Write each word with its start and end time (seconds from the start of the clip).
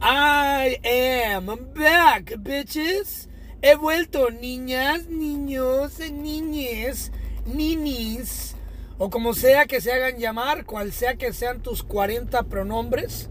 I 0.00 0.80
am 0.82 1.46
back, 1.74 2.34
bitches. 2.38 3.28
He 3.62 3.76
vuelto, 3.76 4.30
niñas, 4.30 5.06
niños, 5.06 6.00
niñes, 6.00 7.12
ninis, 7.46 8.56
o 8.98 9.08
como 9.08 9.32
sea 9.34 9.66
que 9.66 9.80
se 9.80 9.92
hagan 9.92 10.18
llamar, 10.18 10.64
cual 10.64 10.90
sea 10.92 11.14
que 11.14 11.32
sean 11.32 11.62
tus 11.62 11.84
40 11.84 12.42
pronombres. 12.44 13.28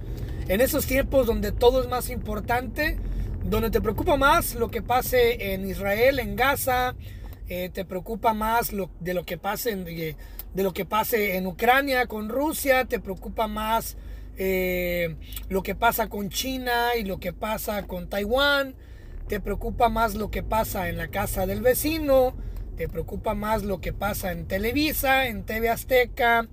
En 0.48 0.62
esos 0.62 0.86
tiempos 0.86 1.28
donde 1.28 1.52
todo 1.52 1.82
es 1.82 1.90
más 1.90 2.10
importante, 2.10 2.98
donde 3.44 3.70
te 3.70 3.82
preocupa 3.82 4.16
más 4.16 4.56
lo 4.56 4.70
que 4.70 4.82
pase 4.82 5.54
en 5.54 5.68
Israel, 5.68 6.20
en 6.20 6.38
Gaza, 6.38 6.96
eh, 7.48 7.70
te 7.72 7.86
preocupa 7.86 8.34
más 8.34 8.74
lo, 8.74 8.90
de 9.00 9.14
lo 9.14 9.24
que 9.24 9.38
pase 9.38 9.72
en, 9.72 11.48
Ucrania 11.48 12.08
con 12.08 12.30
Rusia, 12.30 12.86
te 12.86 13.00
preocupa 13.00 13.48
más 13.48 13.98
eh, 14.38 15.16
lo 15.48 15.62
que 15.62 15.76
pasa 15.76 16.10
con 16.10 16.30
China 16.30 16.96
y 16.98 17.04
lo 17.04 17.20
que 17.20 17.34
pasa 17.34 17.84
con 17.84 18.10
Taiwán, 18.10 18.74
te 19.28 19.40
preocupa 19.40 19.90
más 19.90 20.16
lo 20.16 20.32
que 20.32 20.42
pasa 20.42 20.90
en 20.90 20.98
la 20.98 21.10
casa 21.10 21.46
del 21.46 21.62
vecino, 21.62 22.36
te 22.78 22.90
preocupa 22.90 23.36
más 23.36 23.64
lo 23.64 23.80
que 23.80 23.94
pasa 23.94 24.32
en 24.32 24.48
Televisa, 24.48 25.28
en 25.28 25.44
TV 25.44 25.70
Azteca, 25.70 26.48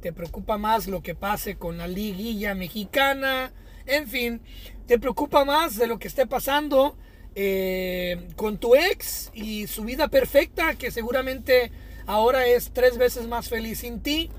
te 0.00 0.12
preocupa 0.12 0.58
más 0.58 0.88
lo 0.88 1.02
que 1.02 1.14
pase 1.14 1.56
con 1.56 1.78
la 1.78 1.86
liguilla 1.86 2.56
mexicana, 2.56 3.52
en 3.86 4.08
fin, 4.08 4.40
te 4.86 4.98
preocupa 4.98 5.44
más 5.44 5.76
de 5.76 5.86
lo 5.86 6.00
que 6.00 6.08
esté 6.08 6.26
pasando 6.26 6.96
eh, 7.34 8.28
con 8.36 8.58
tu 8.58 8.74
ex 8.74 9.30
y 9.34 9.66
su 9.66 9.84
vida 9.84 10.08
perfecta, 10.08 10.74
que 10.74 10.90
seguramente 10.90 11.72
ahora 12.06 12.46
es 12.46 12.72
tres 12.72 12.98
veces 12.98 13.26
más 13.26 13.48
feliz 13.48 13.80
sin 13.80 14.00
ti, 14.00 14.30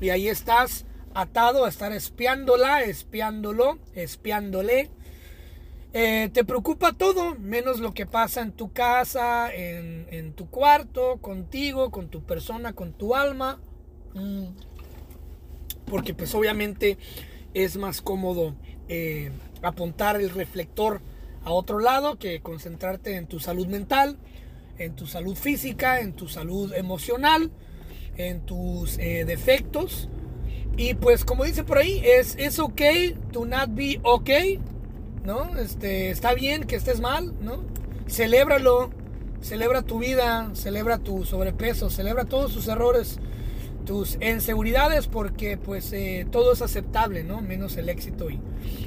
y 0.00 0.10
ahí 0.10 0.28
estás 0.28 0.84
atado 1.14 1.64
a 1.64 1.68
estar 1.68 1.92
espiándola, 1.92 2.82
espiándolo, 2.82 3.78
espiándole. 3.94 4.90
Eh, 5.92 6.28
te 6.32 6.44
preocupa 6.44 6.92
todo, 6.92 7.36
menos 7.36 7.78
lo 7.78 7.94
que 7.94 8.04
pasa 8.04 8.42
en 8.42 8.50
tu 8.50 8.72
casa, 8.72 9.54
en, 9.54 10.32
tu 10.32 10.50
cuarto, 10.50 11.18
contigo, 11.18 11.90
con 11.92 12.08
tu 12.08 12.22
persona, 12.24 12.72
con 12.72 12.92
tu 12.92 13.14
alma. 13.14 13.60
Mm. 14.14 14.46
Porque 15.86 16.12
pues 16.12 16.34
obviamente 16.34 16.98
es 17.54 17.76
más 17.76 18.02
cómodo 18.02 18.56
eh, 18.88 19.30
apuntar 19.62 20.20
el 20.20 20.30
reflector 20.30 21.00
a 21.44 21.52
otro 21.52 21.78
lado 21.78 22.18
que 22.18 22.40
concentrarte 22.40 23.16
en 23.16 23.26
tu 23.26 23.40
salud 23.40 23.66
mental, 23.66 24.18
en 24.78 24.96
tu 24.96 25.06
salud 25.06 25.36
física, 25.36 26.00
en 26.00 26.14
tu 26.14 26.28
salud 26.28 26.72
emocional, 26.74 27.50
en 28.16 28.40
tus 28.40 28.98
eh, 28.98 29.24
defectos 29.24 30.08
y 30.76 30.94
pues 30.94 31.24
como 31.24 31.44
dice 31.44 31.62
por 31.62 31.78
ahí, 31.78 32.02
es, 32.04 32.34
es 32.36 32.58
ok 32.58 32.80
to 33.32 33.44
not 33.46 33.70
be 33.74 34.00
ok, 34.02 34.30
¿no? 35.24 35.56
Este, 35.56 36.10
está 36.10 36.34
bien 36.34 36.64
que 36.64 36.76
estés 36.76 37.00
mal, 37.00 37.32
¿no? 37.40 37.62
Celébralo, 38.08 38.90
celebra 39.40 39.82
tu 39.82 40.00
vida, 40.00 40.50
celebra 40.54 40.98
tu 40.98 41.24
sobrepeso, 41.24 41.90
celebra 41.90 42.24
todos 42.24 42.52
tus 42.52 42.66
errores, 42.66 43.20
tus 43.86 44.18
inseguridades, 44.20 45.06
porque 45.06 45.56
pues 45.56 45.92
eh, 45.92 46.26
todo 46.30 46.52
es 46.52 46.60
aceptable, 46.60 47.22
¿no? 47.22 47.40
Menos 47.40 47.76
el 47.76 47.88
éxito 47.88 48.28
y 48.28 48.40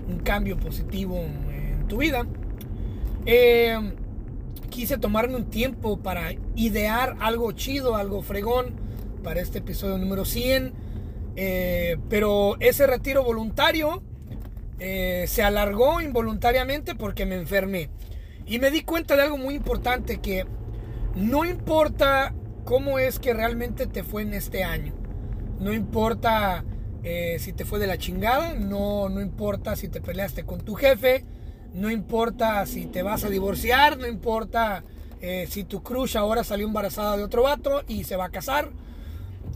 un 0.10 0.20
cambio 0.20 0.58
positivo 0.58 1.18
en 1.20 1.88
tu 1.88 1.98
vida. 1.98 2.28
Eh, 3.28 3.78
quise 4.70 4.98
tomarme 4.98 5.36
un 5.36 5.50
tiempo 5.50 6.00
para 6.00 6.32
idear 6.56 7.18
algo 7.20 7.52
chido, 7.52 7.96
algo 7.96 8.24
fregón 8.24 8.74
para 9.22 9.42
este 9.42 9.60
episodio 9.60 9.98
número 9.98 10.26
100 10.26 10.88
eh, 11.40 11.98
pero 12.10 12.58
ese 12.60 12.88
retiro 12.88 13.24
voluntario 13.24 14.02
eh, 14.80 15.26
se 15.28 15.44
alargó 15.44 16.02
involuntariamente 16.02 16.96
porque 16.96 17.28
me 17.28 17.36
enfermé. 17.36 17.90
Y 18.48 18.58
me 18.58 18.72
di 18.72 18.82
cuenta 18.82 19.16
de 19.16 19.22
algo 19.22 19.38
muy 19.38 19.54
importante, 19.54 20.18
que 20.18 20.46
no 21.16 21.46
importa 21.46 22.34
cómo 22.66 22.98
es 22.98 23.20
que 23.20 23.34
realmente 23.34 23.86
te 23.86 24.04
fue 24.04 24.24
en 24.24 24.34
este 24.34 24.64
año. 24.64 24.94
No 25.60 25.74
importa 25.74 26.66
eh, 27.04 27.38
si 27.40 27.54
te 27.54 27.66
fue 27.66 27.78
de 27.78 27.88
la 27.88 28.00
chingada, 28.00 28.56
no, 28.56 29.08
no 29.10 29.22
importa 29.22 29.76
si 29.76 29.90
te 29.90 30.02
peleaste 30.02 30.44
con 30.44 30.62
tu 30.62 30.74
jefe, 30.74 31.24
no 31.78 31.90
importa 31.92 32.66
si 32.66 32.86
te 32.86 33.04
vas 33.04 33.24
a 33.24 33.30
divorciar, 33.30 33.98
no 33.98 34.08
importa 34.08 34.84
si 35.48 35.64
tu 35.64 35.82
crush 35.82 36.16
ahora 36.16 36.44
salió 36.44 36.68
embarazada 36.68 37.18
de 37.18 37.24
otro 37.24 37.44
vato 37.44 37.82
y 37.88 38.04
se 38.04 38.16
va 38.16 38.26
a 38.26 38.30
casar 38.30 38.72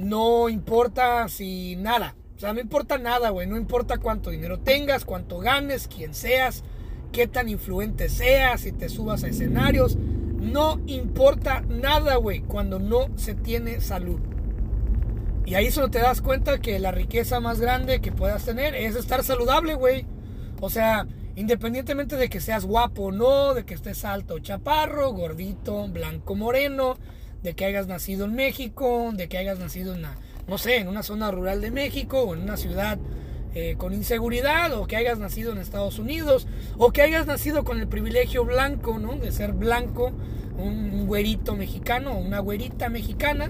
no 0.02 0.50
importa 0.50 1.28
si 1.30 1.76
nada. 1.76 2.16
O 2.36 2.40
sea, 2.40 2.54
no 2.54 2.60
importa 2.60 2.98
nada, 2.98 3.30
güey. 3.30 3.48
No 3.48 3.58
importa 3.58 3.98
cuánto 3.98 4.32
dinero 4.32 4.60
tengas, 4.60 5.06
cuánto 5.06 5.40
ganes, 5.40 5.88
quién 5.88 6.14
seas, 6.14 6.64
qué 7.12 7.28
tan 7.28 7.50
influente 7.50 8.10
seas, 8.10 8.62
si 8.62 8.72
te 8.72 8.90
subas 8.90 9.24
a 9.24 9.28
escenarios. 9.28 9.96
No 9.96 10.80
importa 10.88 11.62
nada, 11.62 12.16
güey, 12.16 12.42
cuando 12.42 12.80
no 12.80 13.10
se 13.16 13.36
tiene 13.36 13.80
salud. 13.80 14.20
Y 15.46 15.56
ahí 15.56 15.70
solo 15.70 15.90
te 15.90 16.00
das 16.00 16.22
cuenta 16.22 16.60
que 16.60 16.80
la 16.80 16.92
riqueza 16.92 17.40
más 17.40 17.60
grande 17.60 18.02
que 18.02 18.12
puedas 18.12 18.46
tener 18.46 18.74
es 18.74 18.96
estar 18.96 19.24
saludable, 19.24 19.76
güey. 19.76 20.06
O 20.62 20.70
sea, 20.70 21.06
independientemente 21.36 22.18
de 22.18 22.30
que 22.30 22.42
seas 22.42 22.66
guapo 22.66 23.04
o 23.04 23.12
no, 23.12 23.54
de 23.54 23.66
que 23.66 23.74
estés 23.74 24.06
alto 24.06 24.36
o 24.36 24.40
chaparro, 24.40 25.12
gordito, 25.12 25.88
blanco, 25.88 26.36
moreno, 26.36 26.98
de 27.44 27.54
que 27.54 27.66
hayas 27.66 27.88
nacido 27.88 28.26
en 28.26 28.36
México, 28.36 29.12
de 29.14 29.28
que 29.28 29.38
hayas 29.38 29.60
nacido 29.60 29.96
en, 29.96 30.06
no 30.48 30.58
sé, 30.58 30.78
en 30.78 30.88
una 30.88 31.04
zona 31.04 31.32
rural 31.32 31.62
de 31.62 31.72
México 31.72 32.22
o 32.22 32.36
en 32.36 32.42
una 32.42 32.58
ciudad 32.58 33.00
eh, 33.54 33.76
con 33.78 33.94
inseguridad, 33.94 34.72
o 34.74 34.88
que 34.88 34.96
hayas 34.96 35.20
nacido 35.20 35.52
en 35.52 35.58
Estados 35.58 36.00
Unidos, 36.00 36.48
o 36.78 36.92
que 36.92 37.02
hayas 37.02 37.28
nacido 37.28 37.66
con 37.66 37.82
el 37.82 37.88
privilegio 37.88 38.46
blanco, 38.46 38.98
¿no? 38.98 39.18
De 39.18 39.34
ser 39.34 39.52
blanco, 39.52 40.14
un, 40.58 41.06
güerito 41.06 41.58
mexicano 41.58 42.14
o 42.14 42.20
una 42.20 42.40
güerita 42.40 42.88
mexicana, 42.88 43.50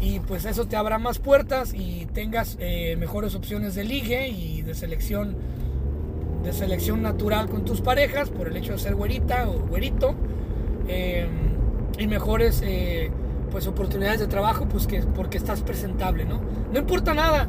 y 0.00 0.20
pues 0.20 0.46
eso 0.46 0.66
te 0.66 0.76
abra 0.76 0.98
más 0.98 1.18
puertas 1.18 1.74
y 1.74 2.06
tengas 2.14 2.56
eh, 2.58 2.96
mejores 2.96 3.34
opciones 3.34 3.74
de 3.74 3.84
ligue 3.84 4.28
y 4.28 4.62
de 4.62 4.74
selección 4.74 5.36
de 6.42 6.52
selección 6.52 7.02
natural 7.02 7.48
con 7.48 7.64
tus 7.64 7.80
parejas 7.80 8.30
por 8.30 8.48
el 8.48 8.56
hecho 8.56 8.72
de 8.72 8.78
ser 8.78 8.94
güerita 8.94 9.48
o 9.48 9.60
güerito. 9.60 10.14
Eh, 10.88 11.28
y 11.98 12.06
mejores 12.06 12.62
eh, 12.64 13.10
pues 13.50 13.66
oportunidades 13.66 14.20
de 14.20 14.26
trabajo 14.26 14.66
pues 14.68 14.86
que 14.86 15.02
porque 15.02 15.36
estás 15.36 15.62
presentable 15.62 16.24
no 16.24 16.40
no 16.72 16.78
importa 16.78 17.12
nada 17.12 17.48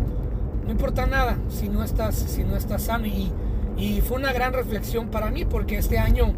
no 0.66 0.72
importa 0.72 1.06
nada 1.06 1.38
si 1.50 1.70
no 1.70 1.84
estás 1.84 2.16
si 2.16 2.44
no 2.44 2.56
estás 2.56 2.84
sano 2.84 3.06
y, 3.06 3.32
y 3.78 4.02
fue 4.02 4.18
una 4.18 4.34
gran 4.34 4.54
reflexión 4.54 5.10
para 5.10 5.30
mí 5.30 5.46
porque 5.46 5.78
este 5.78 6.00
año 6.00 6.34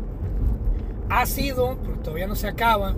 ha 1.10 1.26
sido 1.26 1.78
porque 1.84 2.02
todavía 2.02 2.28
no 2.28 2.36
se 2.36 2.48
acaba 2.48 2.96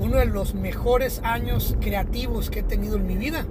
uno 0.00 0.16
de 0.18 0.26
los 0.26 0.54
mejores 0.54 1.20
años 1.24 1.76
creativos 1.80 2.50
que 2.50 2.60
he 2.60 2.62
tenido 2.62 2.96
en 2.96 3.06
mi 3.06 3.16
vida 3.16 3.46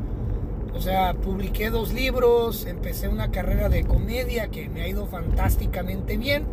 o 0.76 0.82
sea 0.82 1.14
publiqué 1.14 1.70
dos 1.70 1.94
libros 1.94 2.66
empecé 2.66 3.08
una 3.08 3.32
carrera 3.32 3.70
de 3.70 3.84
comedia 3.84 4.50
que 4.50 4.70
me 4.70 4.82
ha 4.82 4.88
ido 4.88 5.08
fantásticamente 5.08 6.18
bien 6.18 6.46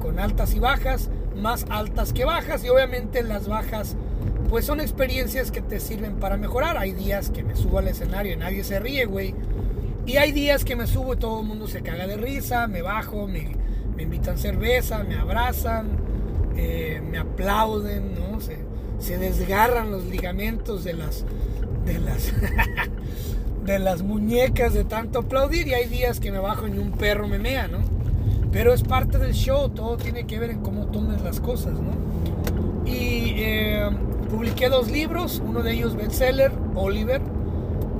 con 0.00 0.18
altas 0.18 0.54
y 0.54 0.58
bajas 0.58 1.10
más 1.36 1.66
altas 1.70 2.12
que 2.12 2.24
bajas 2.24 2.64
y 2.64 2.68
obviamente 2.68 3.22
las 3.22 3.48
bajas 3.48 3.96
pues 4.52 4.66
son 4.66 4.80
experiencias 4.80 5.50
que 5.50 5.62
te 5.62 5.80
sirven 5.80 6.16
para 6.16 6.36
mejorar. 6.36 6.76
Hay 6.76 6.92
días 6.92 7.30
que 7.30 7.42
me 7.42 7.56
subo 7.56 7.78
al 7.78 7.88
escenario 7.88 8.34
y 8.34 8.36
nadie 8.36 8.64
se 8.64 8.78
ríe, 8.80 9.06
güey. 9.06 9.34
Y 10.04 10.18
hay 10.18 10.30
días 10.32 10.66
que 10.66 10.76
me 10.76 10.86
subo 10.86 11.14
y 11.14 11.16
todo 11.16 11.40
el 11.40 11.46
mundo 11.46 11.68
se 11.68 11.80
caga 11.80 12.06
de 12.06 12.18
risa, 12.18 12.66
me 12.66 12.82
bajo, 12.82 13.26
me, 13.26 13.56
me 13.96 14.02
invitan 14.02 14.36
cerveza, 14.36 15.04
me 15.04 15.14
abrazan, 15.14 15.88
eh, 16.54 17.00
me 17.10 17.16
aplauden, 17.16 18.14
¿no? 18.14 18.42
Se, 18.42 18.58
se, 18.98 19.16
desgarran 19.16 19.90
los 19.90 20.04
ligamentos 20.04 20.84
de 20.84 20.92
las, 20.92 21.24
de 21.86 21.98
las, 21.98 22.30
de 23.64 23.78
las 23.78 24.02
muñecas 24.02 24.74
de 24.74 24.84
tanto 24.84 25.20
aplaudir 25.20 25.68
y 25.68 25.74
hay 25.74 25.86
días 25.86 26.20
que 26.20 26.32
me 26.32 26.38
bajo 26.38 26.66
y 26.66 26.78
un 26.78 26.92
perro 26.92 27.28
me 27.28 27.38
mea, 27.38 27.68
¿no? 27.68 27.78
Pero 28.50 28.72
es 28.72 28.82
parte 28.82 29.18
del 29.18 29.32
show, 29.32 29.70
todo 29.70 29.96
tiene 29.96 30.26
que 30.26 30.38
ver 30.38 30.50
en 30.50 30.60
cómo 30.60 30.86
tomes 30.86 31.22
las 31.22 31.40
cosas, 31.40 31.74
¿no? 31.74 31.92
Y 32.84 33.34
eh, 33.36 33.88
publiqué 34.30 34.68
dos 34.68 34.90
libros, 34.90 35.42
uno 35.46 35.62
de 35.62 35.72
ellos 35.72 35.96
bestseller, 35.96 36.52
Oliver, 36.74 37.22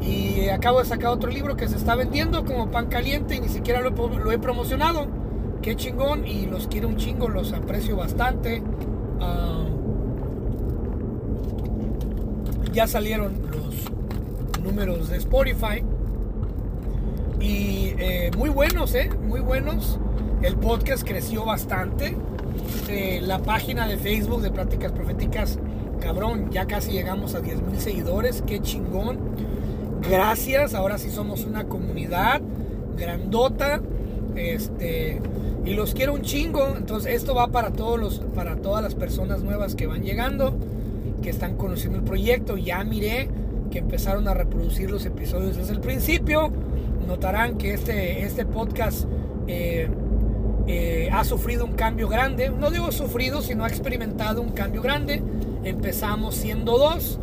y 0.01 0.49
acabo 0.49 0.81
de 0.81 0.85
sacar 0.85 1.11
otro 1.11 1.31
libro 1.31 1.57
que 1.57 1.69
se 1.69 1.77
está 1.77 1.95
vendiendo 1.95 2.45
como 2.45 2.71
pan 2.71 2.87
caliente 2.87 3.37
y 3.37 3.41
ni 3.41 3.49
siquiera 3.49 3.81
lo, 3.81 4.33
he 4.33 4.39
promocionado. 4.39 5.07
Qué 5.63 5.77
chingón 5.77 6.27
y 6.27 6.47
los 6.47 6.67
quiero 6.67 6.89
un 6.89 6.97
chingo, 6.97 7.29
los 7.29 7.53
aprecio 7.53 7.97
bastante. 7.97 8.63
Ah, 9.21 9.65
ya 12.73 12.89
salieron 12.89 13.35
los 13.53 13.93
números 14.63 15.09
de 15.09 15.17
Spotify 15.19 15.83
y 17.41 17.95
eh, 17.99 18.31
muy 18.37 18.51
buenos, 18.51 18.95
¿eh? 18.95 19.11
Muy 19.27 19.41
buenos. 19.41 19.99
El 20.43 20.57
podcast 20.57 21.03
creció 21.07 21.45
bastante. 21.45 22.17
Eh, 22.89 23.21
la 23.23 23.41
página 23.41 23.87
de 23.89 23.97
Facebook 23.97 24.43
de 24.43 24.51
Prácticas 24.51 24.93
Proféticas 24.93 25.59
cabrón, 26.01 26.51
ya 26.51 26.67
casi 26.67 26.93
llegamos 26.93 27.35
a 27.35 27.41
10 27.41 27.63
mil 27.63 27.81
seguidores, 27.81 28.43
qué 28.47 28.61
chingón. 28.61 29.19
Gracias, 30.09 30.75
ahora 30.75 30.99
sí 30.99 31.11
somos 31.11 31.45
una 31.45 31.65
comunidad 31.65 32.41
grandota. 32.97 33.81
Este, 34.35 35.21
y 35.65 35.75
los 35.75 35.95
quiero 35.95 36.15
un 36.15 36.23
chingo. 36.23 36.75
Entonces, 36.77 37.15
esto 37.15 37.35
va 37.35 37.49
para 37.49 37.71
todos 37.71 37.99
los 37.99 38.19
para 38.35 38.57
todas 38.57 38.83
las 38.83 38.95
personas 38.95 39.43
nuevas 39.43 39.75
que 39.75 39.87
van 39.87 40.03
llegando, 40.03 40.55
que 41.23 41.31
están 41.31 41.57
conociendo 41.57 41.99
el 41.99 42.05
proyecto. 42.05 42.57
Ya 42.57 42.83
miré 42.85 43.29
que 43.73 43.79
empezaron 43.81 44.29
a 44.29 44.35
reproducir 44.35 44.91
los 44.91 45.05
episodios 45.07 45.57
desde 45.57 45.73
el 45.73 45.81
principio. 45.81 46.53
Notarán 47.07 47.59
que 47.59 47.75
este, 47.75 48.23
este 48.23 48.45
podcast 48.47 49.07
eh, 49.49 49.89
eh, 50.69 51.09
ha 51.11 51.25
sufrido 51.25 51.65
un 51.65 51.73
cambio 51.73 52.09
grande. 52.09 52.51
No 52.51 52.71
digo 52.71 52.93
sufrido, 52.93 53.43
sino 53.43 53.65
ha 53.65 53.69
experimentado 53.69 54.43
un 54.43 54.51
cambio 54.51 54.83
grande. 54.83 55.23
Empezamos 55.65 56.37
siendo 56.37 56.79
dos 56.79 57.19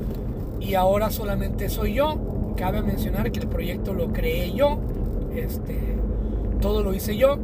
y 0.60 0.74
ahora 0.74 1.12
solamente 1.12 1.69
soy 1.69 1.94
yo. 1.94 2.54
Cabe 2.57 2.81
mencionar 2.81 3.31
que 3.31 3.40
el 3.40 3.48
proyecto 3.48 3.94
lo 3.94 4.12
creé 4.12 4.52
yo. 4.52 4.80
Este, 5.34 5.78
todo 6.60 6.84
lo 6.84 6.94
hice 6.94 7.16
yo. 7.16 7.38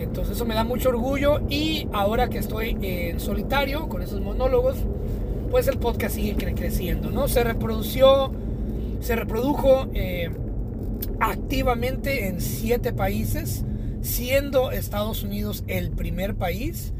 Entonces 0.00 0.36
eso 0.36 0.44
me 0.46 0.54
da 0.54 0.64
mucho 0.64 0.88
orgullo 0.88 1.40
y 1.48 1.86
ahora 1.92 2.28
que 2.28 2.38
estoy 2.38 2.76
en 2.80 3.20
solitario 3.20 3.88
con 3.88 4.00
esos 4.02 4.20
monólogos, 4.20 4.76
pues 5.50 5.66
el 5.66 5.78
podcast 5.78 6.14
sigue 6.14 6.36
creciendo, 6.54 7.10
¿no? 7.10 7.26
Se 7.26 7.42
reprodució, 7.42 8.30
se 9.00 9.16
reprodujo 9.16 9.88
eh, 9.94 10.30
activamente 11.20 12.28
en 12.28 12.40
siete 12.40 12.92
países, 12.92 13.64
siendo 14.02 14.70
Estados 14.70 15.22
Unidos 15.22 15.64
el 15.66 15.90
primer 15.90 16.36
país, 16.36 16.92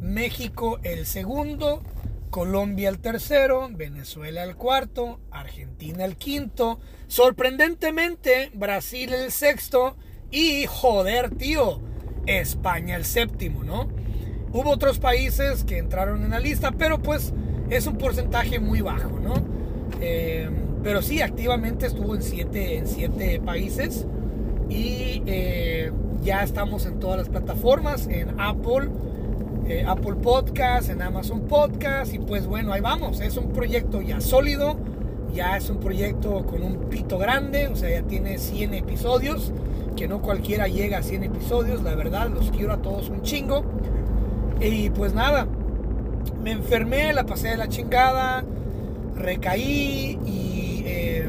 México 0.00 0.78
el 0.82 1.06
segundo, 1.06 1.82
Colombia 2.30 2.88
el 2.88 2.98
tercero, 2.98 3.68
Venezuela 3.70 4.44
el 4.44 4.56
cuarto, 4.56 5.20
Argentina 5.30 6.04
el 6.04 6.16
quinto, 6.16 6.78
sorprendentemente 7.06 8.50
Brasil 8.54 9.14
el 9.14 9.30
sexto 9.30 9.96
y 10.30 10.66
joder 10.66 11.30
tío, 11.30 11.80
España 12.26 12.96
el 12.96 13.04
séptimo, 13.04 13.64
¿no? 13.64 13.88
Hubo 14.52 14.70
otros 14.70 14.98
países 14.98 15.64
que 15.64 15.78
entraron 15.78 16.24
en 16.24 16.30
la 16.30 16.40
lista, 16.40 16.72
pero 16.72 17.02
pues 17.02 17.32
es 17.70 17.86
un 17.86 17.98
porcentaje 17.98 18.58
muy 18.58 18.80
bajo, 18.80 19.18
¿no? 19.20 19.55
Eh, 20.00 20.48
pero 20.82 21.02
sí, 21.02 21.22
activamente 21.22 21.86
estuvo 21.86 22.14
en 22.14 22.22
siete, 22.22 22.78
en 22.78 22.86
siete 22.86 23.40
países 23.44 24.06
y 24.68 25.22
eh, 25.26 25.90
ya 26.22 26.42
estamos 26.42 26.86
en 26.86 27.00
todas 27.00 27.18
las 27.18 27.28
plataformas, 27.28 28.06
en 28.06 28.40
Apple, 28.40 28.90
eh, 29.66 29.84
Apple 29.86 30.14
Podcast, 30.22 30.90
en 30.90 31.02
Amazon 31.02 31.42
Podcast 31.42 32.14
y 32.14 32.18
pues 32.18 32.46
bueno, 32.46 32.72
ahí 32.72 32.80
vamos, 32.80 33.20
es 33.20 33.36
un 33.36 33.48
proyecto 33.52 34.00
ya 34.00 34.20
sólido, 34.20 34.76
ya 35.34 35.56
es 35.56 35.70
un 35.70 35.78
proyecto 35.78 36.44
con 36.46 36.62
un 36.62 36.76
pito 36.88 37.18
grande, 37.18 37.68
o 37.68 37.76
sea, 37.76 37.90
ya 37.90 38.02
tiene 38.02 38.38
100 38.38 38.74
episodios 38.74 39.52
que 39.96 40.06
no 40.06 40.20
cualquiera 40.20 40.68
llega 40.68 40.98
a 40.98 41.02
100 41.02 41.24
episodios, 41.24 41.82
la 41.82 41.94
verdad, 41.94 42.28
los 42.28 42.50
quiero 42.50 42.74
a 42.74 42.82
todos 42.82 43.08
un 43.08 43.22
chingo. 43.22 43.64
Y 44.60 44.90
pues 44.90 45.14
nada, 45.14 45.46
me 46.42 46.52
enfermé, 46.52 47.12
la 47.12 47.24
pasé 47.26 47.48
de 47.48 47.56
la 47.56 47.68
chingada, 47.68 48.44
recaí 49.16 50.18
y, 50.26 50.82
eh, 50.84 51.26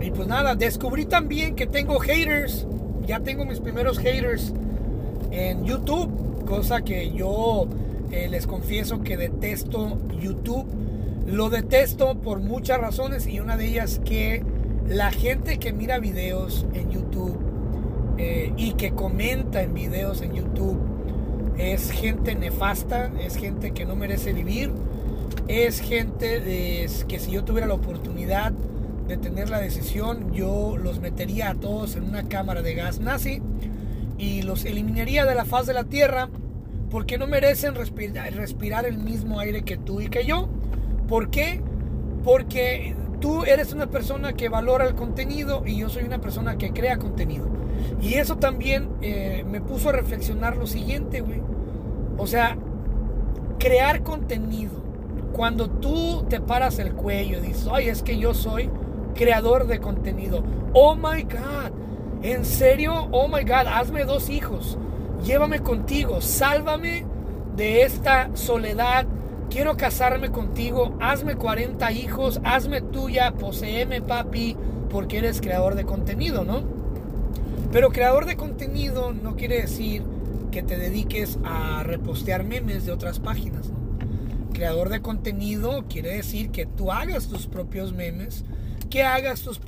y 0.00 0.10
pues 0.10 0.28
nada, 0.28 0.54
descubrí 0.54 1.06
también 1.06 1.54
que 1.54 1.66
tengo 1.66 1.98
haters, 1.98 2.66
ya 3.06 3.20
tengo 3.20 3.44
mis 3.44 3.60
primeros 3.60 3.98
haters 3.98 4.52
en 5.30 5.64
YouTube, 5.64 6.44
cosa 6.46 6.82
que 6.82 7.12
yo 7.12 7.68
eh, 8.10 8.28
les 8.28 8.46
confieso 8.46 9.02
que 9.02 9.16
detesto 9.16 9.98
YouTube. 10.20 10.66
Lo 11.26 11.48
detesto 11.48 12.16
por 12.16 12.40
muchas 12.40 12.80
razones 12.80 13.26
y 13.26 13.40
una 13.40 13.56
de 13.56 13.66
ellas 13.66 14.00
que 14.04 14.44
la 14.86 15.10
gente 15.10 15.58
que 15.58 15.72
mira 15.72 15.98
videos 15.98 16.66
en 16.74 16.90
YouTube 16.90 17.38
eh, 18.18 18.52
y 18.56 18.72
que 18.72 18.92
comenta 18.92 19.62
en 19.62 19.74
videos 19.74 20.20
en 20.20 20.34
YouTube 20.34 20.78
es 21.56 21.90
gente 21.90 22.34
nefasta, 22.34 23.10
es 23.20 23.36
gente 23.36 23.72
que 23.72 23.86
no 23.86 23.96
merece 23.96 24.32
vivir, 24.32 24.70
es 25.48 25.80
gente 25.80 26.86
que 27.08 27.18
si 27.18 27.30
yo 27.30 27.44
tuviera 27.44 27.66
la 27.66 27.74
oportunidad 27.74 28.52
de 29.06 29.16
tener 29.16 29.50
la 29.50 29.60
decisión, 29.60 30.32
yo 30.32 30.76
los 30.76 31.00
metería 31.00 31.50
a 31.50 31.54
todos 31.54 31.96
en 31.96 32.04
una 32.04 32.28
cámara 32.28 32.62
de 32.62 32.74
gas 32.74 33.00
nazi 33.00 33.42
y 34.16 34.42
los 34.42 34.64
eliminaría 34.64 35.26
de 35.26 35.34
la 35.34 35.44
faz 35.44 35.66
de 35.66 35.74
la 35.74 35.84
tierra 35.84 36.28
porque 36.90 37.18
no 37.18 37.26
merecen 37.26 37.74
respirar, 37.74 38.32
respirar 38.34 38.86
el 38.86 38.98
mismo 38.98 39.40
aire 39.40 39.62
que 39.62 39.76
tú 39.76 40.00
y 40.00 40.08
que 40.08 40.24
yo. 40.24 40.48
¿Por 41.08 41.28
qué? 41.28 41.60
Porque 42.22 42.94
tú 43.20 43.44
eres 43.44 43.72
una 43.72 43.88
persona 43.88 44.32
que 44.32 44.48
valora 44.48 44.86
el 44.86 44.94
contenido 44.94 45.64
y 45.66 45.76
yo 45.78 45.88
soy 45.88 46.04
una 46.04 46.20
persona 46.20 46.56
que 46.56 46.72
crea 46.72 46.98
contenido. 46.98 47.46
Y 48.00 48.14
eso 48.14 48.36
también 48.36 48.88
eh, 49.02 49.44
me 49.50 49.60
puso 49.60 49.90
a 49.90 49.92
reflexionar 49.92 50.56
lo 50.56 50.66
siguiente, 50.66 51.20
güey. 51.20 51.42
O 52.16 52.26
sea, 52.26 52.56
crear 53.58 54.02
contenido. 54.02 54.83
Cuando 55.32 55.68
tú 55.68 56.24
te 56.28 56.40
paras 56.40 56.78
el 56.78 56.92
cuello 56.94 57.38
y 57.38 57.48
dices, 57.48 57.68
ay, 57.70 57.88
es 57.88 58.02
que 58.02 58.18
yo 58.18 58.34
soy 58.34 58.70
creador 59.14 59.66
de 59.66 59.80
contenido. 59.80 60.44
Oh 60.72 60.94
my 60.94 61.22
God. 61.22 61.72
¿En 62.22 62.44
serio? 62.44 63.08
Oh 63.10 63.28
my 63.28 63.42
God. 63.42 63.66
Hazme 63.66 64.04
dos 64.04 64.28
hijos. 64.30 64.78
Llévame 65.24 65.60
contigo. 65.60 66.20
Sálvame 66.20 67.04
de 67.56 67.82
esta 67.82 68.30
soledad 68.34 69.06
quiero 69.50 69.76
casarme 69.76 70.30
contigo, 70.30 70.96
hazme 71.00 71.36
40 71.36 71.92
hijos, 71.92 72.40
hazme 72.44 72.80
tuya, 72.80 73.32
poseeme 73.32 74.02
papi, 74.02 74.56
porque 74.90 75.18
eres 75.18 75.40
creador 75.40 75.76
de 75.76 75.84
contenido, 75.84 76.44
¿no? 76.44 76.62
Pero 77.70 77.90
creador 77.90 78.26
de 78.26 78.36
contenido 78.36 79.12
no 79.12 79.36
quiere 79.36 79.60
decir 79.60 80.02
que 80.50 80.64
te 80.64 80.76
dediques 80.76 81.38
a 81.44 81.84
repostear 81.84 82.42
memes 82.42 82.84
de 82.86 82.92
otras 82.92 83.20
páginas, 83.20 83.68
¿no? 83.68 83.83
Creador 84.54 84.88
de 84.88 85.02
contenido 85.02 85.84
quiere 85.88 86.16
decir 86.16 86.50
que 86.50 86.64
tú 86.64 86.92
hagas 86.92 87.28
tus 87.28 87.46
propios 87.48 87.92
memes, 87.92 88.44
que 88.88 89.02
hagas 89.02 89.42
tus, 89.42 89.60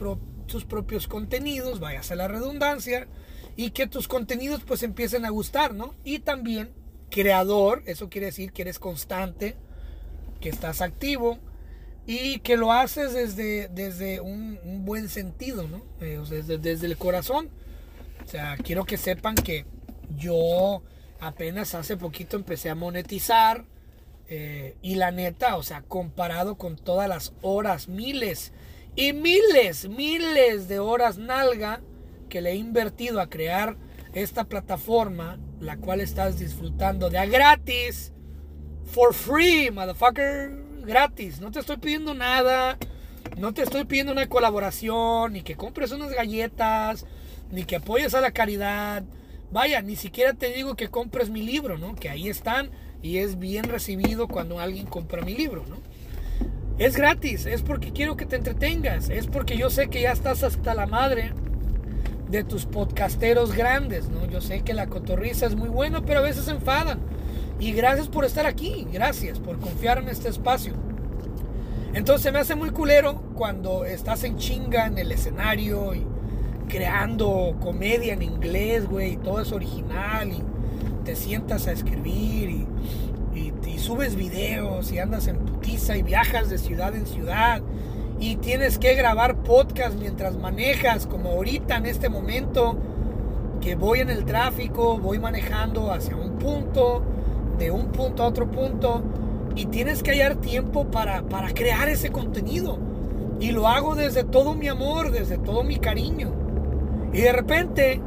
tus 0.47 0.65
propios 0.65 1.09
contenidos, 1.09 1.81
vayas 1.81 2.13
a 2.13 2.15
la 2.15 2.29
redundancia, 2.29 3.09
y 3.57 3.71
que 3.71 3.89
tus 3.89 4.07
contenidos 4.07 4.63
pues 4.65 4.85
empiecen 4.85 5.25
a 5.25 5.31
gustar, 5.31 5.75
¿no? 5.75 5.95
Y 6.05 6.21
también 6.21 6.71
creador, 7.11 7.83
eso 7.87 8.09
quiere 8.09 8.27
decir 8.27 8.53
que 8.53 8.63
eres 8.63 8.79
constante, 8.79 9.57
que 10.41 10.51
estás 10.51 10.81
activo 10.81 11.39
y 12.07 12.39
que 12.39 12.57
lo 12.57 12.73
haces 12.73 13.13
desde, 13.13 13.69
desde 13.69 14.21
un, 14.21 14.85
buen 14.85 15.09
sentido, 15.09 15.67
¿no? 15.67 15.83
Eh, 16.01 16.21
desde, 16.31 16.59
desde 16.59 16.87
el 16.87 16.97
corazón. 16.97 17.51
O 18.25 18.29
sea, 18.29 18.57
quiero 18.57 18.85
que 18.85 18.99
sepan 18.99 19.35
que 19.35 19.67
yo 20.17 20.83
apenas 21.19 21.75
hace 21.75 21.97
poquito 21.97 22.37
empecé 22.37 22.71
a 22.71 22.77
monetizar 22.77 23.65
eh, 24.29 24.77
y 24.83 24.97
la 24.97 25.11
neta, 25.11 25.57
o 25.57 25.63
sea, 25.63 25.83
comparado 25.83 26.57
con 26.57 26.77
todas 26.77 27.09
las 27.09 27.33
horas, 27.43 27.89
miles 27.89 28.53
y 28.97 29.13
miles, 29.13 29.89
miles 29.89 30.69
de 30.69 30.79
horas 30.79 31.19
nalga 31.19 31.81
que 32.29 32.41
le 32.41 32.53
he 32.53 32.57
invertido 32.57 33.21
a 33.21 33.29
crear 33.29 33.77
esta 34.15 34.45
plataforma, 34.45 35.39
la 35.61 35.77
cual 35.77 36.01
estás 36.01 36.39
disfrutando 36.39 37.11
de 37.11 37.19
a 37.19 37.27
gratis 37.27 38.13
for 38.87 39.15
free, 39.15 39.71
motherfucker, 39.71 40.51
gratis. 40.85 41.41
No 41.41 41.51
te 41.51 41.61
estoy 41.61 41.77
pidiendo 41.77 42.15
nada, 42.15 42.79
no 43.37 43.53
te 43.53 43.63
estoy 43.63 43.85
pidiendo 43.85 44.13
una 44.13 44.29
colaboración, 44.29 45.35
ni 45.35 45.43
que 45.43 45.57
compres 45.57 45.93
unas 45.93 46.13
galletas, 46.13 47.07
ni 47.51 47.65
que 47.65 47.77
apoyes 47.77 48.15
a 48.15 48.21
la 48.21 48.33
caridad. 48.33 49.05
Vaya, 49.53 49.83
ni 49.83 49.95
siquiera 49.95 50.33
te 50.35 50.53
digo 50.53 50.75
que 50.75 50.89
compres 50.89 51.31
mi 51.31 51.43
libro, 51.43 51.79
¿no? 51.79 51.95
Que 51.95 52.09
ahí 52.09 52.29
están 52.29 52.71
y 53.07 53.19
es 53.19 53.39
bien 53.39 53.67
recibido 53.67 54.27
cuando 54.27 54.59
alguien 54.59 54.85
compra 54.85 55.23
mi 55.23 55.37
libro, 55.37 55.63
¿no? 55.69 55.77
Es 56.77 56.97
gratis, 56.97 57.47
es 57.47 57.63
porque 57.63 57.93
quiero 57.93 58.17
que 58.17 58.27
te 58.27 58.35
entretengas, 58.35 59.11
es 59.11 59.29
porque 59.29 59.57
yo 59.57 59.71
sé 59.71 59.87
que 59.87 60.03
ya 60.03 60.11
estás 60.11 60.43
hasta 60.43 60.75
la 60.75 60.87
madre 60.87 61.33
de 62.29 62.43
tus 62.43 62.67
podcasteros 62.67 63.55
grandes, 63.55 64.09
¿no? 64.09 64.27
Yo 64.27 64.41
sé 64.41 64.63
que 64.63 64.75
la 64.75 64.89
cotorriza 64.89 65.47
es 65.47 65.55
muy 65.55 65.69
buena, 65.69 66.05
pero 66.05 66.19
a 66.19 66.23
veces 66.23 66.47
se 66.47 66.51
enfadan. 66.51 66.99
Y 67.61 67.71
gracias 67.73 68.09
por 68.09 68.25
estar 68.25 68.45
aquí, 68.45 68.89
gracias 68.93 69.39
por 69.39 69.61
confiar 69.61 69.99
en 69.99 70.09
este 70.09 70.29
espacio. 70.29 70.75
Entonces 71.95 72.33
me 72.33 72.41
hace 72.41 72.57
muy 72.57 72.71
culero 72.71 73.23
cuando 73.37 73.85
estás 73.85 74.25
en 74.25 74.37
chinga 74.37 74.87
en 74.87 74.99
el 74.99 75.13
escenario 75.13 75.95
y 75.95 76.05
creando 76.69 77.57
comedia 77.61 78.15
en 78.15 78.23
inglés, 78.23 78.89
güey, 78.89 79.13
y 79.13 79.17
todo 79.17 79.41
es 79.41 79.53
original 79.53 80.29
y 80.33 80.56
te 81.07 81.15
sientas 81.15 81.69
a 81.69 81.73
escribir 81.73 82.51
y, 82.51 82.67
subes 83.79 84.17
videos 84.17 84.91
y 84.91 84.99
andas 84.99 85.29
en 85.29 85.37
putiza 85.37 85.97
y 85.97 86.03
viajas 86.03 86.51
de 86.51 86.59
ciudad 86.59 86.97
en 86.97 87.07
ciudad 87.07 87.63
y 88.19 88.35
tienes 88.37 88.79
que 88.79 88.95
grabar 88.95 89.37
podcast 89.45 89.97
mientras 89.97 90.37
manejas, 90.37 91.07
como 91.07 91.29
ahorita 91.29 91.77
en 91.77 91.87
este 91.87 92.09
momento 92.09 92.77
que 93.61 93.77
voy 93.77 94.01
en 94.01 94.11
el 94.11 94.25
tráfico, 94.25 94.99
voy 94.99 95.21
manejando 95.21 95.93
hacia 95.93 96.17
un 96.17 96.39
punto 96.39 97.03
de 97.59 97.71
un 97.71 97.93
punto 97.93 98.25
a 98.25 98.27
otro 98.27 98.51
punto 98.51 99.03
y 99.55 99.67
tienes 99.67 100.03
que 100.03 100.11
hallar 100.11 100.37
tiempo 100.37 100.87
para, 100.87 101.23
para 101.23 101.53
crear 101.55 101.89
ese 101.89 102.11
contenido. 102.11 102.79
Y 103.39 103.53
lo 103.53 103.69
hago 103.69 103.95
desde 103.95 104.25
todo 104.25 104.55
mi 104.55 104.67
amor, 104.67 105.13
desde 105.13 105.39
todo 105.39 105.63
mi 105.63 105.77
cariño. 105.77 106.33
Y 107.13 107.21
de 107.21 107.33
repente 107.33 108.01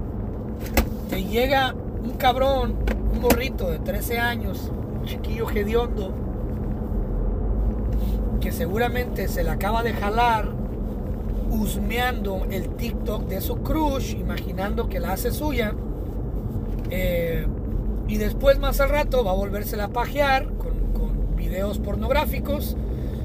te 1.09 1.23
llega 1.23 1.73
un 2.09 2.17
cabrón, 2.17 2.75
un 3.13 3.21
morrito 3.21 3.69
de 3.69 3.79
13 3.79 4.17
años, 4.17 4.71
un 4.99 5.05
chiquillo 5.05 5.49
hediondo, 5.49 6.11
que 8.41 8.51
seguramente 8.51 9.27
se 9.27 9.43
le 9.43 9.51
acaba 9.51 9.83
de 9.83 9.93
jalar 9.93 10.49
husmeando 11.51 12.47
el 12.49 12.69
TikTok 12.69 13.27
de 13.27 13.41
su 13.41 13.57
crush, 13.57 14.13
imaginando 14.13 14.89
que 14.89 14.99
la 14.99 15.13
hace 15.13 15.31
suya. 15.31 15.73
Eh, 16.89 17.45
y 18.07 18.17
después, 18.17 18.59
más 18.59 18.79
al 18.81 18.89
rato, 18.89 19.23
va 19.23 19.31
a 19.31 19.35
volverse 19.35 19.79
a 19.79 19.89
pajear 19.89 20.45
con, 20.45 20.93
con 20.93 21.35
videos 21.35 21.77
pornográficos. 21.77 22.75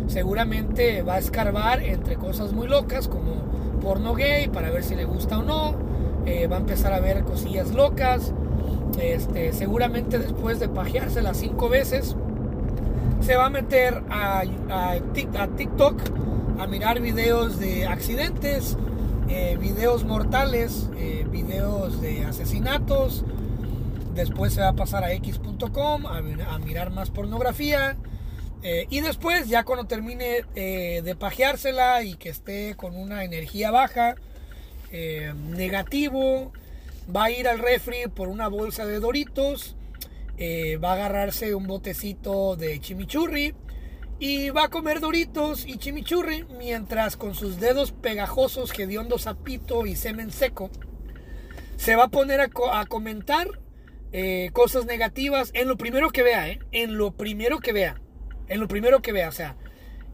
Seguramente 0.08 1.02
va 1.02 1.14
a 1.14 1.18
escarbar 1.18 1.82
entre 1.82 2.16
cosas 2.16 2.52
muy 2.52 2.68
locas 2.68 3.08
como 3.08 3.80
porno 3.80 4.14
gay 4.14 4.48
para 4.48 4.70
ver 4.70 4.84
si 4.84 4.94
le 4.94 5.04
gusta 5.04 5.38
o 5.38 5.42
no. 5.42 5.74
Eh, 6.26 6.46
va 6.46 6.56
a 6.56 6.60
empezar 6.60 6.92
a 6.92 7.00
ver 7.00 7.24
cosillas 7.24 7.72
locas. 7.72 8.34
Este, 9.00 9.52
seguramente 9.52 10.18
después 10.18 10.60
de 10.60 10.68
pajeársela 10.68 11.34
cinco 11.34 11.68
veces, 11.68 12.16
se 13.20 13.36
va 13.36 13.46
a 13.46 13.50
meter 13.50 14.02
a, 14.10 14.44
TikTok 15.14 16.00
a 16.58 16.66
mirar 16.66 17.00
videos 17.00 17.58
de 17.58 17.86
accidentes, 17.86 18.76
eh, 19.28 19.56
videos 19.58 20.04
mortales, 20.04 20.90
eh, 20.96 21.26
videos 21.30 22.00
de 22.00 22.24
asesinatos. 22.24 23.24
Después 24.14 24.52
se 24.52 24.60
va 24.60 24.68
a 24.68 24.72
pasar 24.74 25.04
a 25.04 25.12
x.com 25.12 26.06
a, 26.06 26.18
a, 26.18 26.58
mirar 26.58 26.90
más 26.90 27.10
pornografía. 27.10 27.96
Eh, 28.62 28.86
y 28.90 29.00
después, 29.00 29.48
ya 29.48 29.64
cuando 29.64 29.86
termine 29.86 30.44
de 30.54 31.16
pajeársela 31.18 32.02
y 32.02 32.14
que 32.14 32.28
esté 32.28 32.76
con 32.76 32.96
una 32.96 33.24
energía 33.24 33.70
baja, 33.70 34.14
negativo, 35.50 36.52
va 37.14 37.24
a 37.24 37.30
ir 37.30 37.48
al 37.48 37.58
refri 37.58 38.08
por 38.14 38.28
una 38.28 38.48
bolsa 38.48 38.86
de 38.86 39.00
doritos. 39.00 39.76
va 40.38 40.90
a 40.90 40.94
agarrarse 40.94 41.54
un 41.54 41.66
botecito 41.66 42.56
de 42.56 42.80
chimichurri 42.80 43.54
y 44.18 44.50
va 44.50 44.64
a 44.64 44.68
comer 44.68 45.00
doritos 45.00 45.66
y 45.66 45.78
chimichurri 45.78 46.44
mientras 46.56 47.16
con 47.16 47.34
sus 47.34 47.58
dedos 47.58 47.92
pegajosos, 47.92 48.76
hediondo 48.78 49.18
sapito 49.18 49.86
y 49.86 49.96
semen 49.96 50.30
seco, 50.30 50.70
se 51.76 51.96
va 51.96 52.04
a 52.04 52.08
poner 52.08 52.40
a, 52.40 52.86
comentar 52.86 53.48
eh, 54.12 54.50
cosas 54.52 54.86
negativas 54.86 55.50
en 55.54 55.68
lo 55.68 55.76
primero 55.76 56.10
que 56.10 56.22
vea, 56.22 56.48
¿eh? 56.48 56.60
En 56.72 56.96
lo 56.96 57.12
primero 57.12 57.58
que 57.58 57.72
vea. 57.72 58.00
En 58.48 58.60
lo 58.60 58.68
primero 58.68 59.02
que 59.02 59.12
vea, 59.12 59.28
o 59.28 59.32
sea. 59.32 59.56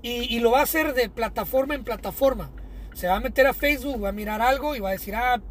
Y, 0.02 0.38
lo 0.40 0.52
va 0.52 0.60
a 0.60 0.62
hacer 0.62 0.94
de 0.94 1.10
plataforma 1.10 1.74
en 1.74 1.84
plataforma. 1.84 2.50
Se 2.94 3.06
va 3.06 3.16
a 3.16 3.20
meter 3.20 3.46
a 3.46 3.52
Facebook, 3.52 4.02
va 4.02 4.08
a 4.08 4.12
mirar 4.12 4.40
algo 4.40 4.74
y 4.74 4.80
va 4.80 4.88
a 4.88 4.92
decir, 4.92 5.14
ah, 5.14 5.42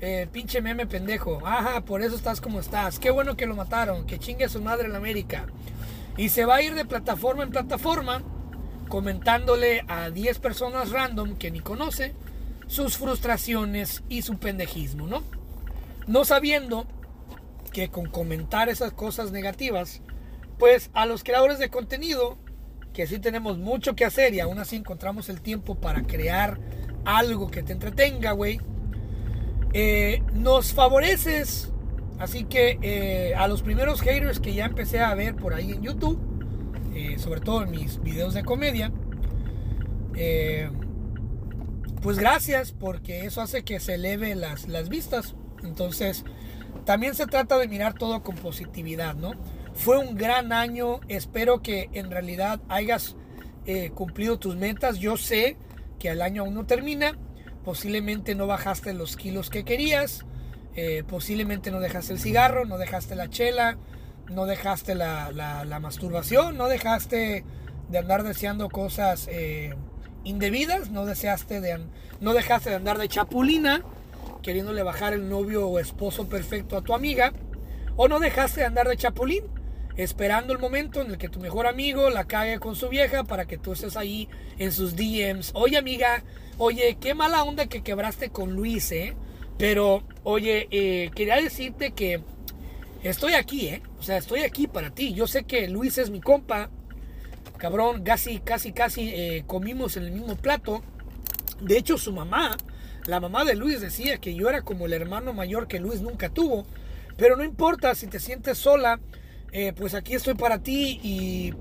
eh, 0.00 0.28
pinche 0.30 0.60
meme 0.60 0.86
pendejo. 0.86 1.40
Ajá, 1.46 1.80
por 1.82 2.02
eso 2.02 2.16
estás 2.16 2.40
como 2.40 2.60
estás. 2.60 2.98
Qué 2.98 3.10
bueno 3.10 3.36
que 3.36 3.46
lo 3.46 3.56
mataron. 3.56 4.06
Que 4.06 4.18
chingue 4.18 4.44
a 4.44 4.48
su 4.48 4.60
madre 4.60 4.88
en 4.88 4.96
América. 4.96 5.46
Y 6.16 6.30
se 6.30 6.44
va 6.44 6.56
a 6.56 6.62
ir 6.62 6.74
de 6.74 6.84
plataforma 6.84 7.42
en 7.42 7.50
plataforma 7.50 8.22
comentándole 8.88 9.84
a 9.88 10.10
10 10.10 10.38
personas 10.38 10.90
random 10.90 11.36
que 11.36 11.50
ni 11.50 11.60
conoce 11.60 12.14
sus 12.66 12.96
frustraciones 12.96 14.02
y 14.08 14.22
su 14.22 14.38
pendejismo, 14.38 15.06
¿no? 15.06 15.22
No 16.06 16.24
sabiendo 16.24 16.86
que 17.72 17.88
con 17.88 18.06
comentar 18.06 18.68
esas 18.68 18.92
cosas 18.92 19.32
negativas, 19.32 20.02
pues 20.58 20.90
a 20.94 21.06
los 21.06 21.24
creadores 21.24 21.58
de 21.58 21.68
contenido, 21.68 22.38
que 22.92 23.06
sí 23.06 23.18
tenemos 23.18 23.58
mucho 23.58 23.94
que 23.94 24.04
hacer 24.04 24.34
y 24.34 24.40
aún 24.40 24.58
así 24.58 24.76
encontramos 24.76 25.28
el 25.28 25.42
tiempo 25.42 25.74
para 25.74 26.02
crear 26.02 26.58
algo 27.04 27.50
que 27.50 27.62
te 27.62 27.72
entretenga, 27.72 28.32
güey, 28.32 28.60
eh, 29.72 30.22
nos 30.32 30.72
favoreces 30.72 31.72
Así 32.18 32.44
que 32.44 32.78
eh, 32.80 33.34
a 33.34 33.46
los 33.46 33.60
primeros 33.60 34.00
haters 34.00 34.40
que 34.40 34.54
ya 34.54 34.64
empecé 34.64 35.00
a 35.00 35.14
ver 35.14 35.36
por 35.36 35.52
ahí 35.52 35.72
en 35.72 35.82
YouTube, 35.82 36.18
eh, 36.94 37.18
sobre 37.18 37.42
todo 37.42 37.62
en 37.62 37.70
mis 37.70 38.02
videos 38.02 38.32
de 38.32 38.42
comedia, 38.42 38.90
pues 42.00 42.18
gracias 42.18 42.72
porque 42.72 43.26
eso 43.26 43.42
hace 43.42 43.64
que 43.64 43.80
se 43.80 43.96
eleve 43.96 44.34
las, 44.34 44.66
las 44.66 44.88
vistas. 44.88 45.34
Entonces, 45.62 46.24
también 46.86 47.14
se 47.14 47.26
trata 47.26 47.58
de 47.58 47.68
mirar 47.68 47.92
todo 47.92 48.22
con 48.22 48.36
positividad, 48.36 49.14
¿no? 49.14 49.32
Fue 49.74 49.98
un 49.98 50.14
gran 50.14 50.54
año, 50.54 51.00
espero 51.08 51.60
que 51.60 51.90
en 51.92 52.10
realidad 52.10 52.62
hayas 52.70 53.14
cumplido 53.94 54.38
tus 54.38 54.56
metas. 54.56 54.98
Yo 55.00 55.18
sé 55.18 55.58
que 55.98 56.08
el 56.08 56.22
año 56.22 56.44
aún 56.44 56.54
no 56.54 56.64
termina, 56.64 57.18
posiblemente 57.66 58.34
no 58.34 58.46
bajaste 58.46 58.94
los 58.94 59.18
kilos 59.18 59.50
que 59.50 59.64
querías 59.64 60.24
eh, 60.76 61.04
posiblemente 61.08 61.70
no 61.70 61.80
dejaste 61.80 62.12
el 62.12 62.18
cigarro, 62.18 62.66
no 62.66 62.76
dejaste 62.76 63.16
la 63.16 63.30
chela, 63.30 63.78
no 64.28 64.44
dejaste 64.44 64.94
la, 64.94 65.32
la, 65.32 65.80
masturbación, 65.80 66.58
no 66.58 66.68
dejaste 66.68 67.44
de 67.88 67.98
andar 67.98 68.22
deseando 68.24 68.68
cosas 68.68 69.26
eh, 69.30 69.74
indebidas, 70.24 70.90
no, 70.90 71.06
deseaste 71.06 71.62
de, 71.62 71.80
no 72.20 72.34
dejaste 72.34 72.68
de 72.68 72.76
andar 72.76 72.98
de 72.98 73.08
chapulina, 73.08 73.82
queriéndole 74.42 74.82
bajar 74.82 75.14
el 75.14 75.30
novio 75.30 75.66
o 75.66 75.78
esposo 75.78 76.28
perfecto 76.28 76.76
a 76.76 76.82
tu 76.82 76.94
amiga, 76.94 77.32
o 77.96 78.06
no 78.06 78.20
dejaste 78.20 78.60
de 78.60 78.66
andar 78.66 78.86
de 78.86 78.98
chapulín, 78.98 79.44
esperando 79.96 80.52
el 80.52 80.58
momento 80.58 81.00
en 81.00 81.12
el 81.12 81.16
que 81.16 81.30
tu 81.30 81.40
mejor 81.40 81.66
amigo 81.66 82.10
la 82.10 82.26
cague 82.26 82.58
con 82.58 82.76
su 82.76 82.90
vieja 82.90 83.24
para 83.24 83.46
que 83.46 83.56
tú 83.56 83.72
estés 83.72 83.96
ahí 83.96 84.28
en 84.58 84.72
sus 84.72 84.94
DMs. 84.94 85.52
Oye 85.54 85.78
amiga, 85.78 86.22
oye, 86.58 86.96
qué 87.00 87.14
mala 87.14 87.42
onda 87.42 87.66
que 87.66 87.82
quebraste 87.82 88.30
con 88.30 88.54
Luis, 88.54 88.90
¿eh? 88.92 89.14
Pero, 89.58 90.02
oye, 90.22 90.68
eh, 90.70 91.10
quería 91.14 91.36
decirte 91.36 91.92
que 91.92 92.20
estoy 93.02 93.34
aquí, 93.34 93.68
¿eh? 93.68 93.82
O 93.98 94.02
sea, 94.02 94.18
estoy 94.18 94.40
aquí 94.40 94.66
para 94.66 94.90
ti. 94.90 95.14
Yo 95.14 95.26
sé 95.26 95.44
que 95.44 95.68
Luis 95.68 95.98
es 95.98 96.10
mi 96.10 96.20
compa. 96.20 96.70
Cabrón, 97.58 98.02
casi, 98.02 98.40
casi, 98.40 98.72
casi 98.72 99.08
eh, 99.14 99.44
comimos 99.46 99.96
en 99.96 100.04
el 100.04 100.12
mismo 100.12 100.36
plato. 100.36 100.82
De 101.60 101.78
hecho, 101.78 101.96
su 101.96 102.12
mamá, 102.12 102.56
la 103.06 103.18
mamá 103.18 103.44
de 103.44 103.54
Luis 103.54 103.80
decía 103.80 104.18
que 104.18 104.34
yo 104.34 104.48
era 104.48 104.60
como 104.62 104.86
el 104.86 104.92
hermano 104.92 105.32
mayor 105.32 105.68
que 105.68 105.80
Luis 105.80 106.02
nunca 106.02 106.28
tuvo. 106.28 106.66
Pero 107.16 107.36
no 107.36 107.44
importa 107.44 107.94
si 107.94 108.08
te 108.08 108.20
sientes 108.20 108.58
sola, 108.58 109.00
eh, 109.52 109.72
pues 109.74 109.94
aquí 109.94 110.14
estoy 110.14 110.34
para 110.34 110.62
ti 110.62 111.00
y 111.02 111.54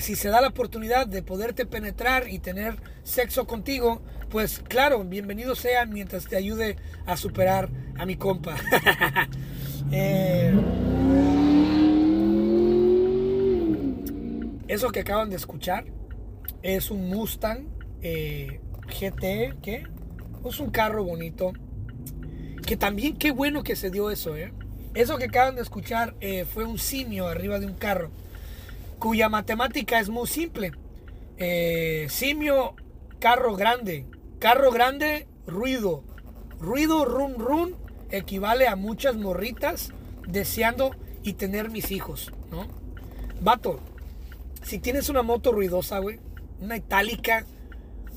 si 0.00 0.16
se 0.16 0.30
da 0.30 0.40
la 0.40 0.48
oportunidad 0.48 1.06
de 1.06 1.22
poderte 1.22 1.66
penetrar 1.66 2.28
y 2.30 2.38
tener 2.38 2.76
sexo 3.06 3.46
contigo, 3.46 4.02
pues 4.30 4.58
claro, 4.58 5.04
bienvenido 5.04 5.54
sea 5.54 5.86
mientras 5.86 6.26
te 6.26 6.36
ayude 6.36 6.76
a 7.06 7.16
superar 7.16 7.70
a 7.96 8.04
mi 8.04 8.16
compa. 8.16 8.56
Eh, 9.92 10.52
eso 14.66 14.90
que 14.90 14.98
acaban 14.98 15.30
de 15.30 15.36
escuchar 15.36 15.84
es 16.64 16.90
un 16.90 17.08
Mustang 17.08 17.68
eh, 18.02 18.58
GT, 18.88 19.62
¿qué? 19.62 19.84
Es 20.44 20.58
un 20.58 20.70
carro 20.70 21.04
bonito. 21.04 21.52
Que 22.66 22.76
también 22.76 23.16
qué 23.16 23.30
bueno 23.30 23.62
que 23.62 23.76
se 23.76 23.92
dio 23.92 24.10
eso, 24.10 24.36
¿eh? 24.36 24.52
Eso 24.94 25.18
que 25.18 25.26
acaban 25.26 25.54
de 25.54 25.62
escuchar 25.62 26.16
eh, 26.20 26.44
fue 26.52 26.64
un 26.64 26.80
simio 26.80 27.28
arriba 27.28 27.60
de 27.60 27.66
un 27.66 27.74
carro, 27.74 28.10
cuya 28.98 29.28
matemática 29.28 30.00
es 30.00 30.08
muy 30.08 30.26
simple. 30.26 30.72
simio, 32.08 32.74
carro 33.18 33.56
grande, 33.56 34.06
Carro 34.38 34.70
grande, 34.70 35.26
ruido. 35.46 36.04
Ruido, 36.60 37.04
run, 37.04 37.38
run, 37.38 37.76
equivale 38.10 38.68
a 38.68 38.76
muchas 38.76 39.16
morritas 39.16 39.92
deseando 40.26 40.94
y 41.22 41.34
tener 41.34 41.70
mis 41.70 41.90
hijos, 41.90 42.32
¿no? 42.50 42.66
Vato, 43.40 43.80
si 44.62 44.78
tienes 44.78 45.08
una 45.08 45.22
moto 45.22 45.52
ruidosa, 45.52 45.98
güey, 45.98 46.20
una 46.60 46.76
itálica 46.76 47.44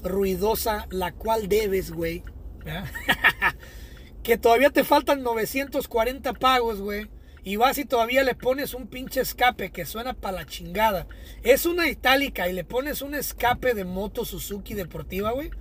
ruidosa, 0.03 0.87
la 0.89 1.11
cual 1.11 1.49
debes, 1.49 1.91
güey, 1.91 2.23
que 4.23 4.37
todavía 4.37 4.69
te 4.69 4.83
faltan 4.83 5.23
940 5.23 6.33
pagos, 6.33 6.79
güey, 6.79 7.09
y 7.43 7.55
vas 7.55 7.77
y 7.77 7.85
todavía 7.85 8.23
le 8.23 8.35
pones 8.35 8.73
un 8.73 8.87
pinche 8.87 9.21
escape 9.21 9.71
que 9.71 9.85
suena 9.85 10.13
para 10.13 10.37
la 10.37 10.45
chingada. 10.45 11.07
Es 11.43 11.65
una 11.65 11.87
itálica 11.87 12.49
y 12.49 12.53
le 12.53 12.63
pones 12.63 13.01
un 13.01 13.15
escape 13.15 13.73
de 13.73 13.85
moto 13.85 14.25
Suzuki 14.25 14.73
deportiva, 14.73 15.31
güey 15.31 15.51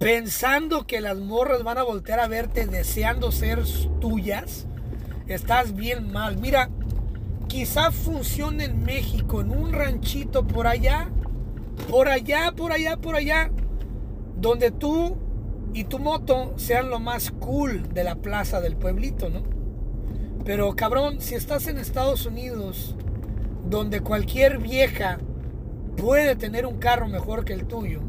pensando 0.00 0.86
que 0.86 1.02
las 1.02 1.18
morras 1.18 1.62
van 1.62 1.76
a 1.76 1.82
voltear 1.82 2.20
a 2.20 2.26
verte 2.26 2.66
deseando 2.66 3.30
ser 3.30 3.62
tuyas, 4.00 4.66
estás 5.28 5.74
bien 5.74 6.10
mal. 6.10 6.38
Mira, 6.38 6.70
quizá 7.48 7.92
funcione 7.92 8.64
en 8.64 8.82
México, 8.82 9.42
en 9.42 9.50
un 9.50 9.74
ranchito 9.74 10.46
por 10.46 10.66
allá, 10.66 11.10
por 11.90 12.08
allá, 12.08 12.50
por 12.56 12.72
allá, 12.72 12.96
por 12.96 13.14
allá, 13.14 13.50
donde 14.36 14.70
tú 14.70 15.18
y 15.74 15.84
tu 15.84 15.98
moto 15.98 16.54
sean 16.56 16.88
lo 16.88 16.98
más 16.98 17.30
cool 17.32 17.92
de 17.92 18.02
la 18.02 18.16
plaza 18.16 18.62
del 18.62 18.76
pueblito, 18.76 19.28
¿no? 19.28 19.59
Pero 20.44 20.74
cabrón, 20.74 21.20
si 21.20 21.34
estás 21.34 21.66
en 21.66 21.78
Estados 21.78 22.26
Unidos, 22.26 22.96
donde 23.68 24.00
cualquier 24.00 24.58
vieja 24.58 25.18
puede 25.96 26.34
tener 26.36 26.66
un 26.66 26.78
carro 26.78 27.08
mejor 27.08 27.44
que 27.44 27.52
el 27.52 27.66
tuyo, 27.66 28.00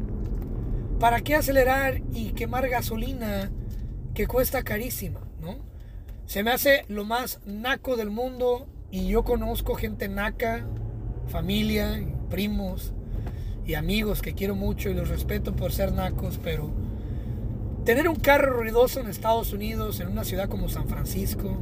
¿para 0.98 1.20
qué 1.20 1.34
acelerar 1.34 2.00
y 2.12 2.32
quemar 2.32 2.68
gasolina 2.68 3.50
que 4.14 4.26
cuesta 4.26 4.62
carísima, 4.62 5.20
¿no? 5.40 5.58
Se 6.26 6.42
me 6.42 6.50
hace 6.50 6.84
lo 6.88 7.04
más 7.04 7.40
naco 7.44 7.96
del 7.96 8.10
mundo 8.10 8.66
y 8.90 9.08
yo 9.08 9.24
conozco 9.24 9.74
gente 9.74 10.08
naca, 10.08 10.66
familia, 11.28 12.02
primos 12.30 12.92
y 13.66 13.74
amigos 13.74 14.22
que 14.22 14.34
quiero 14.34 14.54
mucho 14.54 14.90
y 14.90 14.94
los 14.94 15.08
respeto 15.08 15.54
por 15.54 15.72
ser 15.72 15.92
nacos, 15.92 16.38
pero 16.42 16.70
tener 17.84 18.08
un 18.08 18.16
carro 18.16 18.54
ruidoso 18.54 19.00
en 19.00 19.08
Estados 19.08 19.52
Unidos, 19.52 20.00
en 20.00 20.08
una 20.08 20.24
ciudad 20.24 20.48
como 20.48 20.68
San 20.68 20.88
Francisco, 20.88 21.58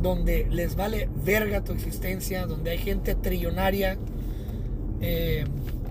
donde 0.00 0.46
les 0.50 0.76
vale 0.76 1.08
verga 1.24 1.62
tu 1.62 1.72
existencia, 1.72 2.46
donde 2.46 2.70
hay 2.70 2.78
gente 2.78 3.14
trillonaria 3.14 3.98
eh, 5.00 5.44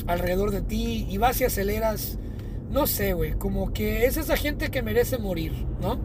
alrededor 0.07 0.51
de 0.51 0.61
ti 0.61 1.07
y 1.09 1.17
vas 1.17 1.39
y 1.41 1.45
aceleras, 1.45 2.17
no 2.69 2.87
sé, 2.87 3.13
güey, 3.13 3.33
como 3.33 3.73
que 3.73 4.05
es 4.05 4.17
esa 4.17 4.37
gente 4.37 4.69
que 4.69 4.81
merece 4.81 5.17
morir, 5.17 5.53
¿no? 5.81 5.99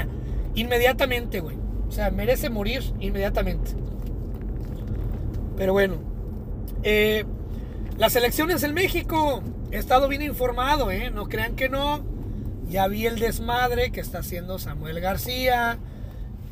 inmediatamente, 0.54 1.40
güey. 1.40 1.56
O 1.88 1.92
sea, 1.92 2.10
merece 2.10 2.50
morir 2.50 2.82
inmediatamente. 3.00 3.72
Pero 5.56 5.72
bueno, 5.72 5.96
eh, 6.82 7.24
las 7.98 8.16
elecciones 8.16 8.62
en 8.62 8.74
México, 8.74 9.42
he 9.70 9.76
estado 9.76 10.08
bien 10.08 10.22
informado, 10.22 10.90
¿eh? 10.90 11.10
No 11.10 11.28
crean 11.28 11.56
que 11.56 11.68
no. 11.68 12.02
Ya 12.68 12.86
vi 12.86 13.06
el 13.06 13.18
desmadre 13.18 13.90
que 13.90 14.00
está 14.00 14.20
haciendo 14.20 14.58
Samuel 14.58 15.00
García. 15.00 15.78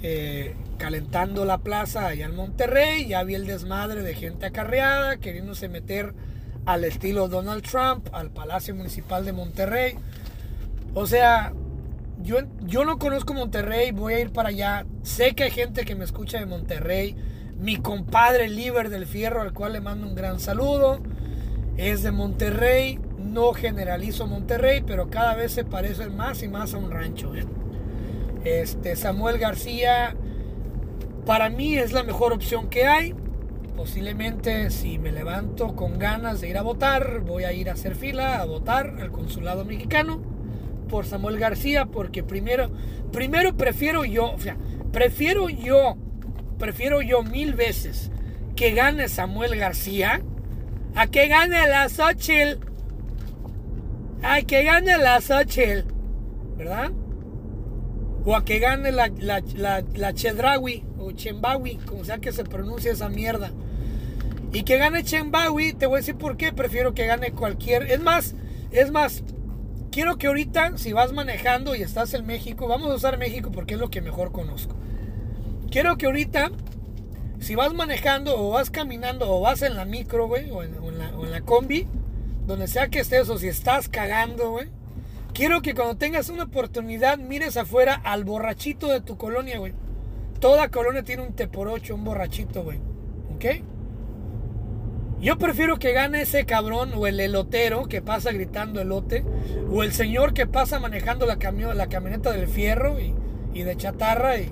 Eh, 0.03 0.55
calentando 0.79 1.45
la 1.45 1.59
plaza 1.59 2.07
allá 2.07 2.27
en 2.27 2.35
Monterrey. 2.35 3.07
Ya 3.07 3.23
vi 3.25 3.35
el 3.35 3.47
desmadre 3.47 4.03
de 4.03 4.15
gente 4.15 4.47
acarreada 4.47 5.19
queriéndose 5.19 5.69
meter 5.69 6.15
al 6.65 6.85
estilo 6.85 7.29
Donald 7.29 7.63
Trump 7.63 8.09
al 8.13 8.31
Palacio 8.31 8.75
Municipal 8.75 9.25
de 9.25 9.33
Monterrey. 9.33 9.95
O 10.95 11.07
sea, 11.07 11.53
yo, 12.23 12.39
yo 12.63 12.85
no 12.85 12.99
conozco 12.99 13.35
Monterrey, 13.35 13.91
voy 13.91 14.15
a 14.15 14.21
ir 14.21 14.33
para 14.33 14.49
allá. 14.49 14.87
Sé 15.03 15.35
que 15.35 15.45
hay 15.45 15.51
gente 15.51 15.85
que 15.85 15.95
me 15.95 16.05
escucha 16.05 16.39
de 16.39 16.47
Monterrey. 16.47 17.17
Mi 17.59 17.77
compadre 17.77 18.49
Liber 18.49 18.89
del 18.89 19.07
Fierro, 19.07 19.43
al 19.43 19.53
cual 19.53 19.73
le 19.73 19.81
mando 19.81 20.07
un 20.07 20.15
gran 20.15 20.39
saludo, 20.39 21.01
es 21.77 22.03
de 22.03 22.13
Monterrey. 22.13 23.01
No 23.19 23.53
generalizo 23.53 24.27
Monterrey, 24.27 24.83
pero 24.87 25.11
cada 25.11 25.35
vez 25.35 25.53
se 25.53 25.65
parece 25.65 26.09
más 26.09 26.43
y 26.43 26.49
más 26.49 26.73
a 26.73 26.79
un 26.79 26.91
rancho. 26.91 27.35
¿eh? 27.35 27.45
Este, 28.45 28.95
Samuel 28.95 29.39
García 29.39 30.17
para 31.29 31.51
mí 31.51 31.77
es 31.77 31.93
la 31.93 32.05
mejor 32.05 32.33
opción 32.33 32.71
que 32.71 32.87
hay. 32.87 33.15
Posiblemente 33.77 34.71
si 34.71 34.99
me 34.99 35.13
levanto 35.13 35.77
con 35.77 35.99
ganas 35.99 36.41
de 36.41 36.49
ir 36.49 36.57
a 36.57 36.63
votar, 36.63 37.21
voy 37.21 37.45
a 37.45 37.53
ir 37.53 37.69
a 37.69 37.75
hacer 37.75 37.95
fila 37.95 38.41
a 38.41 38.47
votar 38.47 38.97
al 38.99 39.13
consulado 39.13 39.67
mexicano 39.67 40.23
por 40.89 41.05
Samuel 41.05 41.39
García 41.39 41.85
porque 41.85 42.23
primero 42.23 42.71
primero 43.13 43.55
prefiero 43.59 44.07
yo, 44.07 44.33
o 44.33 44.39
sea, 44.39 44.57
prefiero 44.91 45.51
yo 45.51 45.99
prefiero 46.59 47.03
yo 47.03 47.23
mil 47.23 47.53
veces 47.53 48.11
que 48.57 48.73
gane 48.73 49.07
Samuel 49.09 49.55
García 49.57 50.23
a 50.95 51.09
que 51.09 51.29
gane 51.29 51.69
la 51.69 51.91
Xochitl. 51.91 52.59
Ay, 54.23 54.45
que 54.45 54.63
gane 54.63 54.97
la 54.97 55.21
Xochitl, 55.21 55.85
¿verdad? 56.57 56.91
O 58.25 58.37
a 58.37 58.45
que 58.45 58.59
gane 58.59 58.93
la, 58.93 59.11
la, 59.19 59.43
la, 59.95 60.15
Chedrawi 60.15 60.85
o 60.99 61.13
Chembawi, 61.13 61.77
como 61.77 62.05
sea 62.05 62.19
que 62.19 62.33
se 62.33 62.45
pronuncia 62.45 62.93
esa 62.93 63.09
mierda. 63.09 63.53
Y 64.53 64.63
que 64.63 64.79
gane 64.79 65.05
Chembawi, 65.05 65.75
te 65.75 65.87
voy 65.87 65.97
a 65.97 66.01
decir 66.01 66.17
por 66.17 66.37
qué, 66.37 66.53
prefiero 66.53 66.95
que 66.95 67.07
gane 67.07 67.33
cualquier. 67.33 67.91
Es 67.91 68.01
más, 68.01 68.35
es 68.71 68.91
más, 68.91 69.23
quiero 69.91 70.17
que 70.17 70.27
ahorita, 70.27 70.79
si 70.79 70.93
vas 70.93 71.13
manejando 71.13 71.75
y 71.75 71.83
estás 71.83 72.14
en 72.14 72.27
México, 72.27 72.66
vamos 72.66 72.90
a 72.90 72.95
usar 72.95 73.19
México 73.19 73.51
porque 73.53 73.75
es 73.75 73.81
lo 73.81 73.90
que 73.90 74.01
mejor 74.01 74.33
conozco. 74.33 74.75
Quiero 75.71 75.97
que 75.97 76.07
ahorita, 76.07 76.51
si 77.40 77.55
vas 77.55 77.75
manejando 77.75 78.37
o 78.37 78.51
vas 78.51 78.71
caminando 78.71 79.31
o 79.31 79.40
vas 79.40 79.62
en 79.62 79.77
la 79.77 79.85
micro, 79.85 80.27
güey, 80.27 80.51
o 80.51 80.62
la, 80.62 81.16
o 81.16 81.25
en 81.25 81.31
la 81.31 81.40
combi, 81.42 81.87
donde 82.47 82.69
sea 82.69 82.88
que 82.88 83.01
estés 83.01 83.29
o 83.29 83.38
si 83.38 83.49
estás 83.49 83.88
cagando, 83.88 84.51
güey 84.51 84.78
Quiero 85.38 85.62
que 85.62 85.72
cuando 85.72 85.96
tengas 85.96 86.31
una 86.31 86.42
oportunidad 86.42 87.16
mires 87.16 87.57
afuera 87.57 87.94
al 87.94 88.24
borrachito 88.24 88.88
de 88.88 89.01
tu 89.01 89.16
colonia, 89.16 89.61
güey. 89.61 89.72
Toda 90.40 90.68
colonia 90.68 91.05
tiene 91.05 91.22
un 91.22 91.33
te 91.33 91.46
por 91.46 91.68
ocho, 91.68 91.94
un 91.94 92.03
borrachito, 92.03 92.64
güey. 92.64 92.81
¿Ok? 93.33 93.44
Yo 95.20 95.38
prefiero 95.38 95.79
que 95.79 95.92
gane 95.92 96.22
ese 96.22 96.44
cabrón 96.44 96.90
o 96.96 97.07
el 97.07 97.20
elotero 97.20 97.87
que 97.87 98.03
pasa 98.03 98.33
gritando 98.33 98.81
elote 98.81 99.24
o 99.70 99.85
el 99.85 99.92
señor 99.92 100.35
que 100.35 100.48
pasa 100.48 100.81
manejando 100.81 101.24
la, 101.24 101.37
la 101.72 101.87
camioneta 101.87 102.33
del 102.33 102.48
fierro 102.48 102.96
y, 102.98 103.62
de 103.62 103.77
chatarra 103.77 104.38
y, 104.38 104.51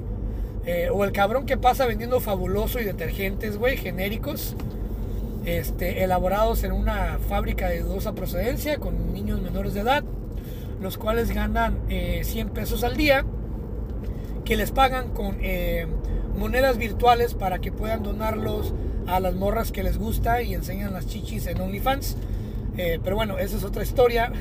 eh, 0.67 0.89
o 0.93 1.03
el 1.03 1.11
cabrón 1.11 1.47
que 1.47 1.57
pasa 1.57 1.87
vendiendo 1.87 2.21
fabuloso 2.21 2.79
y 2.79 2.85
detergentes, 2.85 3.59
güey, 3.59 3.77
genéricos, 3.77 4.55
este, 5.47 6.05
elaborados 6.05 6.63
en 6.63 6.71
una 6.71 7.19
fábrica 7.29 7.71
de 7.71 7.81
dudosa 7.81 8.15
procedencia 8.15 8.79
con 8.79 9.13
niños 9.13 9.43
menores 9.43 9.75
de 9.75 9.81
edad 9.81 10.05
los 10.81 10.99
cuales 10.99 11.31
ganan 11.31 11.79
100 11.89 11.91
eh, 11.91 12.51
pesos 12.53 12.85
al 12.85 12.97
día, 12.97 13.25
que 14.45 14.57
les 14.57 14.71
pagan 14.71 15.13
con 15.13 15.39
eh, 15.41 15.87
monedas 16.37 16.79
virtuales 16.79 17.35
para 17.35 17.59
que 17.59 17.73
puedan 17.73 18.03
donarlos 18.03 18.75
a 19.07 19.21
las 19.21 19.35
morras 19.35 19.73
que 19.73 19.83
les 19.83 19.99
gusta 19.99 20.43
y 20.43 20.55
enseñan 20.55 20.93
las 20.93 21.07
chichis 21.07 21.47
en 21.47 21.61
OnlyFans. 21.61 22.17
Eh, 22.77 23.01
pero 23.03 23.17
bueno, 23.17 23.39
esa 23.39 23.57
es 23.57 23.65
otra 23.65 23.83
historia. 23.83 24.33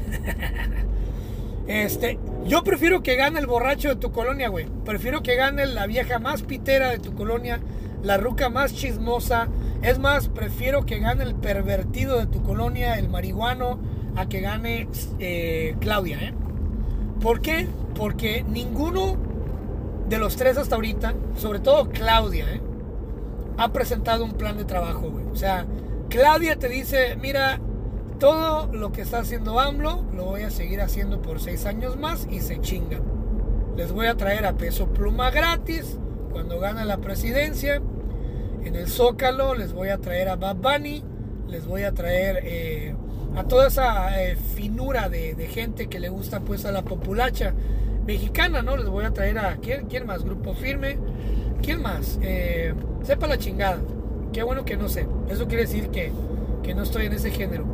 este, 1.67 2.19
yo 2.45 2.63
prefiero 2.63 3.01
que 3.01 3.15
gane 3.15 3.39
el 3.39 3.47
borracho 3.47 3.89
de 3.89 3.95
tu 3.95 4.11
colonia, 4.11 4.49
güey. 4.49 4.67
Prefiero 4.83 5.23
que 5.23 5.35
gane 5.35 5.65
la 5.65 5.87
vieja 5.87 6.19
más 6.19 6.43
pitera 6.43 6.89
de 6.89 6.99
tu 6.99 7.13
colonia, 7.15 7.59
la 8.03 8.17
ruca 8.17 8.49
más 8.49 8.73
chismosa. 8.73 9.47
Es 9.81 9.99
más, 9.99 10.29
prefiero 10.29 10.85
que 10.85 10.99
gane 10.99 11.23
el 11.23 11.35
pervertido 11.35 12.19
de 12.19 12.27
tu 12.27 12.43
colonia, 12.43 12.97
el 12.97 13.09
marihuano, 13.09 13.79
a 14.15 14.27
que 14.27 14.41
gane 14.41 14.87
eh, 15.19 15.75
Claudia. 15.79 16.19
¿eh? 16.21 16.33
¿Por 17.21 17.41
qué? 17.41 17.67
Porque 17.95 18.43
ninguno 18.43 19.17
de 20.09 20.17
los 20.17 20.35
tres 20.35 20.57
hasta 20.57 20.75
ahorita, 20.75 21.15
sobre 21.37 21.59
todo 21.59 21.89
Claudia, 21.89 22.45
¿eh? 22.53 22.61
ha 23.57 23.71
presentado 23.71 24.25
un 24.25 24.33
plan 24.33 24.57
de 24.57 24.65
trabajo. 24.65 25.11
O 25.31 25.35
sea, 25.35 25.65
Claudia 26.09 26.57
te 26.57 26.69
dice, 26.69 27.17
mira, 27.21 27.59
todo 28.19 28.71
lo 28.71 28.91
que 28.91 29.01
está 29.01 29.19
haciendo 29.19 29.59
AMLO 29.59 30.05
lo 30.13 30.25
voy 30.25 30.43
a 30.43 30.51
seguir 30.51 30.81
haciendo 30.81 31.21
por 31.21 31.39
seis 31.39 31.65
años 31.65 31.97
más 31.97 32.27
y 32.29 32.39
se 32.39 32.59
chingan. 32.61 33.01
Les 33.75 33.91
voy 33.91 34.07
a 34.07 34.15
traer 34.15 34.45
a 34.45 34.53
peso 34.53 34.87
pluma 34.87 35.31
gratis 35.31 35.97
cuando 36.31 36.59
gane 36.59 36.85
la 36.85 36.97
presidencia. 36.97 37.81
En 38.63 38.75
el 38.75 38.87
Zócalo 38.87 39.55
les 39.55 39.73
voy 39.73 39.89
a 39.89 39.97
traer 39.97 40.29
a 40.29 40.37
Bad 40.37 40.55
Bunny, 40.55 41.03
les 41.47 41.65
voy 41.67 41.83
a 41.83 41.93
traer 41.93 42.39
eh, 42.43 42.95
a 43.35 43.43
toda 43.43 43.67
esa 43.67 44.21
eh, 44.23 44.35
finura 44.35 45.09
de, 45.09 45.35
gente 45.51 45.87
que 45.87 45.99
le 45.99 46.09
gusta 46.09 46.39
pues 46.39 46.65
a 46.65 46.71
la 46.71 46.83
populacha 46.83 47.53
mexicana, 48.05 48.61
¿no? 48.61 48.77
Les 48.77 48.87
voy 48.87 49.05
a 49.05 49.11
traer 49.11 49.39
a 49.39 49.57
quién, 49.57 49.87
quién 49.87 50.05
más, 50.05 50.23
Grupo 50.23 50.53
Firme, 50.53 50.97
quién 51.61 51.81
más, 51.81 52.19
eh, 52.21 52.73
sepa 53.03 53.27
la 53.27 53.37
chingada, 53.37 53.79
qué 54.31 54.43
bueno 54.43 54.63
que 54.63 54.77
no 54.77 54.89
sé, 54.89 55.07
eso 55.29 55.47
quiere 55.47 55.63
decir 55.63 55.89
que, 55.89 56.11
que 56.63 56.73
no 56.73 56.83
estoy 56.83 57.05
en 57.05 57.13
ese 57.13 57.31
género. 57.31 57.65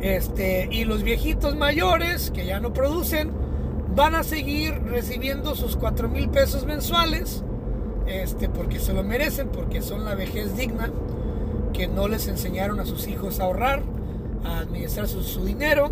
Este, 0.00 0.68
y 0.70 0.84
los 0.84 1.02
viejitos 1.02 1.56
mayores 1.56 2.30
que 2.30 2.46
ya 2.46 2.60
no 2.60 2.72
producen 2.72 3.30
van 3.94 4.14
a 4.14 4.22
seguir 4.22 4.74
recibiendo 4.84 5.54
sus 5.54 5.76
4 5.76 6.08
mil 6.08 6.28
pesos 6.28 6.66
mensuales, 6.66 7.42
este, 8.06 8.48
porque 8.48 8.78
se 8.78 8.92
lo 8.92 9.02
merecen, 9.02 9.48
porque 9.48 9.82
son 9.82 10.04
la 10.04 10.14
vejez 10.14 10.56
digna, 10.56 10.90
que 11.72 11.88
no 11.88 12.06
les 12.06 12.28
enseñaron 12.28 12.78
a 12.78 12.84
sus 12.84 13.08
hijos 13.08 13.40
a 13.40 13.44
ahorrar, 13.44 13.82
administrar 14.44 15.08
su, 15.08 15.44
dinero, 15.44 15.90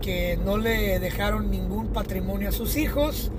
que 0.00 0.38
no 0.44 0.56
le 0.58 0.98
dejaron 0.98 1.50
ningún 1.50 1.88
patrimonio 1.88 2.48
a 2.48 2.52
sus 2.52 2.76
hijos, 2.76 3.30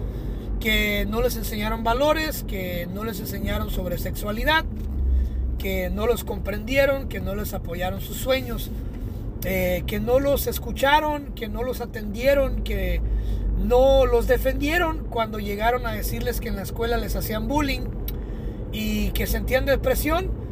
que 0.59 1.05
no 1.07 1.21
les 1.21 1.35
enseñaron 1.35 1.83
valores, 1.83 2.43
que 2.47 2.87
no 2.93 3.03
les 3.03 3.19
enseñaron 3.19 3.69
sobre 3.69 3.97
sexualidad, 3.97 4.65
que 5.59 5.89
no 5.89 6.07
los 6.07 6.23
comprendieron, 6.23 7.07
que 7.07 7.21
no 7.21 7.35
les 7.35 7.53
apoyaron 7.53 8.01
sus 8.01 8.17
sueños, 8.17 8.71
eh, 9.43 9.83
que 9.85 9.99
no 9.99 10.19
los 10.19 10.47
escucharon, 10.47 11.33
que 11.33 11.47
no 11.47 11.63
los 11.63 11.81
atendieron, 11.81 12.63
que 12.63 13.01
no 13.57 14.05
los 14.05 14.27
defendieron 14.27 15.05
cuando 15.09 15.39
llegaron 15.39 15.85
a 15.85 15.91
decirles 15.91 16.39
que 16.39 16.49
en 16.49 16.55
la 16.55 16.63
escuela 16.63 16.97
les 16.97 17.15
hacían 17.15 17.47
bullying 17.47 17.81
y 18.71 19.11
que 19.11 19.27
sentían 19.27 19.65
depresión 19.65 20.44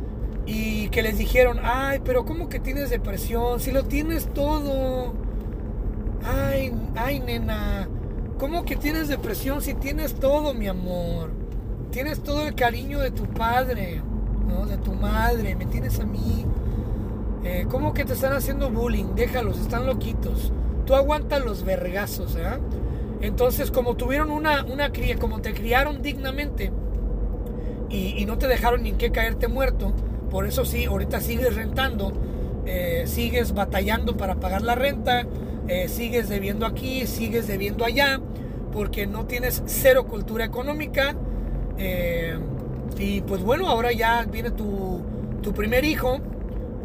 y 0.46 0.90
que 0.90 1.02
les 1.02 1.18
dijeron, 1.18 1.60
ay, 1.64 2.02
pero 2.04 2.26
¿cómo 2.26 2.50
que 2.50 2.60
tienes 2.60 2.90
depresión? 2.90 3.60
Si 3.60 3.72
lo 3.72 3.84
tienes 3.84 4.28
todo. 4.34 5.14
Ay, 6.24 6.74
ay, 6.96 7.20
nena, 7.20 7.88
¿cómo 8.40 8.66
que 8.66 8.76
tienes 8.76 9.08
depresión 9.08 9.62
si 9.62 9.74
tienes 9.74 10.16
todo, 10.16 10.54
mi 10.54 10.68
amor? 10.68 11.32
Tienes 11.92 12.22
todo 12.22 12.48
el 12.48 12.56
cariño 12.56 13.00
de 13.00 13.12
tu 13.12 13.26
padre, 13.26 14.02
¿no? 14.48 14.66
De 14.66 14.78
tu 14.78 14.94
madre, 14.94 15.56
me 15.56 15.66
tienes 15.66 16.00
a 16.00 16.06
mí. 16.06 16.46
Eh, 17.44 17.66
¿Cómo 17.70 17.94
que 17.94 18.06
te 18.06 18.14
están 18.14 18.34
haciendo 18.34 18.70
bullying? 18.70 19.16
Déjalos, 19.16 19.60
están 19.60 19.86
loquitos. 19.86 20.52
Tú 20.86 20.96
aguantas 20.96 21.44
los 21.44 21.64
vergazos, 21.64 22.36
¿eh? 22.36 22.60
Entonces, 23.22 23.72
como 23.72 23.96
tuvieron 23.96 24.32
una, 24.32 24.66
una 24.66 24.92
cría, 24.92 25.18
como 25.18 25.40
te 25.40 25.54
criaron 25.54 26.02
dignamente 26.02 26.72
y, 27.90 28.26
no 28.26 28.38
te 28.38 28.48
dejaron 28.48 28.84
ni 28.84 28.90
en 28.90 28.98
qué 28.98 29.12
caerte 29.12 29.48
muerto, 29.48 29.94
por 30.34 30.48
eso 30.48 30.66
sí, 30.66 30.86
ahorita 30.86 31.22
sigues 31.22 31.56
rentando, 31.56 32.12
eh, 32.66 33.04
sigues 33.06 33.54
batallando 33.54 34.18
para 34.18 34.36
pagar 34.36 34.64
la 34.64 34.74
renta, 34.74 35.28
eh, 35.68 35.88
sigues 35.88 36.28
debiendo 36.28 36.66
aquí, 36.66 37.06
sigues 37.06 37.46
debiendo 37.46 37.86
allá, 37.86 38.20
porque 38.72 39.06
no 39.06 39.26
tienes 39.26 39.62
cero 39.68 40.08
cultura 40.08 40.44
económica. 40.44 41.16
Eh, 41.78 42.36
y 42.98 43.22
pues 43.22 43.44
bueno, 43.44 43.68
ahora 43.70 43.92
ya 43.92 44.26
viene 44.26 44.50
tu, 44.50 45.02
tu 45.44 45.54
primer 45.54 45.86
hijo, 45.86 46.20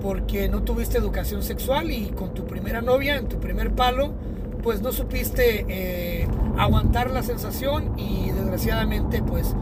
porque 0.02 0.50
no 0.50 0.62
tuviste 0.62 0.98
educación 0.98 1.42
sexual 1.42 1.90
y 1.90 2.10
con 2.10 2.34
tu 2.34 2.44
primera 2.44 2.82
novia, 2.82 3.16
en 3.16 3.28
tu 3.28 3.40
primer 3.40 3.70
palo, 3.70 4.12
pues 4.62 4.82
no 4.82 4.92
supiste 4.92 6.28
aguantar 6.58 7.10
la 7.10 7.22
sensación 7.22 7.98
y 7.98 8.30
desgraciadamente 8.30 9.22
pues 9.22 9.54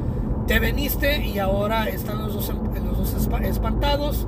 te 0.47 0.61
veniste 0.61 1.27
y 1.27 1.39
ahora 1.39 1.89
están 1.89 2.19
los 2.19 2.35
dos, 2.35 2.53
los 2.85 2.99
dos 2.99 3.43
espantados. 3.43 4.27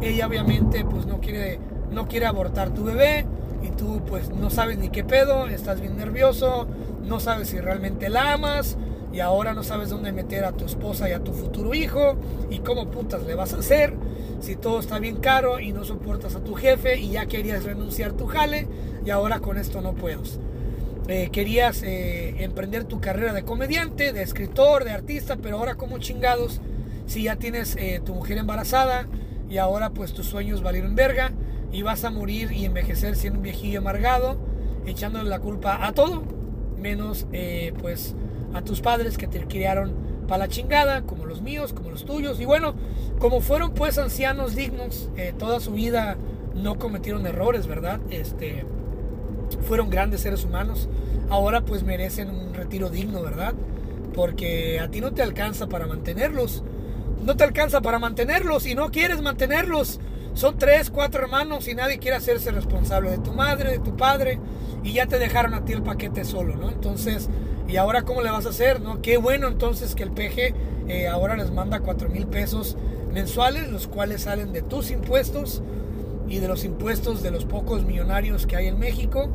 Ella 0.00 0.26
obviamente 0.26 0.84
pues 0.84 1.06
no 1.06 1.20
quiere, 1.20 1.58
no 1.90 2.06
quiere 2.06 2.26
abortar 2.26 2.70
tu 2.70 2.84
bebé 2.84 3.26
y 3.62 3.70
tú 3.70 4.00
pues 4.06 4.30
no 4.30 4.50
sabes 4.50 4.78
ni 4.78 4.88
qué 4.88 5.04
pedo, 5.04 5.46
estás 5.46 5.80
bien 5.80 5.96
nervioso, 5.96 6.66
no 7.04 7.20
sabes 7.20 7.48
si 7.48 7.60
realmente 7.60 8.08
la 8.08 8.32
amas 8.32 8.78
y 9.12 9.20
ahora 9.20 9.52
no 9.54 9.62
sabes 9.62 9.90
dónde 9.90 10.12
meter 10.12 10.44
a 10.44 10.52
tu 10.52 10.64
esposa 10.64 11.08
y 11.08 11.12
a 11.12 11.24
tu 11.24 11.32
futuro 11.32 11.74
hijo 11.74 12.16
y 12.50 12.60
cómo 12.60 12.90
putas 12.90 13.24
le 13.24 13.34
vas 13.34 13.52
a 13.54 13.58
hacer 13.58 13.94
si 14.40 14.56
todo 14.56 14.78
está 14.78 14.98
bien 14.98 15.16
caro 15.16 15.58
y 15.58 15.72
no 15.72 15.84
soportas 15.84 16.34
a 16.36 16.40
tu 16.40 16.54
jefe 16.54 16.98
y 16.98 17.10
ya 17.10 17.26
querías 17.26 17.64
renunciar 17.64 18.12
tu 18.12 18.26
jale 18.26 18.68
y 19.04 19.10
ahora 19.10 19.40
con 19.40 19.58
esto 19.58 19.80
no 19.80 19.94
puedes. 19.94 20.38
Eh, 21.10 21.30
querías 21.32 21.82
eh, 21.84 22.44
emprender 22.44 22.84
tu 22.84 23.00
carrera 23.00 23.32
de 23.32 23.42
comediante, 23.42 24.12
de 24.12 24.22
escritor, 24.22 24.84
de 24.84 24.90
artista, 24.90 25.36
pero 25.36 25.56
ahora 25.56 25.74
como 25.76 25.96
chingados, 25.98 26.60
si 27.06 27.22
ya 27.22 27.36
tienes 27.36 27.76
eh, 27.76 28.02
tu 28.04 28.14
mujer 28.14 28.36
embarazada 28.36 29.06
y 29.48 29.56
ahora 29.56 29.88
pues 29.88 30.12
tus 30.12 30.26
sueños 30.26 30.62
valieron 30.62 30.94
verga 30.94 31.32
y 31.72 31.80
vas 31.80 32.04
a 32.04 32.10
morir 32.10 32.52
y 32.52 32.66
envejecer 32.66 33.16
siendo 33.16 33.38
un 33.38 33.42
viejillo 33.42 33.78
amargado, 33.78 34.36
echándole 34.84 35.30
la 35.30 35.40
culpa 35.40 35.86
a 35.86 35.92
todo, 35.92 36.24
menos 36.76 37.26
pues 37.80 38.14
a 38.52 38.60
tus 38.60 38.82
padres 38.82 39.16
que 39.16 39.26
te 39.26 39.40
criaron 39.46 39.94
para 40.28 40.40
la 40.40 40.48
chingada, 40.48 41.02
como 41.02 41.24
los 41.24 41.40
míos, 41.40 41.72
como 41.72 41.90
los 41.90 42.04
tuyos. 42.04 42.38
Y 42.38 42.44
bueno, 42.44 42.74
como 43.18 43.40
fueron 43.40 43.72
pues 43.72 43.96
ancianos 43.96 44.54
dignos, 44.54 45.10
toda 45.38 45.60
su 45.60 45.72
vida 45.72 46.18
no 46.54 46.78
cometieron 46.78 47.26
errores, 47.26 47.66
¿verdad? 47.66 48.00
Este, 48.10 48.64
fueron 49.66 49.90
grandes 49.90 50.22
seres 50.22 50.44
humanos, 50.44 50.88
ahora 51.30 51.64
pues 51.64 51.82
merecen 51.82 52.30
un 52.30 52.54
retiro 52.54 52.90
digno, 52.90 53.22
¿verdad? 53.22 53.54
Porque 54.14 54.80
a 54.80 54.90
ti 54.90 55.00
no 55.00 55.12
te 55.12 55.22
alcanza 55.22 55.68
para 55.68 55.86
mantenerlos. 55.86 56.64
No 57.24 57.36
te 57.36 57.44
alcanza 57.44 57.80
para 57.80 57.98
mantenerlos 57.98 58.66
y 58.66 58.74
no 58.74 58.90
quieres 58.90 59.20
mantenerlos. 59.22 60.00
Son 60.34 60.56
tres, 60.56 60.90
cuatro 60.90 61.22
hermanos 61.22 61.66
y 61.68 61.74
nadie 61.74 61.98
quiere 61.98 62.16
hacerse 62.16 62.52
responsable 62.52 63.10
de 63.10 63.18
tu 63.18 63.32
madre, 63.32 63.70
de 63.70 63.78
tu 63.80 63.96
padre 63.96 64.38
y 64.84 64.92
ya 64.92 65.06
te 65.06 65.18
dejaron 65.18 65.54
a 65.54 65.64
ti 65.64 65.72
el 65.72 65.82
paquete 65.82 66.24
solo, 66.24 66.56
¿no? 66.56 66.70
Entonces, 66.70 67.28
¿y 67.66 67.76
ahora 67.76 68.02
cómo 68.02 68.22
le 68.22 68.30
vas 68.30 68.46
a 68.46 68.50
hacer, 68.50 68.80
no? 68.80 69.02
Qué 69.02 69.16
bueno 69.16 69.48
entonces 69.48 69.94
que 69.94 70.04
el 70.04 70.12
peje 70.12 70.54
eh, 70.86 71.08
ahora 71.08 71.36
les 71.36 71.50
manda 71.50 71.80
cuatro 71.80 72.08
mil 72.08 72.26
pesos 72.26 72.76
mensuales, 73.12 73.68
los 73.68 73.88
cuales 73.88 74.22
salen 74.22 74.52
de 74.52 74.62
tus 74.62 74.90
impuestos 74.90 75.62
y 76.28 76.38
de 76.40 76.48
los 76.48 76.64
impuestos 76.64 77.22
de 77.22 77.30
los 77.30 77.44
pocos 77.44 77.84
millonarios 77.84 78.46
que 78.46 78.56
hay 78.56 78.66
en 78.66 78.78
México, 78.78 79.28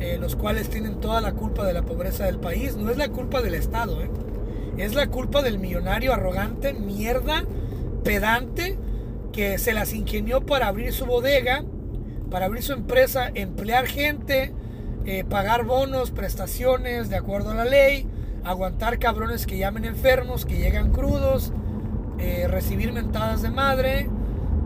eh, 0.00 0.18
los 0.20 0.36
cuales 0.36 0.68
tienen 0.68 1.00
toda 1.00 1.20
la 1.20 1.32
culpa 1.32 1.64
de 1.64 1.72
la 1.72 1.82
pobreza 1.82 2.24
del 2.24 2.38
país. 2.38 2.76
No 2.76 2.90
es 2.90 2.96
la 2.96 3.08
culpa 3.08 3.40
del 3.40 3.54
Estado, 3.54 4.02
¿eh? 4.02 4.10
es 4.76 4.94
la 4.94 5.08
culpa 5.08 5.42
del 5.42 5.58
millonario 5.58 6.12
arrogante, 6.12 6.74
mierda, 6.74 7.44
pedante, 8.02 8.76
que 9.32 9.58
se 9.58 9.72
las 9.72 9.92
ingenió 9.94 10.44
para 10.44 10.68
abrir 10.68 10.92
su 10.92 11.06
bodega, 11.06 11.64
para 12.30 12.46
abrir 12.46 12.62
su 12.62 12.72
empresa, 12.72 13.30
emplear 13.34 13.86
gente, 13.86 14.52
eh, 15.06 15.24
pagar 15.24 15.64
bonos, 15.64 16.10
prestaciones 16.10 17.08
de 17.08 17.16
acuerdo 17.16 17.50
a 17.50 17.54
la 17.54 17.64
ley, 17.64 18.06
aguantar 18.44 18.98
cabrones 18.98 19.46
que 19.46 19.58
llamen 19.58 19.84
enfermos, 19.84 20.44
que 20.44 20.58
llegan 20.58 20.92
crudos, 20.92 21.52
recibir 22.48 22.90
mentadas 22.92 23.42
de 23.42 23.50
madre 23.50 24.08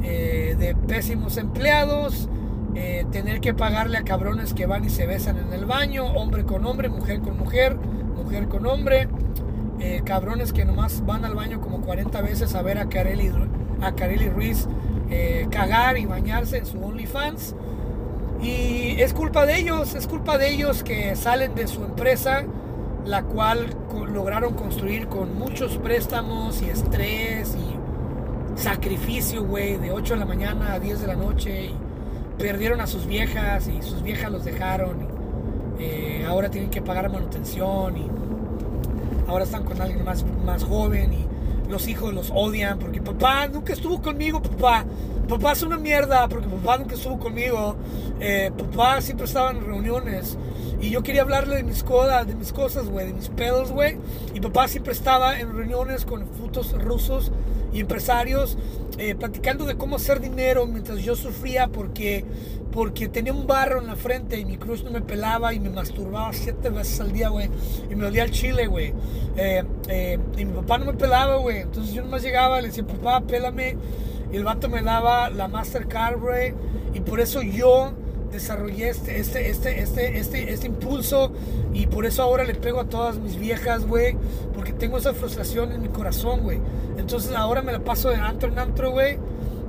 eh, 0.02 0.56
de 0.58 0.74
pésimos 0.74 1.36
empleados, 1.36 2.28
eh, 2.74 3.04
tener 3.10 3.40
que 3.40 3.54
pagarle 3.54 3.98
a 3.98 4.02
cabrones 4.02 4.54
que 4.54 4.66
van 4.66 4.84
y 4.84 4.90
se 4.90 5.06
besan 5.06 5.38
en 5.38 5.52
el 5.52 5.64
baño, 5.64 6.06
hombre 6.06 6.44
con 6.44 6.64
hombre, 6.66 6.88
mujer 6.88 7.20
con 7.20 7.36
mujer, 7.36 7.76
mujer 7.76 8.48
con 8.48 8.66
hombre, 8.66 9.08
eh, 9.80 10.02
cabrones 10.04 10.52
que 10.52 10.64
nomás 10.64 11.04
van 11.04 11.24
al 11.24 11.34
baño 11.34 11.60
como 11.60 11.80
40 11.80 12.20
veces 12.22 12.54
a 12.54 12.62
ver 12.62 12.78
a 12.78 12.88
Kareli, 12.88 13.32
a 13.80 13.92
Ruiz 14.30 14.68
cagar 15.50 15.96
y 15.96 16.04
bañarse 16.04 16.58
en 16.58 16.66
su 16.66 16.82
OnlyFans. 16.84 17.54
Y 18.42 19.00
es 19.00 19.14
culpa 19.14 19.46
de 19.46 19.58
ellos, 19.58 19.94
es 19.94 20.06
culpa 20.06 20.38
de 20.38 20.50
ellos 20.50 20.84
que 20.84 21.16
salen 21.16 21.54
de 21.54 21.66
su 21.66 21.82
empresa, 21.82 22.44
la 23.04 23.22
cual 23.22 23.74
lograron 24.12 24.54
construir 24.54 25.08
con 25.08 25.36
muchos 25.38 25.78
préstamos 25.78 26.62
y 26.62 26.70
estrés 26.70 27.56
y 27.56 27.77
sacrificio, 28.58 29.44
güey, 29.44 29.76
de 29.78 29.92
8 29.92 30.14
de 30.14 30.20
la 30.20 30.26
mañana 30.26 30.74
a 30.74 30.80
10 30.80 31.00
de 31.00 31.06
la 31.06 31.14
noche. 31.14 31.70
Perdieron 32.38 32.80
a 32.80 32.86
sus 32.86 33.06
viejas 33.06 33.68
y 33.68 33.82
sus 33.82 34.02
viejas 34.02 34.30
los 34.30 34.44
dejaron. 34.44 35.06
Eh, 35.78 36.24
ahora 36.28 36.50
tienen 36.50 36.70
que 36.70 36.82
pagar 36.82 37.10
manutención 37.10 37.96
y 37.96 38.06
ahora 39.28 39.44
están 39.44 39.64
con 39.64 39.80
alguien 39.80 40.04
más, 40.04 40.24
más 40.44 40.64
joven 40.64 41.12
y 41.12 41.70
los 41.70 41.86
hijos 41.86 42.12
los 42.12 42.32
odian 42.34 42.78
porque 42.78 43.00
papá 43.00 43.46
nunca 43.46 43.72
estuvo 43.72 44.02
conmigo, 44.02 44.42
papá. 44.42 44.84
Papá 45.28 45.52
es 45.52 45.62
una 45.62 45.76
mierda 45.76 46.26
porque 46.28 46.48
papá 46.48 46.78
nunca 46.78 46.94
estuvo 46.94 47.18
conmigo. 47.18 47.76
Eh, 48.18 48.50
papá 48.56 49.00
siempre 49.00 49.26
estaba 49.26 49.50
en 49.50 49.64
reuniones. 49.64 50.36
Y 50.80 50.90
yo 50.90 51.02
quería 51.02 51.22
hablarle 51.22 51.56
de 51.56 51.64
mis 51.64 51.82
cosas, 51.82 52.26
de 52.26 52.34
mis 52.34 52.52
cosas, 52.52 52.88
güey, 52.88 53.08
de 53.08 53.12
mis 53.12 53.28
pedos, 53.28 53.70
güey. 53.70 53.98
Y 54.32 54.40
papá 54.40 54.68
siempre 54.68 54.92
estaba 54.92 55.38
en 55.38 55.54
reuniones 55.54 56.04
con 56.04 56.26
frutos 56.28 56.72
rusos 56.82 57.30
y 57.72 57.80
empresarios 57.80 58.56
eh, 58.98 59.14
platicando 59.14 59.64
de 59.64 59.76
cómo 59.76 59.96
hacer 59.96 60.20
dinero 60.20 60.66
mientras 60.66 60.98
yo 60.98 61.14
sufría 61.14 61.68
porque, 61.68 62.24
porque 62.72 63.08
tenía 63.08 63.32
un 63.32 63.46
barro 63.46 63.80
en 63.80 63.86
la 63.86 63.94
frente 63.94 64.40
y 64.40 64.44
mi 64.44 64.56
cruz 64.56 64.82
no 64.82 64.90
me 64.90 65.00
pelaba 65.00 65.54
y 65.54 65.60
me 65.60 65.70
masturbaba 65.70 66.32
siete 66.32 66.68
veces 66.70 67.00
al 67.00 67.12
día, 67.12 67.28
güey. 67.28 67.48
Y 67.90 67.94
me 67.94 68.04
dolía 68.04 68.24
el 68.24 68.32
chile, 68.32 68.66
güey. 68.66 68.92
Eh, 69.36 69.62
eh, 69.88 70.18
y 70.36 70.44
mi 70.44 70.52
papá 70.52 70.78
no 70.78 70.86
me 70.86 70.94
pelaba, 70.94 71.36
güey. 71.36 71.58
Entonces 71.58 71.94
yo 71.94 72.02
nomás 72.02 72.22
llegaba, 72.22 72.60
le 72.60 72.68
decía, 72.68 72.84
papá, 72.84 73.20
pélame. 73.20 73.76
Y 74.32 74.36
el 74.36 74.44
vato 74.44 74.68
me 74.68 74.82
daba 74.82 75.30
la 75.30 75.46
Mastercard, 75.46 76.18
güey. 76.18 76.54
Y 76.92 77.00
por 77.00 77.20
eso 77.20 77.40
yo 77.42 77.92
desarrollé 78.30 78.90
este, 78.90 79.18
este, 79.18 79.50
este, 79.50 79.80
este, 79.80 80.18
este, 80.18 80.52
este 80.52 80.66
impulso 80.66 81.32
y 81.72 81.86
por 81.86 82.06
eso 82.06 82.22
ahora 82.22 82.44
le 82.44 82.54
pego 82.54 82.80
a 82.80 82.84
todas 82.84 83.18
mis 83.18 83.38
viejas, 83.38 83.86
güey, 83.86 84.16
porque 84.54 84.72
tengo 84.72 84.98
esa 84.98 85.14
frustración 85.14 85.72
en 85.72 85.82
mi 85.82 85.88
corazón, 85.88 86.40
güey. 86.40 86.60
Entonces 86.96 87.34
ahora 87.34 87.62
me 87.62 87.72
la 87.72 87.80
paso 87.80 88.10
de 88.10 88.16
antro 88.16 88.48
en 88.48 88.58
antro, 88.58 88.90
güey. 88.90 89.18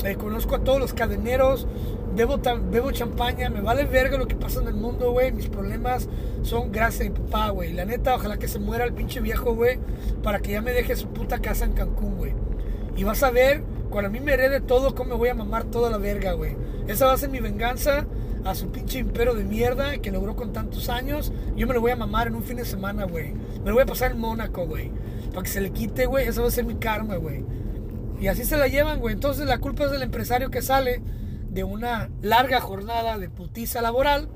Eh, 0.03 0.15
conozco 0.15 0.55
a 0.55 0.59
todos 0.59 0.79
los 0.79 0.93
cadeneros, 0.93 1.67
bebo, 2.15 2.39
bebo 2.71 2.91
champaña, 2.91 3.49
me 3.49 3.61
vale 3.61 3.85
verga 3.85 4.17
lo 4.17 4.27
que 4.27 4.35
pasa 4.35 4.61
en 4.61 4.67
el 4.67 4.75
mundo, 4.75 5.11
güey. 5.11 5.31
Mis 5.31 5.47
problemas 5.47 6.07
son 6.41 6.71
gracias 6.71 7.09
a 7.09 7.13
papá, 7.13 7.49
güey. 7.49 7.73
La 7.73 7.85
neta, 7.85 8.15
ojalá 8.15 8.37
que 8.37 8.47
se 8.47 8.59
muera 8.59 8.85
el 8.85 8.93
pinche 8.93 9.19
viejo, 9.19 9.55
güey, 9.55 9.77
para 10.23 10.39
que 10.39 10.51
ya 10.51 10.61
me 10.61 10.71
deje 10.71 10.95
su 10.95 11.07
puta 11.07 11.39
casa 11.39 11.65
en 11.65 11.73
Cancún, 11.73 12.17
güey. 12.17 12.33
Y 12.95 13.03
vas 13.03 13.23
a 13.23 13.31
ver, 13.31 13.61
cuando 13.89 14.09
a 14.09 14.11
mí 14.11 14.19
me 14.19 14.33
herede 14.33 14.61
todo, 14.61 14.95
cómo 14.95 15.11
me 15.11 15.15
voy 15.15 15.29
a 15.29 15.33
mamar 15.33 15.65
toda 15.65 15.89
la 15.89 15.97
verga, 15.97 16.33
güey. 16.33 16.55
Esa 16.87 17.05
va 17.05 17.13
a 17.13 17.17
ser 17.17 17.29
mi 17.29 17.39
venganza 17.39 18.05
a 18.45 18.55
su 18.55 18.71
pinche 18.71 18.99
imperio 18.99 19.33
de 19.33 19.43
mierda 19.43 19.97
que 19.97 20.11
logró 20.11 20.35
con 20.35 20.53
tantos 20.53 20.89
años. 20.89 21.31
Yo 21.55 21.67
me 21.67 21.73
lo 21.73 21.81
voy 21.81 21.91
a 21.91 21.95
mamar 21.95 22.27
en 22.27 22.35
un 22.35 22.43
fin 22.43 22.57
de 22.57 22.65
semana, 22.65 23.05
güey. 23.05 23.33
Me 23.33 23.67
lo 23.67 23.73
voy 23.73 23.83
a 23.83 23.85
pasar 23.85 24.11
en 24.11 24.19
Mónaco, 24.19 24.65
güey. 24.65 24.91
Para 25.29 25.43
que 25.43 25.49
se 25.49 25.61
le 25.61 25.71
quite, 25.71 26.05
güey. 26.05 26.27
Eso 26.27 26.41
va 26.41 26.47
a 26.47 26.51
ser 26.51 26.65
mi 26.65 26.75
karma, 26.75 27.15
güey. 27.17 27.43
Y 28.19 28.27
así 28.27 28.43
se 28.45 28.57
la 28.57 28.67
llevan, 28.67 28.99
güey. 28.99 29.13
Entonces 29.13 29.45
la 29.45 29.59
culpa 29.59 29.85
es 29.85 29.91
del 29.91 30.03
empresario 30.03 30.49
que 30.49 30.61
sale 30.61 31.01
de 31.49 31.63
una 31.63 32.09
larga 32.21 32.61
jornada 32.61 33.17
de 33.17 33.29
putiza 33.29 33.81
laboral 33.81 34.29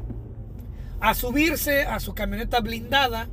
a 1.00 1.13
subirse 1.13 1.84
a 1.84 2.00
su 2.00 2.13
camioneta 2.13 2.60
blindada 2.62 3.30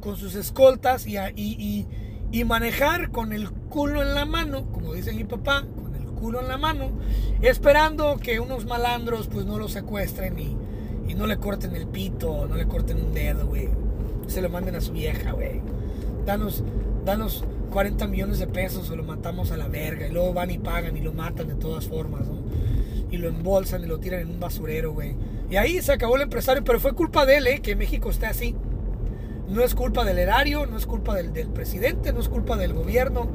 con 0.00 0.16
sus 0.16 0.34
escoltas 0.34 1.06
y, 1.06 1.16
y, 1.36 1.86
y 2.30 2.44
manejar 2.44 3.10
con 3.10 3.32
el 3.32 3.50
culo 3.50 4.02
en 4.02 4.14
la 4.14 4.24
mano, 4.24 4.70
como 4.70 4.94
dice 4.94 5.12
mi 5.12 5.24
papá, 5.24 5.66
culo 6.18 6.40
en 6.40 6.48
la 6.48 6.58
mano, 6.58 6.90
esperando 7.40 8.18
que 8.18 8.40
unos 8.40 8.66
malandros 8.66 9.28
pues 9.28 9.46
no 9.46 9.58
lo 9.58 9.68
secuestren 9.68 10.38
y, 10.38 10.56
y 11.08 11.14
no 11.14 11.26
le 11.26 11.38
corten 11.38 11.74
el 11.74 11.86
pito, 11.86 12.46
no 12.46 12.56
le 12.56 12.66
corten 12.66 12.98
un 12.98 13.14
dedo, 13.14 13.46
güey. 13.46 13.68
Se 14.26 14.42
lo 14.42 14.50
manden 14.50 14.74
a 14.74 14.80
su 14.80 14.92
vieja, 14.92 15.32
güey. 15.32 15.60
Danos, 16.26 16.62
danos 17.04 17.44
40 17.70 18.06
millones 18.08 18.38
de 18.38 18.46
pesos 18.46 18.90
o 18.90 18.96
lo 18.96 19.04
matamos 19.04 19.50
a 19.52 19.56
la 19.56 19.68
verga. 19.68 20.06
Y 20.06 20.12
luego 20.12 20.34
van 20.34 20.50
y 20.50 20.58
pagan 20.58 20.96
y 20.96 21.00
lo 21.00 21.12
matan 21.14 21.48
de 21.48 21.54
todas 21.54 21.86
formas, 21.86 22.26
¿no? 22.26 22.38
y 23.10 23.16
lo 23.16 23.28
embolsan 23.28 23.84
y 23.84 23.86
lo 23.86 23.98
tiran 23.98 24.20
en 24.20 24.30
un 24.30 24.40
basurero, 24.40 24.92
güey. 24.92 25.14
Y 25.50 25.56
ahí 25.56 25.80
se 25.80 25.92
acabó 25.92 26.16
el 26.16 26.22
empresario, 26.22 26.62
pero 26.64 26.80
fue 26.80 26.92
culpa 26.92 27.24
de 27.24 27.38
él, 27.38 27.46
¿eh? 27.46 27.60
Que 27.60 27.76
México 27.76 28.10
esté 28.10 28.26
así. 28.26 28.54
No 29.48 29.62
es 29.62 29.74
culpa 29.74 30.04
del 30.04 30.18
erario, 30.18 30.66
no 30.66 30.76
es 30.76 30.86
culpa 30.86 31.14
del, 31.14 31.30
presidente, 31.48 32.12
no 32.12 32.20
es 32.20 32.28
culpa 32.28 32.56
del 32.56 32.74
gobierno, 32.74 33.28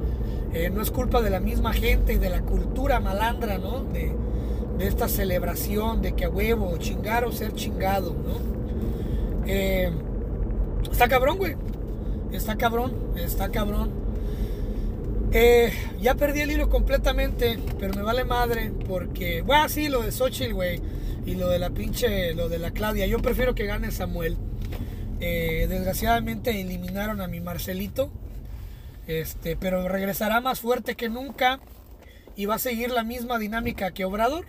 eh, 0.54 0.70
no 0.70 0.82
es 0.82 0.92
culpa 0.92 1.22
de 1.22 1.32
la 1.32 1.40
misma 1.40 1.74
gente 1.74 2.14
y 2.14 2.18
de 2.18 2.30
la 2.30 2.42
cultura 2.42 3.00
malandra, 3.00 3.58
¿no? 3.58 3.84
De, 3.84 4.12
esta 4.80 5.08
celebración 5.08 6.02
de 6.02 6.14
que 6.14 6.26
a 6.26 6.30
huevo, 6.30 6.76
chingar 6.78 7.24
o 7.24 7.32
ser 7.32 7.54
chingado, 7.54 8.14
¿no? 8.14 9.46
Eh, 9.48 9.90
está 10.92 11.08
cabrón, 11.08 11.38
güey. 11.38 11.56
Está 12.34 12.58
cabrón, 12.58 12.94
está 13.16 13.50
cabrón. 13.50 13.92
Eh, 15.32 15.72
ya 16.02 16.16
perdí 16.16 16.42
el 16.42 16.52
hilo 16.52 16.70
completamente, 16.70 17.60
pero 17.80 17.94
me 17.94 18.02
vale 18.02 18.26
madre 18.26 18.74
porque, 18.88 19.42
bueno, 19.42 19.70
sí, 19.70 19.88
lo 19.88 20.02
de 20.02 20.12
Xochitl, 20.12 20.54
güey, 20.54 20.82
y 21.26 21.36
lo 21.36 21.48
de 21.50 21.60
la 21.60 21.70
pinche, 21.70 22.34
lo 22.34 22.50
de 22.50 22.60
la 22.60 22.72
Claudia. 22.72 23.08
Yo 23.08 23.20
prefiero 23.20 23.56
que 23.56 23.66
gane 23.66 23.90
Samuel. 23.92 24.38
Desgraciadamente 25.20 26.60
eliminaron 26.60 27.22
a 27.22 27.28
mi 27.28 27.40
Marcelito. 27.40 28.12
Este, 29.08 29.56
pero 29.56 29.88
regresará 29.90 30.40
más 30.42 30.60
fuerte 30.60 30.96
que 30.96 31.10
nunca 31.10 31.60
y 32.36 32.46
va 32.46 32.56
a 32.56 32.60
seguir 32.60 32.92
la 32.92 33.04
misma 33.04 33.38
dinámica 33.40 33.92
que 33.92 34.06
Obrador. 34.06 34.46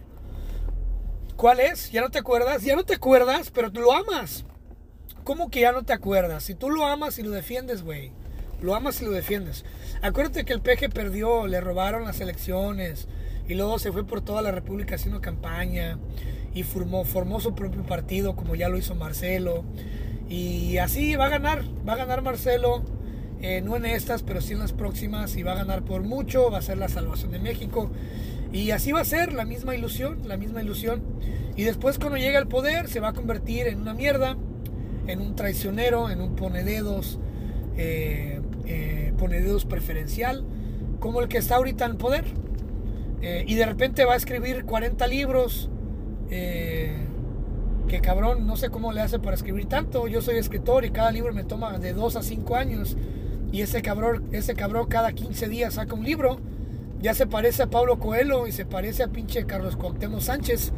¿Cuál 1.37 1.61
es? 1.61 1.91
¿Ya 1.91 2.01
no 2.01 2.11
te 2.11 2.19
acuerdas? 2.19 2.63
Ya 2.63 2.77
no 2.77 2.85
te 2.85 2.95
acuerdas, 2.95 3.51
pero 3.51 3.73
tú 3.73 3.81
lo 3.81 3.93
amas. 3.93 4.45
¿Cómo 5.25 5.51
que 5.51 5.61
ya 5.61 5.73
no 5.73 5.83
te 5.83 5.93
acuerdas? 5.93 6.45
Si 6.45 6.55
tú 6.55 6.71
lo 6.71 6.87
amas 6.87 7.19
y 7.19 7.23
lo 7.23 7.31
defiendes, 7.31 7.83
güey. 7.83 8.13
Lo 8.61 8.75
amas 8.75 9.03
y 9.03 9.05
lo 9.05 9.11
defiendes. 9.11 9.65
Acuérdate 10.01 10.45
que 10.45 10.53
el 10.53 10.61
peje 10.61 10.89
perdió, 10.89 11.47
le 11.47 11.61
robaron 11.61 12.05
las 12.05 12.21
elecciones 12.21 13.09
y 13.49 13.55
luego 13.55 13.79
se 13.79 13.93
fue 13.93 14.07
por 14.07 14.21
toda 14.21 14.43
la 14.43 14.53
República 14.53 14.95
haciendo 14.95 15.21
campaña 15.21 15.99
y 16.55 16.63
formó, 16.63 17.05
formó 17.05 17.41
su 17.41 17.55
propio 17.55 17.85
partido 17.85 18.37
como 18.37 18.55
ya 18.55 18.69
lo 18.69 18.79
hizo 18.79 18.95
Marcelo. 18.95 19.65
Y 20.29 20.79
así 20.79 21.17
va 21.17 21.27
a 21.27 21.31
ganar, 21.31 21.65
va 21.87 21.95
a 21.95 21.97
ganar 21.97 22.23
Marcelo, 22.23 22.83
eh, 23.41 23.61
no 23.61 23.77
en 23.77 23.87
estas, 23.87 24.23
pero 24.23 24.41
sí 24.41 24.53
en 24.55 24.61
las 24.61 24.73
próximas, 24.73 25.37
y 25.37 25.43
va 25.43 25.53
a 25.53 25.57
ganar 25.57 25.85
por 25.85 26.03
mucho, 26.03 26.51
va 26.51 26.59
a 26.59 26.63
ser 26.63 26.79
la 26.79 26.89
salvación 26.89 27.31
de 27.31 27.39
México. 27.39 27.91
Y 28.53 28.71
así 28.71 28.93
va 28.93 29.01
a 29.01 29.05
ser 29.05 29.33
la 29.33 29.45
misma 29.45 29.75
ilusión, 29.75 30.21
la 30.25 30.37
misma 30.37 30.63
ilusión. 30.63 31.03
Y 31.57 31.65
después 31.65 31.99
cuando 31.99 32.19
llegue 32.19 32.37
al 32.37 32.47
poder 32.47 32.89
se 32.89 33.01
va 33.01 33.09
a 33.09 33.13
convertir 33.13 33.67
en 33.67 33.81
una 33.81 33.95
mierda, 33.95 34.37
en 35.07 35.21
un 35.21 35.35
traicionero, 35.35 36.11
en 36.11 36.21
un 36.21 36.37
ponededos, 36.37 37.19
eh, 37.77 38.41
eh, 38.67 39.13
ponededos 39.19 39.65
preferencial, 39.65 40.45
como 41.01 41.21
el 41.21 41.29
que 41.29 41.39
está 41.39 41.57
ahorita 41.57 41.85
en 41.85 41.97
poder. 41.97 42.25
Eh, 43.23 43.45
y 43.47 43.55
de 43.55 43.67
repente 43.67 44.05
va 44.05 44.15
a 44.15 44.17
escribir 44.17 44.65
40 44.65 45.07
libros 45.07 45.71
que 47.89 48.01
cabrón, 48.01 48.47
no 48.47 48.57
sé 48.57 48.71
cómo 48.71 48.93
le 48.93 49.01
hace 49.01 49.19
para 49.19 49.37
escribir 49.37 49.67
tanto. 49.67 50.07
Yo 50.09 50.23
soy 50.23 50.37
escritor 50.37 50.85
y 50.85 50.91
cada 50.91 51.13
libro 51.13 51.33
me 51.33 51.45
toma 51.45 51.79
de 51.79 51.93
2 51.93 52.17
a 52.17 52.23
5 52.23 52.57
años. 52.57 52.97
Y 53.53 53.63
ese 53.63 53.83
cabrón, 53.83 54.25
ese 54.33 54.55
cabrón 54.55 54.87
cada 54.89 55.13
15 55.13 55.49
días 55.49 55.75
saca 55.75 55.95
un 55.95 56.05
libro. 56.05 56.41
Ya 57.01 57.15
se 57.15 57.27
parece 57.27 57.63
a 57.63 57.67
Pablo 57.71 57.99
Coelho 57.99 58.47
y 58.47 58.53
se 58.53 58.65
parece 58.65 59.03
a 59.03 59.09
pinche 59.09 59.45
Carlos 59.45 59.77
Cuauhtémoc 59.77 60.21
Sánchez. 60.21 60.73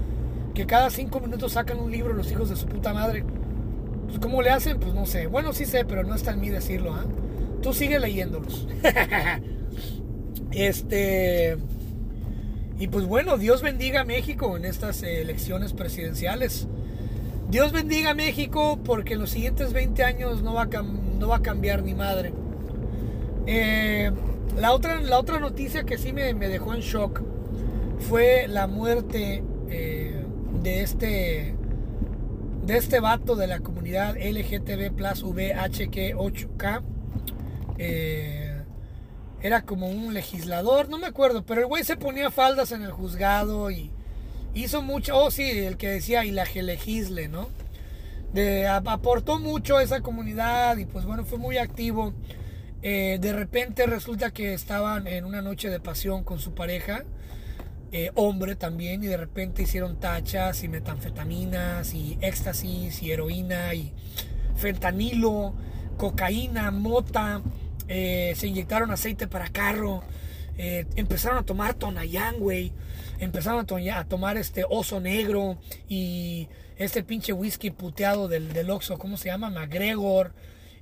Que 0.55 0.67
cada 0.67 0.91
5 0.91 1.21
minutos 1.21 1.53
sacan 1.53 1.79
un 1.79 1.91
libro 1.91 2.13
los 2.13 2.31
hijos 2.31 2.51
de 2.51 2.57
su 2.57 2.67
puta 2.67 2.93
madre. 2.93 3.25
Pues 4.07 4.19
¿cómo 4.19 4.43
le 4.43 4.51
hacen? 4.51 4.81
Pues 4.81 4.95
no 4.95 5.07
sé. 5.07 5.27
Bueno, 5.27 5.53
sí 5.53 5.65
sé, 5.65 5.85
pero 5.85 6.03
no 6.05 6.15
está 6.15 6.33
en 6.33 6.41
mí 6.41 6.49
decirlo. 6.49 6.95
¿ah? 6.95 7.05
Tú 7.63 7.73
sigue 7.73 7.99
leyéndolos. 7.99 8.67
este... 10.51 11.57
Y 12.79 12.89
pues 12.89 13.07
bueno, 13.07 13.39
Dios 13.39 13.63
bendiga 13.63 14.03
a 14.03 14.05
México 14.05 14.57
en 14.57 14.67
estas 14.67 15.03
elecciones 15.03 15.73
presidenciales. 15.73 16.69
Dios 17.49 17.71
bendiga 17.71 18.11
a 18.11 18.15
México 18.15 18.79
porque 18.85 19.15
en 19.15 19.21
los 19.21 19.31
siguientes 19.31 19.73
20 19.73 20.03
años 20.03 20.43
no 20.43 20.55
va 20.55 20.63
a, 20.65 21.43
cambiar 21.43 21.83
ni 21.83 21.95
madre. 21.95 22.33
Eh, 23.47 24.11
la, 24.57 24.73
otra, 24.73 25.01
la 25.01 25.19
otra 25.19 25.39
noticia 25.39 25.85
que 25.85 25.97
sí 25.97 26.13
me, 26.13 26.35
dejó 26.35 26.75
en 26.75 26.81
shock 26.81 27.23
fue 28.01 28.49
la 28.49 28.67
muerte 28.67 29.45
eh, 29.71 30.25
de 30.63 30.83
este 30.83 31.55
de 32.65 32.77
este 32.77 32.99
vato 32.99 33.37
de 33.37 33.47
la 33.47 33.61
comunidad 33.61 34.17
LGTB 34.17 34.93
plus 34.97 35.25
VHQ8K. 35.25 36.83
Eh, 37.79 38.61
era 39.41 39.63
como 39.63 39.89
un 39.89 40.13
legislador, 40.13 40.89
no 40.89 40.99
me 40.99 41.07
acuerdo, 41.07 41.47
pero 41.47 41.61
el 41.61 41.69
güey 41.69 41.85
se 41.85 41.97
ponía 41.97 42.33
faldas 42.33 42.73
en 42.73 42.83
el 42.83 42.91
juzgado 42.91 43.71
y 43.71 43.93
hizo 44.57 44.83
mucho, 44.83 45.17
oh 45.17 45.31
sí, 45.31 45.43
el 45.43 45.77
que 45.77 45.89
decía 45.89 46.25
y 46.25 46.31
la 46.31 46.45
legisle, 46.45 47.29
¿no? 47.29 47.49
De, 48.33 48.67
aportó 48.67 49.39
mucho 49.39 49.77
a 49.77 49.83
esa 49.83 50.01
comunidad 50.01 50.77
y 50.79 50.87
pues 50.87 51.05
bueno, 51.05 51.25
fue 51.25 51.39
muy 51.39 51.59
activo. 51.59 52.15
Eh, 52.83 53.19
de 53.21 53.33
repente 53.33 53.87
resulta 53.87 54.31
que 54.31 54.55
estaban 54.55 55.07
en 55.07 55.25
una 55.25 55.43
noche 55.43 55.69
de 55.71 55.81
pasión 55.81 56.25
con 56.25 56.39
su 56.39 56.55
pareja, 56.55 57.05
eh, 57.93 58.11
hombre 58.15 58.57
también, 58.57 59.03
y 59.05 59.07
de 59.07 59.17
repente 59.17 59.63
hicieron 59.63 60.01
tachas 60.01 60.63
y 60.63 60.69
metanfetaminas 60.69 61.95
y 61.95 62.19
éxtasis 62.21 63.03
y 63.03 63.13
heroína 63.13 63.75
y 63.75 63.93
fentanilo, 64.57 65.55
cocaína, 65.97 66.71
mota, 66.71 67.43
eh, 67.89 68.35
se 68.37 68.47
inyectaron 68.49 68.91
aceite 68.91 69.27
para 69.27 69.49
carro, 69.49 70.03
empezaron 70.59 71.37
a 71.37 71.43
tomar 71.43 71.75
tonayán, 71.75 72.39
güey 72.39 72.73
empezaron 73.19 73.67
a, 73.91 74.05
tomar 74.05 74.37
este 74.37 74.65
oso 74.69 75.01
negro 75.01 75.59
y 75.89 76.49
este 76.77 77.03
pinche 77.03 77.33
whisky 77.33 77.71
puteado 77.71 78.29
del, 78.29 78.53
del 78.53 78.71
Oxxo, 78.71 78.99
¿cómo 78.99 79.17
se 79.17 79.29
llama? 79.29 79.51
McGregor. 79.51 80.33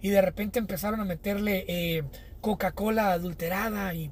Y 0.00 0.10
de 0.10 0.20
repente 0.20 0.58
empezaron 0.58 1.00
a 1.00 1.04
meterle 1.04 1.64
eh, 1.66 2.04
Coca-Cola 2.40 3.12
adulterada 3.12 3.94
y 3.94 4.10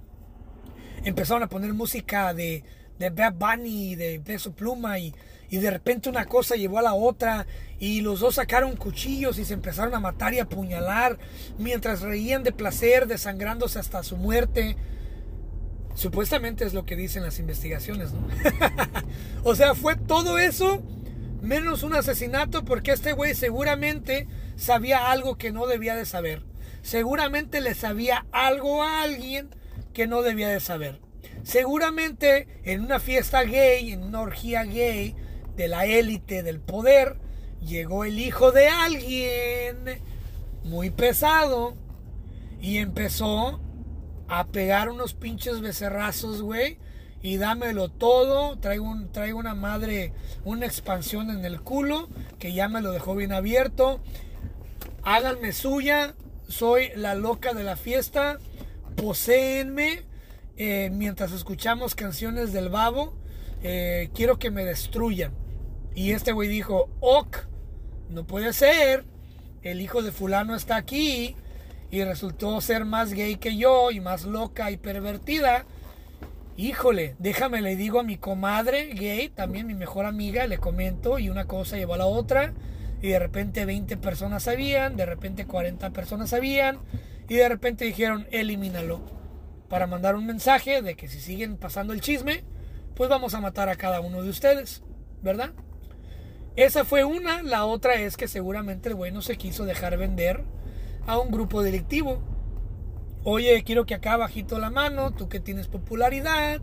empezaron 1.05 1.43
a 1.43 1.49
poner 1.49 1.75
música 1.75 2.33
de, 2.33 2.65
de 2.99 3.11
Bad 3.11 3.35
Bunny, 3.35 3.95
de 3.95 4.21
Peso 4.21 4.53
Pluma 4.53 4.99
y, 4.99 5.15
y 5.51 5.59
de 5.59 5.71
repente 5.71 6.09
una 6.09 6.25
cosa 6.25 6.57
llevó 6.57 6.79
a 6.79 6.83
la 6.83 6.95
otra 6.95 7.47
y 7.79 8.01
los 8.01 8.21
dos 8.21 8.37
sacaron 8.37 8.77
cuchillos 8.77 9.39
y 9.39 9.45
se 9.45 9.53
empezaron 9.53 9.95
a 9.95 10.01
matar 10.01 10.33
y 10.33 10.39
apuñalar 10.39 11.19
mientras 11.59 12.01
reían 12.01 12.43
de 12.43 12.53
placer, 12.53 13.07
desangrándose 13.07 13.79
hasta 13.79 14.03
su 14.03 14.17
muerte. 14.17 14.77
Supuestamente 16.03 16.65
es 16.65 16.75
lo 16.75 16.85
que 16.85 16.97
dicen 16.97 17.23
las 17.23 17.39
investigaciones, 17.39 18.11
¿no? 18.13 18.27
o 19.45 19.55
sea, 19.55 19.77
fue 19.77 19.95
todo 19.95 20.37
eso 20.37 20.83
menos 21.41 21.85
un 21.85 21.95
asesinato 21.95 22.65
porque 22.65 22.91
este 22.91 23.13
güey 23.13 23.37
seguramente 23.37 24.27
sabía 24.57 25.13
algo 25.13 25.39
que 25.39 25.53
no 25.53 25.69
debía 25.69 25.95
de 25.95 26.05
saber. 26.05 26.43
Seguramente 26.83 27.61
le 27.61 27.75
sabía 27.75 28.27
algo 28.33 28.83
a 28.83 29.03
alguien 29.03 29.51
que 29.93 30.09
no 30.09 30.23
debía 30.23 30.49
de 30.49 30.59
saber. 30.59 31.01
Seguramente 31.45 32.49
en 32.65 32.81
una 32.81 32.99
fiesta 32.99 33.45
gay, 33.45 33.93
en 33.93 34.03
una 34.03 34.23
orgía 34.23 34.65
gay 34.65 35.15
de 35.55 35.69
la 35.69 35.87
élite 35.87 36.43
del 36.43 36.59
poder, 36.59 37.21
llegó 37.61 38.05
el 38.05 38.19
hijo 38.19 38.51
de 38.51 38.67
alguien 38.67 40.03
muy 40.65 40.91
pesado 40.91 41.77
y 42.61 42.79
empezó 42.79 43.61
a 44.35 44.47
pegar 44.47 44.89
unos 44.89 45.13
pinches 45.13 45.61
becerrazos, 45.61 46.41
güey. 46.41 46.79
Y 47.21 47.37
dámelo 47.37 47.91
todo. 47.91 48.59
Traigo, 48.59 48.89
un, 48.89 49.13
traigo 49.13 49.39
una 49.39 49.55
madre, 49.55 50.15
una 50.43 50.65
expansión 50.65 51.29
en 51.29 51.45
el 51.45 51.61
culo. 51.61 52.09
Que 52.39 52.55
ya 52.55 52.67
me 52.69 52.81
lo 52.81 52.93
dejó 52.93 53.15
bien 53.15 53.33
abierto. 53.33 54.01
Háganme 55.03 55.53
suya. 55.53 56.15
Soy 56.49 56.89
la 56.97 57.15
loca 57.15 57.53
de 57.53 57.63
la 57.63 57.77
fiesta. 57.77 58.39
Poséenme. 58.97 60.05
Eh, 60.57 60.89
mientras 60.91 61.33
escuchamos 61.33 61.95
canciones 61.95 62.55
del 62.55 62.71
babo. 62.71 63.13
Eh, 63.63 64.09
quiero 64.15 64.39
que 64.39 64.51
me 64.51 64.65
destruyan. 64.65 65.35
Y 65.95 66.13
este 66.13 66.33
güey 66.33 66.49
dijo, 66.49 66.89
ok, 67.01 67.37
no 68.09 68.27
puede 68.27 68.55
ser. 68.55 69.05
El 69.61 69.83
hijo 69.83 70.01
de 70.01 70.11
fulano 70.11 70.57
está 70.57 70.77
aquí 70.77 71.37
y 71.93 72.03
resultó 72.05 72.59
ser 72.63 72.87
más 72.87 73.13
gay 73.13 73.37
que 73.37 73.57
yo 73.57 73.91
y 73.91 74.01
más 74.01 74.25
loca 74.25 74.71
y 74.71 74.79
pervertida. 74.79 75.67
Híjole, 76.57 77.17
déjame 77.19 77.61
le 77.61 77.77
digo 77.77 78.01
a 78.01 78.03
mi 78.03 78.17
comadre 78.17 78.87
gay, 78.95 79.29
también 79.29 79.67
mi 79.67 79.75
mejor 79.75 80.07
amiga, 80.07 80.47
le 80.47 80.57
comento 80.57 81.19
y 81.19 81.29
una 81.29 81.45
cosa 81.45 81.77
llevó 81.77 81.95
a 81.95 81.99
la 81.99 82.07
otra 82.07 82.55
y 83.03 83.09
de 83.09 83.19
repente 83.19 83.67
20 83.67 83.99
personas 83.99 84.45
sabían, 84.45 84.97
de 84.97 85.05
repente 85.05 85.45
40 85.45 85.91
personas 85.91 86.31
sabían 86.31 86.79
y 87.29 87.35
de 87.35 87.49
repente 87.49 87.85
dijeron 87.85 88.27
elimínalo 88.31 89.03
para 89.69 89.87
mandar 89.87 90.15
un 90.15 90.25
mensaje 90.25 90.81
de 90.81 90.97
que 90.97 91.09
si 91.09 91.21
siguen 91.21 91.59
pasando 91.59 91.93
el 91.93 92.01
chisme, 92.01 92.43
pues 92.95 93.11
vamos 93.11 93.35
a 93.35 93.41
matar 93.43 93.69
a 93.69 93.77
cada 93.77 94.01
uno 94.01 94.23
de 94.23 94.31
ustedes, 94.31 94.83
¿verdad? 95.21 95.51
Esa 96.57 96.87
fue 96.87 97.05
una, 97.05 97.43
la 97.43 97.67
otra 97.67 97.97
es 97.97 98.17
que 98.17 98.29
seguramente 98.29 98.89
el 98.89 98.95
güey 98.95 99.13
no 99.13 99.21
se 99.21 99.37
quiso 99.37 99.67
dejar 99.67 99.99
vender 99.99 100.43
a 101.07 101.19
un 101.19 101.31
grupo 101.31 101.63
delictivo. 101.63 102.21
Oye, 103.25 103.63
quiero 103.65 103.87
que 103.87 103.95
acá 103.95 104.17
bajito 104.17 104.59
la 104.59 104.71
mano, 104.71 105.13
tú 105.13 105.29
que 105.29 105.41
tienes 105.41 105.69
popularidad, 105.69 106.61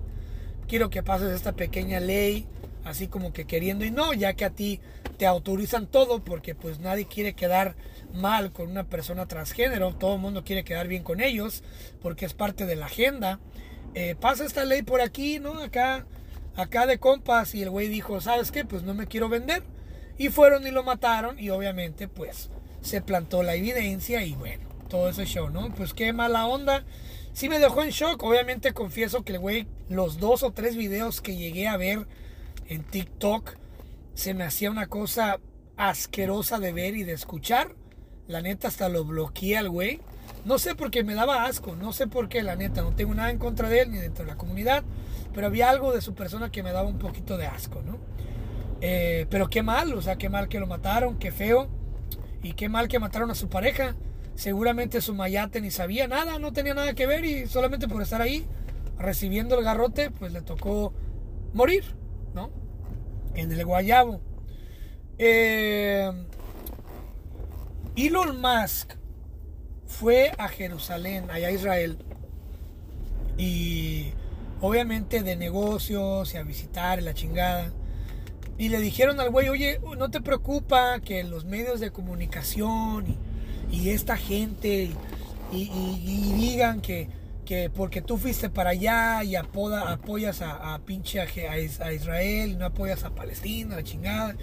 quiero 0.68 0.90
que 0.90 1.04
pases 1.04 1.32
esta 1.32 1.54
pequeña 1.54 2.00
ley 2.00 2.48
así 2.84 3.08
como 3.08 3.34
que 3.34 3.46
queriendo 3.46 3.86
y 3.86 3.92
no, 3.92 4.14
ya 4.14 4.34
que 4.34 4.46
a 4.46 4.50
ti 4.50 4.80
te 5.18 5.26
autorizan 5.26 5.88
todo 5.88 6.24
porque 6.24 6.56
pues 6.56 6.80
nadie 6.80 7.06
quiere 7.06 7.34
quedar 7.34 7.76
mal 8.14 8.52
con 8.52 8.70
una 8.70 8.86
persona 8.86 9.28
transgénero, 9.28 9.96
todo 9.96 10.16
el 10.16 10.22
mundo 10.22 10.44
quiere 10.44 10.64
quedar 10.64 10.88
bien 10.88 11.04
con 11.04 11.22
ellos 11.22 11.64
porque 12.02 12.26
es 12.26 12.34
parte 12.34 12.66
de 12.66 12.76
la 12.76 12.88
agenda. 12.88 13.40
Eh, 13.96 14.16
pasa 14.20 14.46
esta 14.46 14.66
ley 14.66 14.84
por 14.84 15.02
aquí, 15.02 15.40
¿no? 15.40 15.60
Acá, 15.62 16.06
acá 16.56 16.86
de 16.86 17.00
compas 17.00 17.54
y 17.56 17.64
el 17.64 17.70
güey 17.70 17.88
dijo, 17.88 18.22
¿sabes 18.22 18.52
qué? 18.52 18.66
Pues 18.66 18.84
no 18.84 18.94
me 18.94 19.08
quiero 19.08 19.30
vender. 19.30 19.64
Y 20.18 20.30
fueron 20.30 20.68
y 20.68 20.72
lo 20.72 20.84
mataron 20.84 21.40
y 21.40 21.50
obviamente 21.50 22.08
pues 22.08 22.50
se 22.82 23.02
plantó 23.02 23.44
la 23.44 23.56
evidencia 23.56 24.24
y 24.24 24.34
bueno, 24.34 24.68
todo 24.90 25.10
ese 25.10 25.26
show, 25.26 25.50
¿no? 25.50 25.74
Pues 25.76 25.94
qué 25.94 26.14
mala 26.14 26.48
onda. 26.48 26.84
Sí 27.34 27.48
me 27.48 27.60
dejó 27.60 27.84
en 27.84 27.92
shock, 27.92 28.22
obviamente 28.24 28.74
confieso 28.74 29.24
que 29.24 29.34
el 29.34 29.40
güey, 29.40 29.68
los 29.88 30.20
dos 30.20 30.44
o 30.44 30.52
tres 30.52 30.76
videos 30.76 31.22
que 31.22 31.38
llegué 31.38 31.68
a 31.68 31.78
ver 31.78 32.08
en 32.68 32.84
TikTok, 32.84 33.56
se 34.14 34.34
me 34.34 34.44
hacía 34.44 34.72
una 34.72 34.88
cosa 34.88 35.40
asquerosa 35.78 36.60
de 36.60 36.74
ver 36.74 36.96
y 36.96 37.04
de 37.04 37.14
escuchar. 37.14 37.76
La 38.28 38.42
neta 38.42 38.68
hasta 38.68 38.90
lo 38.90 39.06
bloqueé 39.06 39.58
al 39.58 39.70
güey. 39.70 40.02
No 40.46 40.60
sé 40.60 40.76
por 40.76 40.92
qué 40.92 41.04
me 41.04 41.16
daba 41.16 41.46
asco, 41.46 41.76
no 41.76 41.94
sé 41.94 42.08
por 42.08 42.30
qué, 42.30 42.44
la 42.44 42.56
neta, 42.56 42.82
no 42.82 42.92
tengo 42.92 43.14
nada 43.14 43.30
en 43.30 43.38
contra 43.40 43.70
de 43.70 43.82
él 43.82 43.92
ni 43.92 43.98
dentro 43.98 44.24
de 44.24 44.32
la 44.32 44.38
comunidad, 44.38 44.84
pero 45.34 45.48
había 45.48 45.70
algo 45.70 45.94
de 45.94 46.02
su 46.02 46.14
persona 46.14 46.52
que 46.52 46.64
me 46.64 46.72
daba 46.72 46.88
un 46.88 46.98
poquito 46.98 47.38
de 47.38 47.48
asco, 47.48 47.82
¿no? 47.82 47.98
Eh, 48.82 49.28
pero 49.30 49.50
qué 49.50 49.64
mal, 49.64 49.94
o 49.94 50.02
sea, 50.02 50.18
qué 50.18 50.30
mal 50.30 50.48
que 50.48 50.60
lo 50.60 50.68
mataron, 50.68 51.18
qué 51.18 51.32
feo, 51.32 51.70
y 52.42 52.54
qué 52.54 52.70
mal 52.70 52.88
que 52.88 53.00
mataron 53.00 53.32
a 53.32 53.36
su 53.36 53.50
pareja. 53.50 53.96
Seguramente 54.36 55.02
su 55.02 55.14
mayate 55.14 55.60
ni 55.62 55.72
sabía 55.72 56.08
nada, 56.08 56.40
no 56.40 56.54
tenía 56.54 56.74
nada 56.74 56.94
que 56.94 57.06
ver 57.06 57.26
y 57.26 57.48
solamente 57.48 57.88
por 57.88 58.02
estar 58.02 58.22
ahí 58.22 58.46
recibiendo 58.98 59.58
el 59.58 59.66
garrote, 59.66 60.12
pues 60.12 60.32
le 60.32 60.42
tocó 60.42 60.94
morir, 61.54 61.84
¿no? 62.34 62.52
En 63.34 63.52
el 63.52 63.66
guayabo. 63.66 64.22
Eh, 65.18 66.12
Elon 67.96 68.40
Musk 68.40 68.94
fue 69.86 70.32
a 70.38 70.48
Jerusalén, 70.48 71.30
allá 71.30 71.48
a 71.50 71.52
Israel, 71.52 71.98
y 73.38 74.12
obviamente 74.62 75.24
de 75.24 75.36
negocios 75.36 76.34
y 76.34 76.38
a 76.38 76.44
visitar 76.44 77.02
la 77.02 77.14
chingada. 77.14 77.74
Y 78.60 78.68
le 78.68 78.82
dijeron 78.82 79.22
al 79.22 79.30
güey, 79.30 79.48
oye, 79.48 79.80
no 79.98 80.12
te 80.12 80.20
preocupa 80.20 81.00
que 81.00 81.24
los 81.24 81.46
medios 81.46 81.80
de 81.80 81.92
comunicación 81.92 83.06
y, 83.72 83.92
esta 83.92 84.18
gente 84.18 84.92
y, 85.54 86.34
digan 86.38 86.82
que, 86.82 87.08
que, 87.46 87.70
porque 87.70 88.02
tú 88.02 88.18
fuiste 88.18 88.50
para 88.50 88.72
allá 88.72 89.24
y 89.24 89.38
apoda, 89.38 89.94
apoyas 89.94 90.42
a, 90.42 90.78
pinche 90.86 91.22
a, 91.22 91.58
Israel 91.94 92.52
y 92.52 92.56
no 92.58 92.66
apoyas 92.66 93.06
a 93.06 93.12
Palestina, 93.12 93.78
la 93.78 93.84
chingada, 93.84 94.36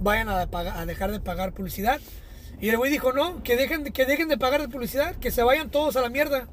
vayan 0.00 0.28
a, 0.28 0.84
dejar 0.84 1.10
de 1.10 1.20
pagar 1.20 1.54
publicidad. 1.54 1.98
Y 2.60 2.68
el 2.68 2.76
güey 2.76 2.90
dijo, 2.92 3.14
no, 3.14 3.42
que 3.42 3.56
dejen, 3.56 3.84
que 3.84 4.04
dejen 4.04 4.28
de 4.28 4.36
pagar 4.36 4.60
de 4.60 4.68
publicidad, 4.68 5.16
que 5.16 5.30
se 5.30 5.42
vayan 5.42 5.70
todos 5.70 5.96
a 5.96 6.02
la 6.02 6.10
mierda. 6.10 6.46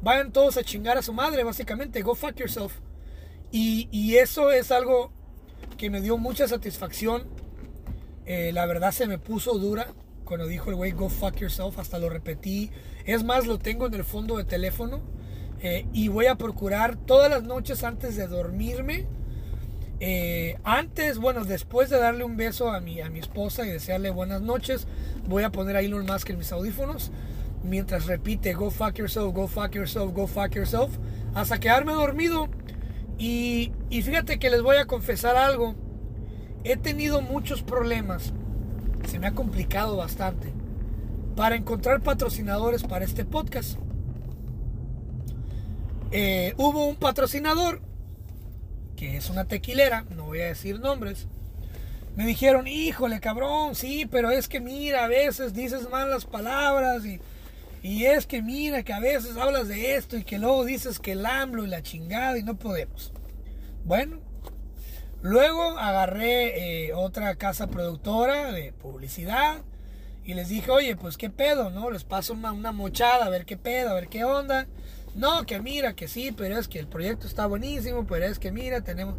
Vayan 0.00 0.32
todos 0.32 0.56
a 0.56 0.64
chingar 0.64 0.96
a 0.96 1.02
su 1.02 1.12
madre, 1.12 1.44
básicamente. 1.44 2.00
Go 2.00 2.14
fuck 2.14 2.34
yourself. 2.36 2.72
Y 3.52 4.14
eso 4.16 4.52
es 4.52 4.70
algo 4.70 5.12
que 5.80 5.88
me 5.88 6.02
dio 6.02 6.18
mucha 6.18 6.46
satisfacción. 6.46 7.22
Eh, 8.26 8.52
la 8.52 8.66
verdad 8.66 8.92
se 8.92 9.06
me 9.06 9.16
puso 9.18 9.58
dura 9.58 9.94
cuando 10.24 10.46
dijo 10.46 10.68
el 10.68 10.76
güey, 10.76 10.92
go 10.92 11.08
fuck 11.08 11.36
yourself. 11.36 11.78
Hasta 11.78 11.98
lo 11.98 12.10
repetí. 12.10 12.70
Es 13.06 13.24
más, 13.24 13.46
lo 13.46 13.58
tengo 13.58 13.86
en 13.86 13.94
el 13.94 14.04
fondo 14.04 14.36
de 14.36 14.44
teléfono. 14.44 15.00
Eh, 15.62 15.86
y 15.94 16.08
voy 16.08 16.26
a 16.26 16.36
procurar 16.36 16.96
todas 16.96 17.30
las 17.30 17.44
noches 17.44 17.82
antes 17.82 18.16
de 18.16 18.26
dormirme 18.26 19.06
eh, 20.02 20.56
antes, 20.64 21.18
bueno, 21.18 21.44
después 21.44 21.90
de 21.90 21.98
darle 21.98 22.24
un 22.24 22.38
beso 22.38 22.70
a 22.70 22.80
mi, 22.80 23.02
a 23.02 23.10
mi 23.10 23.18
esposa 23.18 23.66
y 23.66 23.70
desearle 23.70 24.08
buenas 24.08 24.40
noches, 24.40 24.86
voy 25.28 25.42
a 25.42 25.52
poner 25.52 25.76
a 25.76 25.80
Elon 25.82 26.06
Musk 26.06 26.30
en 26.30 26.38
mis 26.38 26.52
audífonos 26.52 27.12
mientras 27.62 28.06
repite 28.06 28.54
go 28.54 28.70
fuck 28.70 28.96
yourself, 28.96 29.34
go 29.34 29.46
fuck 29.46 29.74
yourself, 29.74 30.14
go 30.14 30.26
fuck 30.26 30.54
yourself, 30.54 30.90
hasta 31.34 31.60
quedarme 31.60 31.92
dormido. 31.92 32.48
Y, 33.20 33.70
fíjate 33.90 34.38
que 34.38 34.48
les 34.48 34.62
voy 34.62 34.78
a 34.78 34.86
confesar 34.86 35.36
algo. 35.36 35.74
He 36.64 36.78
tenido 36.78 37.20
muchos 37.20 37.62
problemas, 37.62 38.32
se 39.06 39.18
me 39.18 39.26
ha 39.26 39.32
complicado 39.32 39.96
bastante, 39.96 40.54
para 41.36 41.54
encontrar 41.54 42.00
patrocinadores 42.00 42.82
para 42.82 43.04
este 43.04 43.26
podcast. 43.26 43.78
Eh, 46.12 46.54
hubo 46.56 46.86
un 46.86 46.96
patrocinador 46.96 47.82
que 48.96 49.18
es 49.18 49.28
una 49.30 49.44
tequilera, 49.44 50.04
no 50.16 50.24
voy 50.24 50.40
a 50.40 50.46
decir 50.46 50.80
nombres, 50.80 51.26
me 52.16 52.26
dijeron, 52.26 52.66
híjole 52.66 53.20
cabrón, 53.20 53.74
sí, 53.74 54.06
pero 54.10 54.30
es 54.30 54.48
que 54.48 54.60
mira, 54.60 55.04
a 55.04 55.08
veces 55.08 55.54
dices 55.54 55.88
malas 55.90 56.24
palabras 56.24 57.04
y, 57.06 57.20
y 57.82 58.04
es 58.04 58.26
que 58.26 58.42
mira 58.42 58.82
que 58.82 58.92
a 58.92 59.00
veces 59.00 59.36
hablas 59.36 59.68
de 59.68 59.96
esto 59.96 60.16
y 60.16 60.24
que 60.24 60.38
luego 60.38 60.64
dices 60.64 60.98
que 60.98 61.12
el 61.12 61.24
AMLO 61.24 61.64
y 61.64 61.68
la 61.68 61.82
chingada 61.82 62.36
y 62.38 62.42
no 62.42 62.58
podemos. 62.58 63.12
Bueno, 63.84 64.18
luego 65.22 65.78
agarré 65.78 66.88
eh, 66.88 66.94
otra 66.94 67.34
casa 67.36 67.68
productora 67.68 68.52
de 68.52 68.72
publicidad 68.72 69.62
y 70.24 70.34
les 70.34 70.50
dije, 70.50 70.70
oye, 70.70 70.94
pues 70.96 71.16
qué 71.16 71.30
pedo, 71.30 71.70
¿no? 71.70 71.90
Les 71.90 72.04
paso 72.04 72.34
una, 72.34 72.72
mochada 72.72 73.24
a 73.24 73.30
ver 73.30 73.46
qué 73.46 73.56
pedo, 73.56 73.90
a 73.90 73.94
ver 73.94 74.08
qué 74.08 74.24
onda. 74.24 74.66
No, 75.14 75.46
que 75.46 75.58
mira, 75.60 75.94
que 75.94 76.06
sí, 76.06 76.32
pero 76.32 76.58
es 76.58 76.68
que 76.68 76.78
el 76.78 76.86
proyecto 76.86 77.26
está 77.26 77.46
buenísimo, 77.46 78.06
pero 78.06 78.26
es 78.26 78.38
que 78.38 78.52
mira, 78.52 78.82
tenemos, 78.82 79.16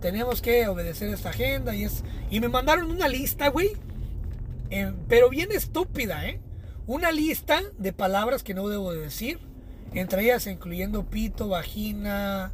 tenemos 0.00 0.42
que 0.42 0.68
obedecer 0.68 1.08
esta 1.08 1.30
agenda 1.30 1.74
y 1.74 1.84
es... 1.84 2.04
Y 2.30 2.40
me 2.40 2.48
mandaron 2.48 2.90
una 2.90 3.08
lista, 3.08 3.48
güey, 3.48 3.72
eh, 4.70 4.92
pero 5.08 5.30
bien 5.30 5.50
estúpida, 5.50 6.28
¿eh? 6.28 6.40
Una 6.86 7.12
lista 7.12 7.60
de 7.78 7.92
palabras 7.92 8.42
que 8.42 8.54
no 8.54 8.68
debo 8.68 8.92
de 8.92 9.00
decir, 9.00 9.38
entre 9.94 10.24
ellas 10.24 10.46
incluyendo 10.46 11.04
pito, 11.04 11.48
vagina, 11.48 12.52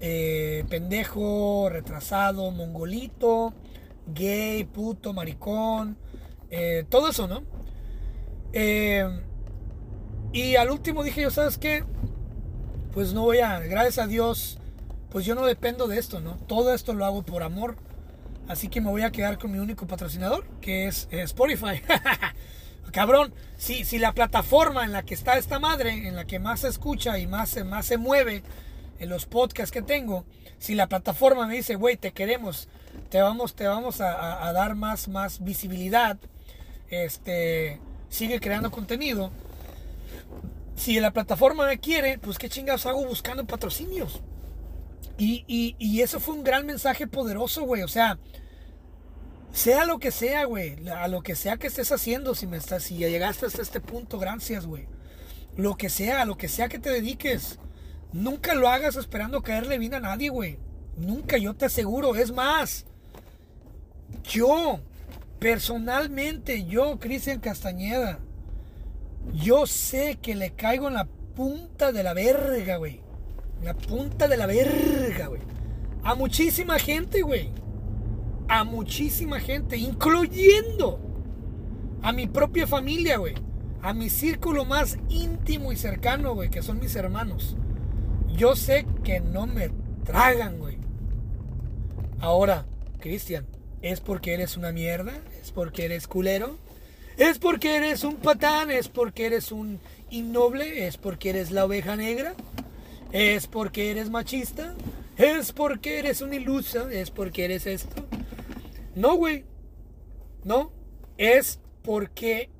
eh, 0.00 0.64
pendejo, 0.68 1.68
retrasado, 1.70 2.50
mongolito, 2.50 3.54
gay, 4.14 4.64
puto, 4.64 5.12
maricón, 5.12 5.96
eh, 6.50 6.84
todo 6.88 7.08
eso, 7.08 7.26
¿no? 7.26 7.42
y 10.32 10.56
al 10.56 10.70
último 10.70 11.02
dije 11.02 11.20
yo, 11.20 11.30
¿sabes 11.30 11.58
qué? 11.58 11.84
pues 12.96 13.12
no 13.12 13.24
voy 13.24 13.40
a, 13.40 13.60
gracias 13.60 13.98
a 13.98 14.06
Dios, 14.06 14.56
pues 15.10 15.26
yo 15.26 15.34
no 15.34 15.44
dependo 15.44 15.86
de 15.86 15.98
esto, 15.98 16.20
¿no? 16.20 16.38
Todo 16.46 16.72
esto 16.72 16.94
lo 16.94 17.04
hago 17.04 17.22
por 17.22 17.42
amor. 17.42 17.76
Así 18.48 18.68
que 18.68 18.80
me 18.80 18.88
voy 18.88 19.02
a 19.02 19.12
quedar 19.12 19.36
con 19.36 19.52
mi 19.52 19.58
único 19.58 19.86
patrocinador, 19.86 20.46
que 20.62 20.86
es 20.86 21.06
Spotify. 21.10 21.82
Cabrón, 22.96 23.34
si, 23.58 23.84
si 23.84 23.98
la 23.98 24.12
plataforma 24.14 24.82
en 24.82 24.92
la 24.92 25.02
que 25.02 25.12
está 25.12 25.36
esta 25.36 25.58
madre, 25.58 26.08
en 26.08 26.16
la 26.16 26.24
que 26.24 26.38
más 26.38 26.60
se 26.60 26.68
escucha 26.68 27.18
y 27.18 27.26
más, 27.26 27.62
más 27.66 27.84
se 27.84 27.98
mueve 27.98 28.42
en 28.98 29.10
los 29.10 29.26
podcasts 29.26 29.70
que 29.70 29.82
tengo, 29.82 30.24
si 30.58 30.74
la 30.74 30.86
plataforma 30.86 31.46
me 31.46 31.56
dice, 31.56 31.74
güey, 31.74 31.98
te 31.98 32.12
queremos, 32.12 32.70
te 33.10 33.20
vamos, 33.20 33.54
te 33.54 33.66
vamos 33.66 34.00
a, 34.00 34.50
dar 34.54 34.76
más, 34.76 35.08
más 35.08 35.44
visibilidad, 35.44 36.16
este, 36.88 37.80
sigue 38.08 38.40
creando 38.40 38.70
contenido, 38.70 39.30
si 40.74 40.98
la 40.98 41.10
plataforma 41.10 41.66
me 41.66 41.78
quiere, 41.78 42.18
pues 42.18 42.38
qué 42.38 42.48
chingados 42.48 42.86
hago 42.86 43.04
buscando 43.04 43.46
patrocinios. 43.46 44.22
Y, 45.18 45.44
y, 45.46 46.00
eso 46.00 46.18
fue 46.18 46.34
un 46.34 46.44
gran 46.44 46.64
mensaje 46.64 47.06
poderoso, 47.06 47.64
güey. 47.64 47.82
O 47.82 47.88
sea, 47.88 48.18
sea 49.52 49.84
lo 49.84 49.98
que 49.98 50.10
sea, 50.10 50.44
güey. 50.44 50.76
A 50.88 51.08
lo 51.08 51.22
que 51.22 51.34
sea 51.34 51.56
que 51.56 51.66
estés 51.66 51.92
haciendo, 51.92 52.34
si, 52.34 52.46
me 52.46 52.56
estás, 52.56 52.84
si 52.84 52.96
llegaste 52.96 53.46
hasta 53.46 53.62
este 53.62 53.80
punto, 53.80 54.18
gracias, 54.18 54.66
güey. 54.66 54.86
Lo 55.56 55.76
que 55.76 55.88
sea, 55.88 56.22
a 56.22 56.24
lo 56.24 56.36
que 56.36 56.48
sea 56.48 56.68
que 56.68 56.78
te 56.78 56.90
dediques. 56.90 57.58
Nunca 58.12 58.54
lo 58.54 58.68
hagas 58.68 58.96
esperando 58.96 59.42
caerle 59.42 59.78
bien 59.78 59.94
a 59.94 60.00
nadie, 60.00 60.28
güey. 60.28 60.58
Nunca, 60.96 61.38
yo 61.38 61.54
te 61.54 61.66
aseguro. 61.66 62.14
Es 62.16 62.32
más, 62.32 62.86
yo, 64.24 64.80
personalmente, 65.38 66.64
yo, 66.64 66.98
Cristian 66.98 67.40
Castañeda, 67.40 68.20
yo 69.32 69.66
sé 69.66 70.18
que 70.20 70.34
le 70.34 70.52
caigo 70.52 70.88
en 70.88 70.94
la 70.94 71.06
punta 71.34 71.92
de 71.92 72.02
la 72.02 72.14
verga, 72.14 72.76
güey. 72.76 73.00
La 73.62 73.74
punta 73.74 74.28
de 74.28 74.36
la 74.36 74.46
verga, 74.46 75.26
güey. 75.28 75.40
A 76.02 76.14
muchísima 76.14 76.78
gente, 76.78 77.22
güey. 77.22 77.52
A 78.48 78.64
muchísima 78.64 79.40
gente, 79.40 79.76
incluyendo 79.76 81.00
a 82.02 82.12
mi 82.12 82.26
propia 82.26 82.66
familia, 82.66 83.18
güey. 83.18 83.34
A 83.82 83.92
mi 83.92 84.10
círculo 84.10 84.64
más 84.64 84.98
íntimo 85.08 85.72
y 85.72 85.76
cercano, 85.76 86.34
güey, 86.34 86.50
que 86.50 86.62
son 86.62 86.78
mis 86.78 86.94
hermanos. 86.96 87.56
Yo 88.36 88.56
sé 88.56 88.86
que 89.04 89.20
no 89.20 89.46
me 89.46 89.70
tragan, 90.04 90.58
güey. 90.58 90.78
Ahora, 92.20 92.66
Cristian, 93.00 93.46
¿es 93.82 94.00
porque 94.00 94.34
eres 94.34 94.56
una 94.56 94.72
mierda? 94.72 95.12
¿Es 95.40 95.52
porque 95.52 95.84
eres 95.84 96.06
culero? 96.06 96.58
¿Es 97.16 97.38
porque 97.38 97.76
eres 97.76 98.04
un 98.04 98.16
patán? 98.16 98.70
¿Es 98.70 98.88
porque 98.88 99.26
eres 99.26 99.52
un 99.52 99.80
innoble? 100.10 100.86
¿Es 100.86 100.96
porque 100.96 101.30
eres 101.30 101.50
la 101.50 101.64
oveja 101.64 101.96
negra? 101.96 102.34
¿Es 103.12 103.46
porque 103.46 103.90
eres 103.90 104.10
machista? 104.10 104.74
es 105.16 105.52
porque 105.52 105.98
eres 105.98 106.20
una 106.20 106.36
ilusa, 106.36 106.92
es 106.92 107.10
porque 107.10 107.44
eres 107.44 107.66
esto. 107.66 108.04
No, 108.96 109.14
güey. 109.16 109.44
No. 110.42 110.72
Es 111.18 111.60
porque 111.82 112.50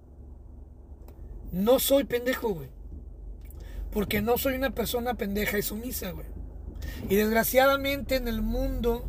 no 1.51 1.78
soy 1.78 2.05
pendejo, 2.05 2.51
güey. 2.51 2.68
Porque 3.91 4.20
no 4.20 4.37
soy 4.37 4.55
una 4.55 4.70
persona 4.70 5.14
pendeja 5.14 5.59
y 5.59 5.62
sumisa, 5.62 6.11
güey. 6.11 6.26
Y 7.09 7.16
desgraciadamente 7.16 8.16
en 8.16 8.28
el 8.28 8.43
mundo, 8.43 9.05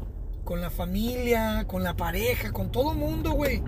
con 0.46 0.62
la 0.62 0.70
familia, 0.70 1.66
con 1.68 1.84
la 1.84 1.96
pareja, 1.96 2.54
con 2.54 2.72
todo 2.72 2.94
el 2.94 2.98
mundo, 2.98 3.32
güey. 3.32 3.62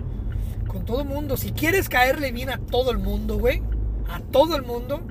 Con 0.66 0.86
todo 0.86 1.04
mundo. 1.04 1.36
Si 1.36 1.52
quieres 1.52 1.90
caerle 1.90 2.32
bien 2.32 2.48
a 2.48 2.58
todo 2.58 2.90
el 2.90 2.98
mundo, 2.98 3.38
güey. 3.38 3.62
A 4.08 4.20
todo 4.20 4.56
el 4.56 4.62
mundo. 4.62 5.02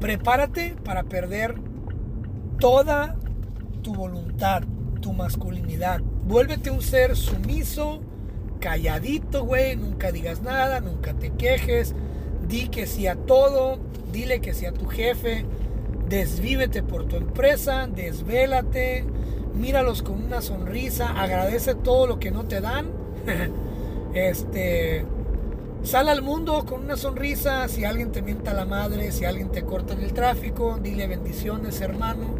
Prepárate 0.00 0.74
para 0.84 1.04
perder 1.04 1.54
toda 2.58 3.16
tu 3.82 3.94
voluntad, 3.94 4.64
tu 5.00 5.12
masculinidad. 5.12 6.00
Vuélvete 6.26 6.70
un 6.70 6.82
ser 6.82 7.16
sumiso, 7.16 8.00
calladito, 8.60 9.44
güey. 9.44 9.76
Nunca 9.76 10.12
digas 10.12 10.42
nada, 10.42 10.80
nunca 10.80 11.14
te 11.14 11.30
quejes. 11.30 11.94
Di 12.48 12.68
que 12.68 12.86
sí 12.86 13.06
a 13.06 13.16
todo. 13.16 13.78
Dile 14.12 14.40
que 14.40 14.54
sí 14.54 14.66
a 14.66 14.72
tu 14.72 14.86
jefe. 14.86 15.44
Desvívete 16.08 16.82
por 16.82 17.06
tu 17.06 17.16
empresa. 17.16 17.86
Desvélate. 17.86 19.04
Míralos 19.54 20.02
con 20.02 20.22
una 20.22 20.42
sonrisa. 20.42 21.10
Agradece 21.20 21.74
todo 21.74 22.06
lo 22.06 22.18
que 22.20 22.30
no 22.30 22.44
te 22.44 22.60
dan. 22.60 22.88
este. 24.14 25.04
Sal 25.82 26.10
al 26.10 26.20
mundo 26.20 26.64
con 26.66 26.84
una 26.84 26.96
sonrisa. 26.96 27.66
Si 27.68 27.84
alguien 27.84 28.12
te 28.12 28.20
mienta 28.20 28.52
la 28.52 28.66
madre, 28.66 29.12
si 29.12 29.24
alguien 29.24 29.50
te 29.50 29.62
corta 29.62 29.94
en 29.94 30.02
el 30.02 30.12
tráfico, 30.12 30.78
dile 30.80 31.06
bendiciones, 31.06 31.80
hermano. 31.80 32.34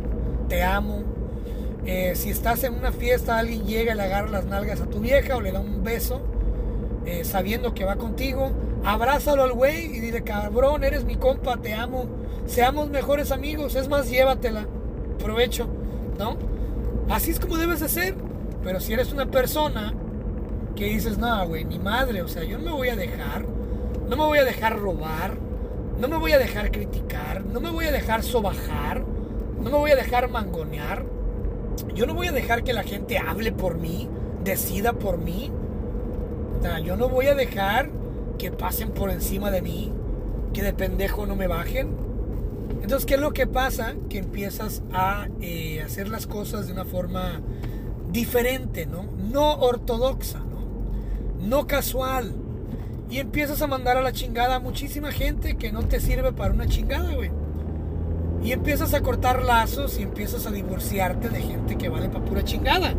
Te 0.49 0.63
amo. 0.63 1.10
Eh, 1.87 2.13
si 2.15 2.31
estás 2.31 2.63
en 2.65 2.75
una 2.75 2.93
fiesta, 2.93 3.39
alguien 3.39 3.65
llega 3.65 3.95
y 3.95 3.97
le 3.97 4.03
agarra 4.03 4.29
las 4.29 4.45
nalgas 4.45 4.81
a 4.81 4.87
tu 4.87 5.01
vieja 5.01 5.37
o 5.37 5.41
le 5.41 5.53
da 5.53 5.61
un 5.61 5.83
beso, 5.83 6.21
eh, 7.07 7.25
sabiendo 7.25 7.75
que 7.75 7.85
va 7.85 7.97
contigo, 7.97 8.53
abrázalo 8.85 9.43
al 9.43 9.53
güey 9.53 9.87
y 9.87 10.01
dile, 10.01 10.23
cabrón, 10.23 10.85
eres 10.85 11.05
mi 11.05 11.17
compa, 11.17 11.57
te 11.57 11.73
amo. 11.73 12.07
Seamos 12.47 12.91
mejores 12.91 13.31
amigos. 13.33 13.75
Es 13.75 13.89
más, 13.89 14.11
llévatela. 14.11 14.67
Provecho, 15.19 15.69
¿no? 16.19 16.37
Así 17.09 17.31
es 17.31 17.41
como 17.41 17.57
debes 17.57 17.81
de 17.81 17.89
ser. 17.89 18.15
Pero 18.63 18.81
si 18.81 18.93
eres 18.93 19.13
una 19.13 19.27
persona 19.27 19.95
que 20.77 20.87
dices, 20.87 21.19
no, 21.19 21.47
güey, 21.47 21.65
ni 21.65 21.79
madre, 21.79 22.23
o 22.23 22.29
sea, 22.29 22.45
yo 22.45 22.59
no 22.59 22.65
me 22.65 22.73
voy 22.73 22.89
a 22.89 22.97
dejar, 22.97 23.45
no 24.09 24.17
me 24.17 24.25
voy 24.25 24.39
a 24.39 24.45
dejar 24.45 24.79
robar, 24.79 25.35
no 25.99 26.09
me 26.09 26.17
voy 26.17 26.33
a 26.33 26.39
dejar 26.39 26.71
criticar, 26.71 27.45
no 27.45 27.61
me 27.61 27.71
voy 27.71 27.87
a 27.87 27.93
dejar 27.93 28.23
sobajar, 28.23 29.03
no 29.59 29.71
me 29.71 29.77
voy 29.77 29.91
a 29.91 29.97
dejar 29.97 30.31
mangonear, 30.31 31.05
yo 31.95 32.07
no 32.07 32.15
voy 32.15 32.29
a 32.29 32.33
dejar 32.33 32.65
que 32.65 32.73
la 32.73 32.83
gente 32.83 33.19
hable 33.19 33.53
por 33.53 33.79
mí, 33.79 34.09
decida 34.45 34.93
por 34.93 35.19
mí, 35.19 35.51
o 36.59 36.63
sea, 36.63 36.79
yo 36.81 36.97
no 36.97 37.09
voy 37.09 37.27
a 37.27 37.35
dejar 37.35 37.91
que 38.39 38.51
pasen 38.51 38.91
por 38.91 39.11
encima 39.11 39.51
de 39.51 39.63
mí, 39.63 39.93
que 40.53 40.63
de 40.63 40.73
pendejo 40.73 41.27
no 41.27 41.37
me 41.37 41.47
bajen. 41.47 41.95
Entonces, 42.83 43.07
¿qué 43.07 43.15
es 43.15 43.21
lo 43.21 43.33
que 43.33 43.47
pasa? 43.47 43.95
Que 44.09 44.19
empiezas 44.19 44.83
a 44.93 45.29
eh, 45.41 45.83
hacer 45.83 46.09
las 46.09 46.27
cosas 46.27 46.67
de 46.67 46.73
una 46.73 46.85
forma 46.85 47.41
diferente, 48.11 48.87
¿no? 48.87 49.05
No 49.31 49.55
ortodoxa 49.57 50.41
no 51.41 51.67
casual. 51.67 52.35
Y 53.11 53.19
empiezas 53.19 53.61
a 53.63 53.67
mandar 53.67 53.97
a 53.97 54.03
la 54.03 54.13
chingada 54.13 54.57
a 54.57 54.61
muchísima 54.61 55.11
gente 55.11 55.57
que 55.57 55.73
no 55.73 55.83
te 55.83 55.99
sirve 55.99 56.33
para 56.33 56.55
una 56.55 56.69
chingada, 56.69 57.13
güey. 57.15 57.31
Y 58.43 58.53
empiezas 58.53 58.95
a 58.95 59.01
cortar 59.01 59.43
lazos 59.43 59.99
y 59.99 60.03
empiezas 60.03 60.47
a 60.47 60.51
divorciarte 60.51 61.29
de 61.29 61.43
gente 61.43 61.77
que 61.77 61.89
vale 61.89 62.09
para 62.09 62.25
pura 62.25 62.45
chingada. 62.45 62.95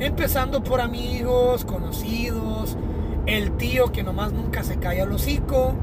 Empezando 0.00 0.64
por 0.64 0.80
amigos, 0.80 1.64
conocidos, 1.64 2.76
el 3.26 3.52
tío 3.52 3.92
que 3.92 4.02
nomás 4.02 4.32
nunca 4.32 4.64
se 4.64 4.76
calla 4.76 5.04
el 5.04 5.12
hocico, 5.12 5.74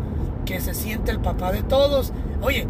que 0.46 0.60
se 0.60 0.74
siente 0.74 1.12
el 1.12 1.20
papá 1.20 1.52
de 1.52 1.64
todos. 1.64 2.12
Oye, 2.42 2.68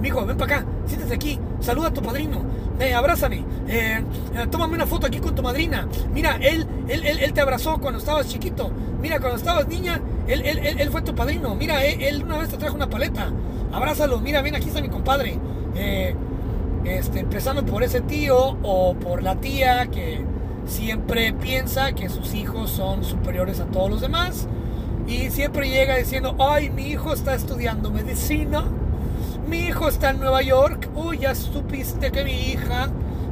mijo, 0.00 0.24
ven 0.26 0.36
para 0.36 0.56
acá, 0.58 0.66
siéntate 0.86 1.14
aquí, 1.14 1.38
saluda 1.60 1.88
a 1.88 1.92
tu 1.92 2.02
padrino, 2.02 2.42
eh, 2.80 2.94
abrázame, 2.94 3.44
eh, 3.68 4.02
tómame 4.50 4.74
una 4.74 4.86
foto 4.86 5.06
aquí 5.06 5.18
con 5.18 5.34
tu 5.34 5.42
madrina. 5.42 5.86
Mira, 6.12 6.36
él, 6.40 6.66
él, 6.88 7.04
él, 7.04 7.32
te 7.32 7.40
abrazó 7.40 7.78
cuando 7.78 7.98
estabas 7.98 8.28
chiquito. 8.28 8.70
Mira, 9.00 9.20
cuando 9.20 9.36
estabas 9.36 9.68
niña, 9.68 10.00
él, 10.26 10.42
él, 10.44 10.80
él 10.80 10.90
fue 10.90 11.02
tu 11.02 11.14
padrino. 11.14 11.54
Mira, 11.54 11.84
él, 11.84 12.22
una 12.24 12.38
vez 12.38 12.48
te 12.48 12.56
trajo 12.56 12.76
una 12.76 12.88
paleta. 12.88 13.30
Abrázalo, 13.72 14.20
mira, 14.20 14.42
ven, 14.42 14.54
aquí 14.54 14.68
está 14.68 14.80
mi 14.80 14.88
compadre. 14.88 15.38
Este, 15.74 17.20
empezando 17.20 17.64
por 17.64 17.82
ese 17.82 18.00
tío 18.00 18.56
o 18.62 18.94
por 18.94 19.22
la 19.22 19.36
tía 19.36 19.86
que 19.86 20.20
siempre 20.66 21.32
piensa 21.32 21.92
que 21.92 22.08
sus 22.08 22.34
hijos 22.34 22.70
son 22.70 23.04
superiores 23.04 23.60
a 23.60 23.66
todos 23.66 23.90
los 23.90 24.00
demás. 24.00 24.46
Y 25.06 25.30
siempre 25.30 25.70
llega 25.70 25.96
diciendo, 25.96 26.36
ay, 26.38 26.70
mi 26.70 26.88
hijo 26.88 27.14
está 27.14 27.34
estudiando 27.34 27.90
medicina 27.90 28.64
mi 29.48 29.60
hijo 29.60 29.88
está 29.88 30.10
en 30.10 30.20
Nueva 30.20 30.42
York. 30.42 30.90
Uy, 30.94 31.18
ya 31.18 31.34
supiste 31.34 32.12
que 32.12 32.22
mi 32.22 32.32
hija 32.32 32.90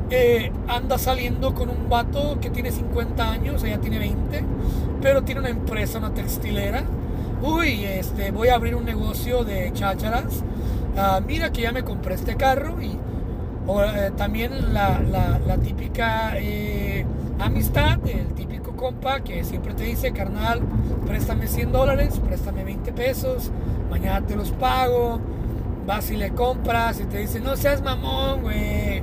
eh, 0.09 0.51
anda 0.67 0.97
saliendo 0.97 1.55
con 1.55 1.69
un 1.69 1.91
vato 1.91 2.39
que 2.41 2.49
tiene 2.49 2.71
50 2.71 3.31
años, 3.31 3.63
ella 3.65 3.79
tiene 3.81 3.99
20, 3.99 4.43
pero 5.03 5.23
tiene 5.25 5.43
una 5.43 5.51
empresa, 5.51 5.99
una 5.99 6.15
textilera. 6.15 6.85
Uy, 7.43 7.85
este, 7.85 8.31
voy 8.31 8.49
a 8.49 8.55
abrir 8.55 8.75
un 8.77 8.87
negocio 8.87 9.45
de 9.45 9.71
chácharas. 9.75 10.43
Ah, 10.97 11.21
mira 11.27 11.53
que 11.53 11.63
ya 11.63 11.73
me 11.73 11.85
compré 11.85 12.15
este 12.15 12.37
carro 12.37 12.81
y 12.81 12.99
eh, 13.69 14.11
también 14.17 14.73
la, 14.73 15.59
típica 15.63 16.33
eh, 16.37 17.05
amistad, 17.39 17.99
el 18.07 18.35
típico 18.35 18.75
compa 18.77 19.21
que 19.21 19.45
siempre 19.45 19.75
te 19.75 19.85
dice, 19.85 20.13
carnal, 20.13 20.61
préstame 21.07 21.47
100 21.49 21.73
dólares, 21.73 22.21
préstame 22.25 22.65
20 22.65 22.93
pesos, 22.93 23.51
mañana 23.91 24.27
te 24.27 24.37
los 24.37 24.53
pago 24.53 25.21
vas 25.87 26.11
y 26.11 26.17
le 26.17 26.31
compras 26.31 27.01
y 27.01 27.05
te 27.05 27.19
dice, 27.19 27.41
no 27.41 27.57
seas 27.57 27.81
mamón, 27.83 28.43
güey. 28.43 29.01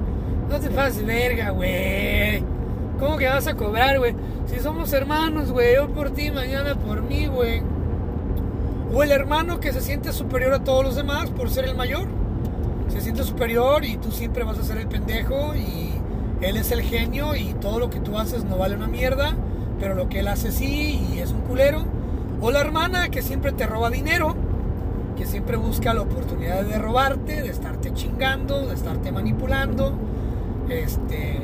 No 0.50 0.60
te 0.60 0.70
pases 0.70 1.06
verga, 1.06 1.52
güey. 1.52 2.44
¿Cómo 3.00 3.18
que 3.18 3.28
vas 3.28 3.48
a 3.48 3.56
cobrar, 3.56 3.98
güey? 4.00 4.14
Si 4.46 4.60
somos 4.60 4.92
hermanos, 4.94 5.52
güey. 5.52 5.76
Yo 5.76 5.88
por 5.90 6.12
ti, 6.12 6.30
mañana 6.30 6.76
por 6.76 7.02
mí, 7.02 7.26
güey. 7.28 7.62
O 8.94 9.04
el 9.04 9.12
hermano 9.12 9.60
que 9.60 9.74
se 9.74 9.82
siente 9.82 10.12
superior 10.14 10.54
a 10.54 10.64
todos 10.64 10.84
los 10.84 10.96
demás 10.96 11.30
por 11.32 11.50
ser 11.50 11.66
el 11.66 11.76
mayor. 11.76 12.08
Se 12.90 13.02
siente 13.02 13.24
superior 13.24 13.84
y 13.84 13.98
tú 13.98 14.12
siempre 14.12 14.44
vas 14.44 14.60
a 14.60 14.64
ser 14.64 14.78
el 14.78 14.88
pendejo 14.88 15.56
y 15.56 15.92
él 16.42 16.58
es 16.58 16.72
el 16.72 16.82
genio 16.82 17.36
y 17.36 17.54
todo 17.56 17.80
lo 17.80 17.90
que 17.90 18.00
tú 18.00 18.20
haces 18.20 18.44
no 18.44 18.58
vale 18.58 18.76
una 18.76 18.88
mierda, 18.88 19.34
pero 19.80 19.96
lo 19.96 20.10
que 20.10 20.20
él 20.20 20.28
hace 20.28 20.52
sí 20.52 21.08
y 21.14 21.20
es 21.20 21.32
un 21.32 21.42
culero. 21.42 21.86
O 22.42 22.52
la 22.52 22.60
hermana 22.62 23.10
que 23.10 23.22
siempre 23.22 23.52
te 23.52 23.66
roba 23.66 23.90
dinero 23.90 24.36
que 25.16 25.26
siempre 25.26 25.58
busca 25.58 25.94
la 25.94 26.02
oportunidad 26.02 26.64
de 26.64 26.78
robarte, 26.78 27.42
de 27.42 27.50
estarte 27.50 27.94
chingando, 27.94 28.68
de 28.68 28.76
estarte 28.76 29.12
manipulando, 29.12 29.94
este, 30.70 31.40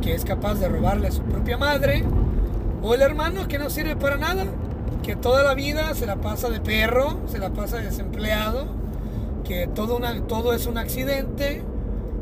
que 0.00 0.14
es 0.14 0.24
capaz 0.24 0.54
de 0.54 0.68
robarle 0.68 1.08
a 1.08 1.12
su 1.12 1.22
propia 1.22 1.58
madre, 1.58 2.04
o 2.82 2.94
el 2.94 3.02
hermano 3.02 3.48
que 3.48 3.58
no 3.58 3.70
sirve 3.70 3.96
para 3.96 4.16
nada, 4.16 4.44
que 5.02 5.16
toda 5.16 5.42
la 5.42 5.54
vida 5.54 5.94
se 5.94 6.06
la 6.06 6.16
pasa 6.16 6.48
de 6.48 6.60
perro, 6.60 7.20
se 7.26 7.38
la 7.38 7.50
pasa 7.50 7.78
desempleado, 7.78 8.66
que 9.44 9.66
todo, 9.68 10.00
todo 10.26 10.52
es 10.52 10.66
un 10.66 10.78
accidente, 10.78 11.62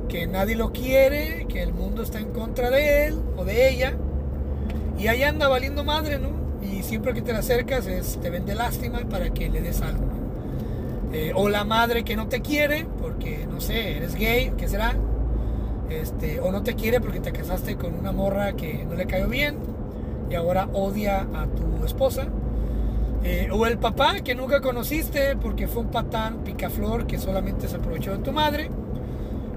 que 0.08 0.26
nadie 0.26 0.56
lo 0.56 0.72
quiere, 0.72 1.46
que 1.48 1.62
el 1.62 1.72
mundo 1.72 2.02
está 2.02 2.20
en 2.20 2.30
contra 2.30 2.70
de 2.70 3.06
él 3.06 3.20
o 3.36 3.44
de 3.44 3.70
ella, 3.70 3.94
y 4.98 5.08
ahí 5.08 5.22
anda 5.22 5.48
valiendo 5.48 5.84
madre, 5.84 6.18
¿no? 6.18 6.30
Y 6.62 6.82
siempre 6.82 7.14
que 7.14 7.22
te 7.22 7.32
la 7.32 7.40
acercas 7.40 7.86
es, 7.86 8.18
te 8.20 8.30
vende 8.30 8.54
lástima 8.54 9.00
para 9.00 9.30
que 9.30 9.48
le 9.48 9.60
des 9.60 9.80
algo. 9.82 10.04
Eh, 11.12 11.32
o 11.34 11.48
la 11.48 11.64
madre 11.64 12.04
que 12.04 12.16
no 12.16 12.26
te 12.26 12.40
quiere 12.40 12.86
porque, 13.00 13.46
no 13.46 13.60
sé, 13.60 13.96
eres 13.96 14.14
gay, 14.14 14.52
¿qué 14.56 14.66
será? 14.66 14.96
Este, 15.88 16.40
o 16.40 16.50
no 16.50 16.62
te 16.62 16.74
quiere 16.74 17.00
porque 17.00 17.20
te 17.20 17.32
casaste 17.32 17.76
con 17.76 17.94
una 17.94 18.10
morra 18.10 18.54
que 18.54 18.84
no 18.84 18.94
le 18.94 19.06
cayó 19.06 19.28
bien 19.28 19.56
y 20.30 20.34
ahora 20.34 20.68
odia 20.72 21.20
a 21.20 21.46
tu 21.46 21.84
esposa. 21.84 22.26
Eh, 23.24 23.48
o 23.50 23.66
el 23.66 23.78
papá 23.78 24.20
que 24.20 24.34
nunca 24.34 24.60
conociste 24.60 25.34
porque 25.36 25.66
fue 25.66 25.82
un 25.82 25.90
patán 25.90 26.44
picaflor 26.44 27.06
que 27.06 27.18
solamente 27.18 27.68
se 27.68 27.76
aprovechó 27.76 28.12
de 28.12 28.18
tu 28.18 28.32
madre. 28.32 28.70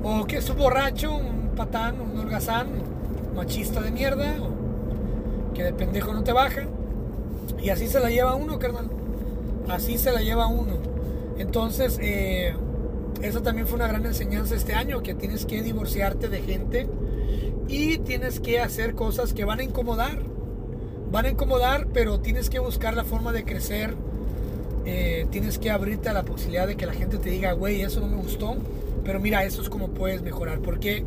O 0.04 0.26
que 0.26 0.38
es 0.38 0.50
un 0.50 0.58
borracho, 0.58 1.14
un 1.14 1.50
patán, 1.56 2.00
un 2.00 2.18
holgazán, 2.18 2.68
machista 3.36 3.82
de 3.82 3.92
mierda. 3.92 4.36
O 4.42 5.54
que 5.54 5.64
de 5.64 5.74
pendejo 5.74 6.14
no 6.14 6.24
te 6.24 6.32
baja. 6.32 6.64
Y 7.62 7.70
así 7.70 7.88
se 7.88 8.00
la 8.00 8.10
lleva 8.10 8.36
uno, 8.36 8.58
carnal. 8.58 8.90
Así 9.68 9.98
se 9.98 10.12
la 10.12 10.22
lleva 10.22 10.48
uno. 10.48 10.76
Entonces, 11.38 12.00
eh, 12.02 12.56
eso 13.22 13.42
también 13.42 13.68
fue 13.68 13.76
una 13.76 13.88
gran 13.88 14.06
enseñanza 14.06 14.56
este 14.56 14.74
año, 14.74 15.02
que 15.02 15.14
tienes 15.14 15.46
que 15.46 15.62
divorciarte 15.62 16.30
de 16.30 16.42
gente 16.42 16.88
y 17.68 17.98
tienes 17.98 18.40
que 18.40 18.60
hacer 18.60 18.96
cosas 18.96 19.34
que 19.34 19.44
van 19.44 19.60
a 19.60 19.64
incomodar. 19.64 20.37
Van 21.12 21.26
a 21.26 21.30
incomodar, 21.30 21.88
pero 21.94 22.20
tienes 22.20 22.50
que 22.50 22.60
buscar 22.60 22.96
la 22.96 23.04
forma 23.04 23.32
de 23.32 23.46
crecer. 23.46 23.96
Eh, 24.86 25.28
tienes 25.32 25.60
que 25.60 25.70
abrirte 25.70 26.10
a 26.10 26.14
la 26.14 26.24
posibilidad 26.24 26.68
de 26.68 26.78
que 26.78 26.86
la 26.86 26.94
gente 26.94 27.18
te 27.18 27.30
diga, 27.30 27.54
güey, 27.54 27.82
eso 27.82 28.00
no 28.00 28.08
me 28.08 28.18
gustó, 28.18 28.56
pero 29.04 29.20
mira, 29.20 29.44
eso 29.44 29.62
es 29.62 29.70
como 29.70 29.90
puedes 29.90 30.22
mejorar. 30.22 30.60
Porque 30.60 31.04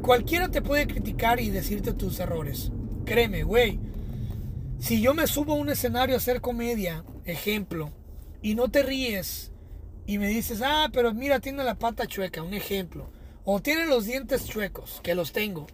cualquiera 0.00 0.48
te 0.50 0.62
puede 0.62 0.86
criticar 0.86 1.40
y 1.40 1.50
decirte 1.50 1.92
tus 1.92 2.18
errores. 2.20 2.70
Créeme, 3.04 3.42
güey. 3.44 3.78
Si 4.78 5.00
yo 5.00 5.14
me 5.14 5.26
subo 5.26 5.52
a 5.52 5.56
un 5.56 5.70
escenario 5.70 6.16
a 6.16 6.18
hacer 6.18 6.40
comedia, 6.40 7.04
ejemplo, 7.24 7.90
y 8.42 8.54
no 8.54 8.68
te 8.68 8.82
ríes 8.82 9.52
y 10.06 10.18
me 10.18 10.28
dices, 10.28 10.60
ah, 10.64 10.88
pero 10.92 11.14
mira, 11.14 11.40
tiene 11.40 11.62
la 11.62 11.76
pata 11.76 12.06
chueca, 12.06 12.42
un 12.42 12.54
ejemplo. 12.54 13.08
O 13.44 13.60
tiene 13.60 13.86
los 13.86 14.06
dientes 14.06 14.46
chuecos, 14.46 15.00
que 15.02 15.14
los 15.14 15.32
tengo. 15.32 15.66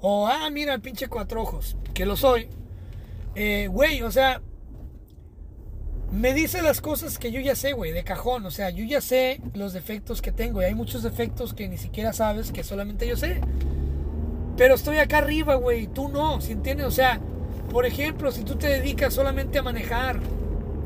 O, 0.00 0.26
ah, 0.26 0.50
mira 0.50 0.74
el 0.74 0.80
pinche 0.80 1.08
cuatro 1.08 1.42
ojos, 1.42 1.76
que 1.94 2.04
lo 2.04 2.16
soy. 2.16 2.48
Eh, 3.34 3.68
güey, 3.70 4.02
o 4.02 4.10
sea, 4.10 4.42
me 6.12 6.34
dice 6.34 6.60
las 6.60 6.82
cosas 6.82 7.18
que 7.18 7.32
yo 7.32 7.40
ya 7.40 7.56
sé, 7.56 7.72
güey, 7.72 7.92
de 7.92 8.04
cajón. 8.04 8.44
O 8.44 8.50
sea, 8.50 8.70
yo 8.70 8.84
ya 8.84 9.00
sé 9.00 9.40
los 9.54 9.72
defectos 9.72 10.20
que 10.20 10.30
tengo. 10.30 10.60
Y 10.60 10.66
hay 10.66 10.74
muchos 10.74 11.02
defectos 11.02 11.54
que 11.54 11.68
ni 11.68 11.78
siquiera 11.78 12.12
sabes 12.12 12.52
que 12.52 12.62
solamente 12.62 13.08
yo 13.08 13.16
sé. 13.16 13.40
Pero 14.56 14.74
estoy 14.74 14.98
acá 14.98 15.18
arriba, 15.18 15.54
güey. 15.54 15.86
Tú 15.86 16.08
no, 16.08 16.40
¿sí 16.40 16.52
entiendes? 16.52 16.86
O 16.86 16.90
sea, 16.90 17.20
por 17.70 17.86
ejemplo, 17.86 18.30
si 18.30 18.44
tú 18.44 18.56
te 18.56 18.68
dedicas 18.68 19.14
solamente 19.14 19.58
a 19.58 19.62
manejar, 19.62 20.20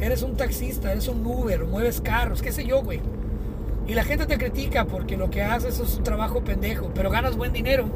eres 0.00 0.22
un 0.22 0.36
taxista, 0.36 0.92
eres 0.92 1.08
un 1.08 1.26
Uber, 1.26 1.64
mueves 1.64 2.00
carros, 2.00 2.40
qué 2.42 2.52
sé 2.52 2.64
yo, 2.64 2.82
güey. 2.82 3.00
Y 3.88 3.94
la 3.94 4.04
gente 4.04 4.26
te 4.26 4.38
critica 4.38 4.84
porque 4.84 5.16
lo 5.16 5.30
que 5.30 5.42
haces 5.42 5.80
es 5.80 5.96
un 5.96 6.04
trabajo 6.04 6.44
pendejo, 6.44 6.92
pero 6.94 7.10
ganas 7.10 7.36
buen 7.36 7.52
dinero. 7.52 7.88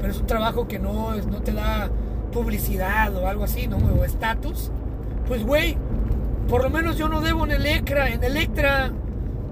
Pero 0.00 0.12
es 0.12 0.18
un 0.18 0.26
trabajo 0.26 0.66
que 0.66 0.80
no, 0.80 1.14
no 1.14 1.42
te 1.42 1.52
da 1.52 1.90
publicidad 2.34 3.14
o 3.16 3.28
algo 3.28 3.44
así, 3.44 3.68
¿no? 3.68 3.78
O 3.78 4.04
estatus. 4.04 4.70
Pues, 5.26 5.44
güey, 5.44 5.78
por 6.48 6.62
lo 6.62 6.68
menos 6.68 6.98
yo 6.98 7.08
no 7.08 7.20
debo 7.22 7.44
en 7.44 7.52
Electra, 7.52 8.10
en 8.10 8.22
Electra. 8.22 8.92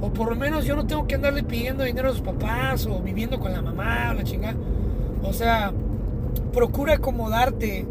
O 0.03 0.13
por 0.13 0.29
lo 0.29 0.37
menos 0.37 0.65
yo 0.65 0.75
no 0.75 0.85
tengo 0.85 1.07
que 1.07 1.15
andarle 1.15 1.45
pidiendo 1.45 1.85
dinero 1.85 2.09
a 2.09 2.13
sus 2.13 2.23
papás 2.23 2.87
o 2.87 3.01
viviendo 3.01 3.39
con 3.39 3.53
la 3.53 3.63
mamá 3.63 4.09
o 4.11 4.15
la 4.15 4.25
chingada. 4.25 4.57
O 5.23 5.33
sea, 5.33 5.73
procura 6.53 6.95
acomodarte 6.95 7.87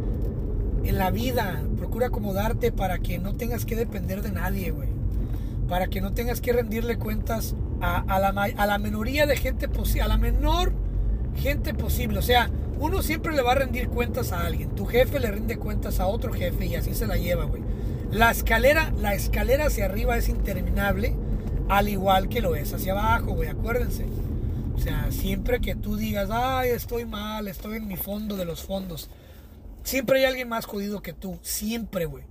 en 0.83 0.97
la 0.97 1.09
vida. 1.09 1.61
Procura 1.77 2.07
acomodarte 2.07 2.73
para 2.73 2.99
que 2.99 3.17
no 3.17 3.33
tengas 3.33 3.65
que 3.65 3.77
depender 3.77 4.21
de 4.21 4.33
nadie, 4.33 4.71
güey. 4.71 4.89
Para 5.69 5.87
que 5.87 6.01
no 6.01 6.11
tengas 6.11 6.41
que 6.41 6.51
rendirle 6.51 6.97
cuentas 6.97 7.55
a, 7.79 8.19
la, 8.19 8.27
a 8.29 8.65
la 8.67 8.77
minoría 8.77 9.25
de 9.25 9.37
gente 9.37 9.69
posible. 9.69 10.01
A 10.01 10.07
la 10.09 10.17
menor 10.17 10.73
gente 11.35 11.73
posible. 11.73 12.19
O 12.19 12.21
sea, 12.21 12.49
uno 12.79 13.01
siempre 13.01 13.35
le 13.35 13.41
va 13.41 13.51
a 13.53 13.55
rendir 13.55 13.89
cuentas 13.89 14.31
a 14.31 14.45
alguien. 14.45 14.69
Tu 14.75 14.85
jefe 14.85 15.19
le 15.19 15.31
rinde 15.31 15.57
cuentas 15.57 15.99
a 15.99 16.07
otro 16.07 16.33
jefe 16.33 16.65
y 16.65 16.75
así 16.75 16.95
se 16.95 17.07
la 17.07 17.17
lleva, 17.17 17.45
güey. 17.45 17.61
La 18.11 18.29
escalera, 18.31 18.91
la 18.97 19.13
escalera 19.13 19.67
hacia 19.67 19.85
arriba 19.85 20.17
es 20.17 20.27
interminable, 20.27 21.15
al 21.69 21.87
igual 21.87 22.27
que 22.27 22.41
lo 22.41 22.55
es 22.55 22.73
hacia 22.73 22.91
abajo, 22.91 23.35
güey, 23.35 23.47
acuérdense. 23.47 24.05
O 24.75 24.79
sea, 24.79 25.11
siempre 25.11 25.61
que 25.61 25.75
tú 25.75 25.95
digas, 25.95 26.29
ay, 26.31 26.71
estoy 26.71 27.05
mal, 27.05 27.47
estoy 27.47 27.77
en 27.77 27.87
mi 27.87 27.95
fondo 27.95 28.35
de 28.35 28.45
los 28.45 28.63
fondos, 28.63 29.09
siempre 29.83 30.19
hay 30.19 30.25
alguien 30.25 30.49
más 30.49 30.65
jodido 30.65 31.01
que 31.01 31.13
tú, 31.13 31.39
siempre, 31.41 32.05
güey. 32.05 32.25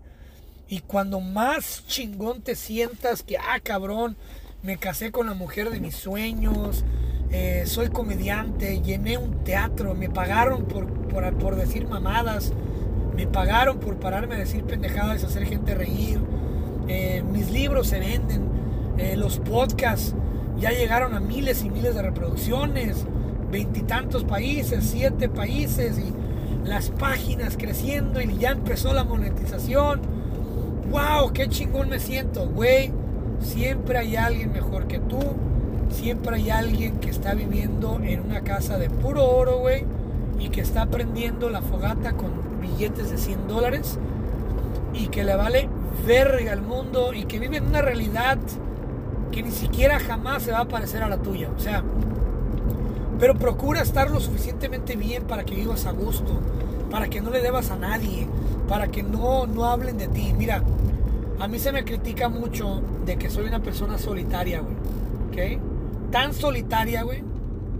Y 0.68 0.80
cuando 0.80 1.20
más 1.20 1.86
chingón 1.86 2.42
te 2.42 2.56
sientas 2.56 3.22
que, 3.22 3.38
ah, 3.38 3.60
cabrón, 3.62 4.16
me 4.62 4.76
casé 4.76 5.10
con 5.10 5.26
la 5.26 5.34
mujer 5.34 5.70
de 5.70 5.80
mis 5.80 5.96
sueños, 5.96 6.84
eh, 7.32 7.62
soy 7.66 7.90
comediante, 7.90 8.80
llené 8.80 9.16
un 9.16 9.44
teatro, 9.44 9.94
me 9.94 10.08
pagaron 10.08 10.64
por, 10.64 10.86
por, 10.88 11.54
decir 11.54 11.86
mamadas, 11.86 12.52
me 13.14 13.26
pagaron 13.28 13.78
por 13.78 13.96
pararme 13.96 14.34
a 14.34 14.38
decir 14.38 14.64
pendejadas, 14.64 15.22
hacer 15.22 15.46
gente 15.46 15.74
reír. 15.74 16.18
Eh, 16.88 17.22
mis 17.30 17.50
libros 17.50 17.86
se 17.86 18.00
venden. 18.00 18.48
Eh, 18.98 19.16
los 19.16 19.38
podcasts 19.38 20.14
ya 20.58 20.70
llegaron 20.70 21.14
a 21.14 21.20
miles 21.20 21.62
y 21.62 21.70
miles 21.70 21.94
de 21.94 22.02
reproducciones. 22.02 23.06
Veintitantos 23.52 24.24
países, 24.24 24.84
siete 24.84 25.28
países. 25.28 26.00
Y 26.00 26.12
las 26.66 26.90
páginas 26.90 27.56
creciendo 27.56 28.20
y 28.20 28.38
ya 28.38 28.50
empezó 28.50 28.92
la 28.92 29.04
monetización. 29.04 30.00
¡Wow! 30.90 31.32
¡Qué 31.32 31.48
chingón 31.48 31.90
me 31.90 32.00
siento, 32.00 32.48
güey! 32.48 32.92
Siempre 33.38 33.98
hay 33.98 34.16
alguien 34.16 34.52
mejor 34.52 34.88
que 34.88 34.98
tú. 34.98 35.20
Siempre 35.90 36.36
hay 36.36 36.50
alguien 36.50 36.98
que 36.98 37.10
está 37.10 37.34
viviendo 37.34 38.00
en 38.02 38.20
una 38.20 38.42
casa 38.42 38.78
de 38.78 38.88
puro 38.90 39.24
oro, 39.24 39.58
güey. 39.58 39.84
Y 40.38 40.48
que 40.48 40.60
está 40.60 40.86
prendiendo 40.86 41.50
la 41.50 41.60
fogata 41.60 42.12
con 42.12 42.30
billetes 42.60 43.10
de 43.10 43.18
100 43.18 43.48
dólares 43.48 43.98
y 44.94 45.08
que 45.08 45.24
le 45.24 45.34
vale 45.36 45.68
verga 46.06 46.52
al 46.52 46.62
mundo 46.62 47.12
y 47.12 47.24
que 47.24 47.38
vive 47.38 47.58
en 47.58 47.66
una 47.66 47.82
realidad 47.82 48.38
que 49.30 49.42
ni 49.42 49.50
siquiera 49.50 50.00
jamás 50.00 50.42
se 50.42 50.52
va 50.52 50.60
a 50.60 50.68
parecer 50.68 51.02
a 51.02 51.08
la 51.08 51.18
tuya. 51.18 51.48
O 51.56 51.60
sea, 51.60 51.82
pero 53.18 53.34
procura 53.34 53.82
estar 53.82 54.10
lo 54.10 54.20
suficientemente 54.20 54.96
bien 54.96 55.24
para 55.24 55.44
que 55.44 55.54
vivas 55.54 55.86
a 55.86 55.92
gusto, 55.92 56.40
para 56.90 57.08
que 57.08 57.20
no 57.20 57.30
le 57.30 57.42
debas 57.42 57.70
a 57.70 57.76
nadie, 57.76 58.26
para 58.68 58.88
que 58.88 59.02
no, 59.02 59.46
no 59.46 59.66
hablen 59.66 59.98
de 59.98 60.08
ti. 60.08 60.32
Mira, 60.36 60.62
a 61.38 61.48
mí 61.48 61.58
se 61.58 61.72
me 61.72 61.84
critica 61.84 62.28
mucho 62.28 62.80
de 63.04 63.16
que 63.16 63.30
soy 63.30 63.46
una 63.46 63.60
persona 63.60 63.98
solitaria, 63.98 64.60
güey. 64.60 64.74
¿Ok? 65.28 65.60
Tan 66.10 66.34
solitaria, 66.34 67.02
güey, 67.04 67.22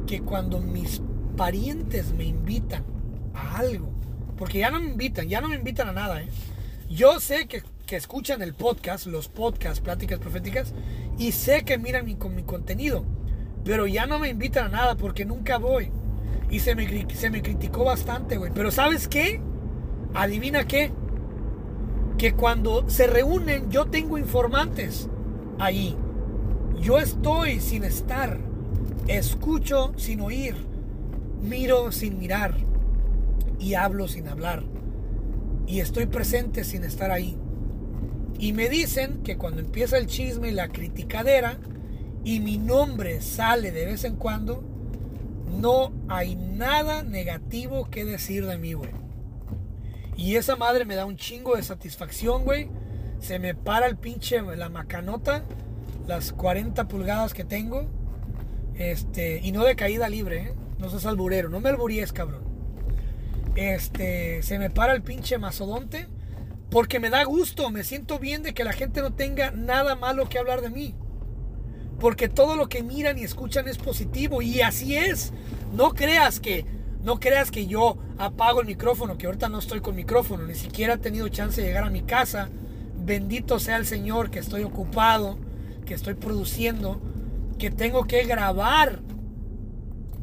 que 0.07 0.23
cuando 0.23 0.61
mis 0.61 1.03
parientes 1.37 2.13
me 2.13 2.25
invitan 2.25 2.85
a 3.35 3.59
algo, 3.59 3.91
porque 4.37 4.61
ya 4.61 4.71
no 4.71 4.79
me 4.79 4.87
invitan, 4.87 5.29
ya 5.29 5.41
no 5.41 5.49
me 5.49 5.57
invitan 5.57 5.89
a 5.89 5.93
nada. 5.93 6.23
¿eh? 6.23 6.29
Yo 6.89 7.19
sé 7.19 7.49
que, 7.49 7.63
escuchan 7.97 8.41
el 8.41 8.55
podcast, 8.55 9.07
los 9.07 9.29
podcasts, 9.29 9.81
pláticas 9.81 10.21
proféticas, 10.21 10.75
y 11.19 11.33
sé 11.33 11.65
que 11.65 11.77
miran 11.77 12.05
mi, 12.05 12.15
con 12.15 12.37
mi 12.37 12.45
contenido. 12.45 13.05
Pero 13.65 13.89
ya 13.89 14.07
no 14.07 14.21
me 14.21 14.29
invitan 14.29 14.67
a 14.67 14.69
nada 14.69 14.97
porque 14.97 15.25
nunca 15.25 15.59
voy. 15.59 15.91
Y 16.51 16.61
se 16.61 16.77
me, 16.77 17.07
se 17.13 17.31
me 17.31 17.43
criticó 17.43 17.85
bastante, 17.85 18.37
güey. 18.37 18.53
Pero 18.55 18.71
¿sabes 18.71 19.09
qué? 19.09 19.41
Adivina 20.15 20.67
qué. 20.67 20.93
Que 22.17 22.35
cuando 22.35 22.89
se 22.89 23.07
reúnen 23.07 23.71
yo 23.71 23.87
tengo 23.87 24.19
informantes 24.19 25.09
ahí. 25.59 25.97
Yo 26.81 26.99
estoy 26.99 27.61
sin 27.61 27.85
estar. 27.85 28.39
Escucho 29.07 29.93
sin 29.97 30.21
oír. 30.21 30.55
Miro 31.43 31.93
sin 31.93 32.19
mirar 32.19 32.55
y 33.59 33.75
hablo 33.75 34.09
sin 34.09 34.29
hablar. 34.29 34.65
Y 35.67 35.81
estoy 35.81 36.07
presente 36.07 36.65
sin 36.65 36.83
estar 36.85 37.11
ahí. 37.11 37.37
Y 38.39 38.55
me 38.55 38.69
dicen 38.69 39.23
que 39.23 39.37
cuando 39.37 39.61
empieza 39.61 39.99
el 39.99 40.07
chisme 40.07 40.49
y 40.49 40.53
la 40.53 40.69
criticadera 40.69 41.59
y 42.25 42.41
mi 42.41 42.57
nombre 42.57 43.21
sale 43.21 43.71
de 43.71 43.85
vez 43.85 44.05
en 44.05 44.17
cuando, 44.17 44.65
no 45.61 45.93
hay 46.09 46.37
nada 46.37 47.03
negativo 47.03 47.91
que 47.91 48.05
decir 48.05 48.47
de 48.47 48.57
mí, 48.57 48.73
güey. 48.73 48.91
Y 50.17 50.37
esa 50.37 50.57
madre 50.57 50.85
me 50.87 50.97
da 50.97 51.05
un 51.05 51.17
chingo 51.17 51.57
de 51.57 51.63
satisfacción, 51.63 52.45
güey. 52.45 52.71
Se 53.21 53.39
me 53.39 53.55
para 53.55 53.87
el 53.87 53.97
pinche, 53.97 54.41
la 54.41 54.71
macanota, 54.71 55.45
las 56.11 56.33
40 56.33 56.89
pulgadas 56.89 57.33
que 57.33 57.45
tengo. 57.45 57.89
Este, 58.75 59.41
y 59.43 59.53
no 59.53 59.65
de 59.65 59.77
caída 59.77 60.09
libre, 60.09 60.43
¿eh? 60.43 60.55
No 60.79 60.91
seas 60.91 61.07
alburero, 61.07 61.49
no 61.49 61.61
me 61.61 61.71
alburíes, 61.71 62.13
cabrón 62.13 62.51
este, 63.55 64.43
se 64.43 64.59
me 64.59 64.71
para 64.71 64.95
el 64.95 65.03
pinche 65.03 65.39
masodonte 65.39 66.07
porque 66.71 67.01
me 67.01 67.11
da 67.11 67.25
gusto, 67.25 67.71
me 67.71 67.85
siento 67.85 68.19
bien 68.19 68.43
de 68.43 68.55
que 68.55 68.65
la 68.65 68.73
gente 68.73 69.01
no 69.01 69.13
tenga 69.13 69.51
nada 69.51 69.97
malo 69.97 70.29
que 70.29 70.39
hablar 70.39 70.61
de 70.61 70.71
mí. 70.71 70.95
Porque 71.99 72.29
todo 72.29 72.55
lo 72.55 72.69
que 72.69 72.85
miran 72.85 73.19
y 73.19 73.25
escuchan 73.25 73.67
es 73.67 73.77
positivo 73.77 74.41
y 74.41 74.61
así 74.61 74.97
es. 74.97 75.33
No 75.75 75.91
creas 75.91 76.39
que 76.39 76.65
no 77.03 77.19
creas 77.19 77.51
que 77.51 77.67
yo 77.67 77.99
apago 78.19 78.61
el 78.61 78.67
micrófono, 78.67 79.19
que 79.19 79.27
ahorita 79.27 79.49
no 79.49 79.59
estoy 79.59 79.81
con 79.81 79.97
micrófono, 79.97 80.45
ni 80.45 80.55
siquiera 80.55 80.95
he 80.95 80.99
tenido 80.99 81.29
chance 81.29 81.61
de 81.61 81.67
llegar 81.67 81.85
a 81.85 81.91
mi 81.91 82.03
casa. 82.03 82.51
Bendito 82.97 83.59
sea 83.59 83.77
el 83.77 83.87
Señor 83.87 84.31
que 84.31 84.39
estoy 84.39 84.63
ocupado, 84.63 85.39
que 85.91 85.95
estoy 85.95 86.15
produciendo, 86.15 87.01
que 87.59 87.69
tengo 87.73 88.05
que 88.05 88.23
grabar 88.23 89.01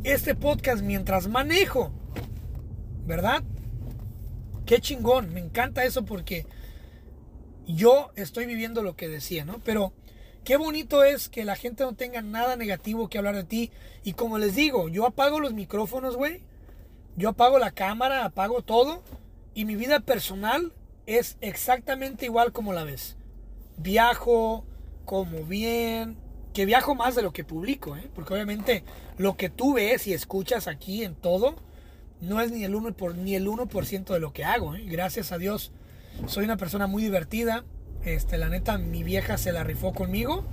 este 0.06 0.34
podcast 0.34 0.82
mientras 0.82 1.28
manejo. 1.28 1.92
¿verdad? 3.06 3.44
Qué 4.66 4.80
chingón, 4.80 5.34
me 5.34 5.42
encanta 5.42 5.84
eso 5.84 6.06
porque 6.06 6.46
yo 7.66 8.12
estoy 8.16 8.46
viviendo 8.46 8.82
lo 8.82 8.96
que 8.96 9.10
decía, 9.10 9.44
¿no? 9.44 9.60
Pero 9.66 9.92
qué 10.46 10.56
bonito 10.56 11.04
es 11.04 11.28
que 11.28 11.44
la 11.44 11.58
gente 11.58 11.84
no 11.84 11.96
tenga 11.96 12.22
nada 12.22 12.56
negativo 12.56 13.10
que 13.10 13.18
hablar 13.18 13.36
de 13.36 13.44
ti. 13.44 13.72
Y 14.06 14.14
como 14.14 14.38
les 14.38 14.56
digo, 14.56 14.88
yo 14.88 15.06
apago 15.06 15.42
los 15.42 15.52
micrófonos, 15.52 16.16
güey. 16.16 16.44
Yo 17.18 17.28
apago 17.28 17.60
la 17.60 17.72
cámara, 17.72 18.24
apago 18.24 18.62
todo. 18.62 19.04
Y 19.54 19.66
mi 19.66 19.76
vida 19.76 20.00
personal 20.00 20.72
es 21.08 21.36
exactamente 21.42 22.24
igual 22.24 22.54
como 22.54 22.72
la 22.72 22.86
ves. 22.86 23.18
Viajo, 23.76 24.64
como 25.08 25.46
bien, 25.46 26.18
que 26.54 26.66
viajo 26.66 26.94
más 26.94 27.16
de 27.16 27.22
lo 27.22 27.32
que 27.32 27.46
publico, 27.46 27.96
¿eh? 27.96 28.10
Porque 28.14 28.34
obviamente 28.34 28.84
lo 29.18 29.38
que 29.38 29.50
tú 29.50 29.76
ves 29.76 30.06
y 30.06 30.14
escuchas 30.14 30.68
aquí 30.68 31.06
en 31.06 31.16
todo 31.16 31.56
no 32.20 32.42
es 32.42 32.52
ni 32.52 32.66
el 32.66 32.76
1%, 32.76 32.94
por, 32.94 33.16
ni 33.16 33.34
el 33.34 33.48
1 33.48 33.70
de 34.10 34.20
lo 34.20 34.34
que 34.34 34.44
hago. 34.44 34.76
¿eh? 34.76 34.84
Gracias 34.86 35.32
a 35.32 35.38
Dios 35.38 35.72
soy 36.26 36.44
una 36.44 36.58
persona 36.58 36.88
muy 36.88 37.04
divertida. 37.04 37.64
Este, 38.04 38.38
la 38.38 38.50
neta, 38.50 38.78
mi 38.78 39.02
vieja 39.04 39.38
se 39.38 39.54
la 39.54 39.64
rifó 39.64 39.94
conmigo. 39.94 40.44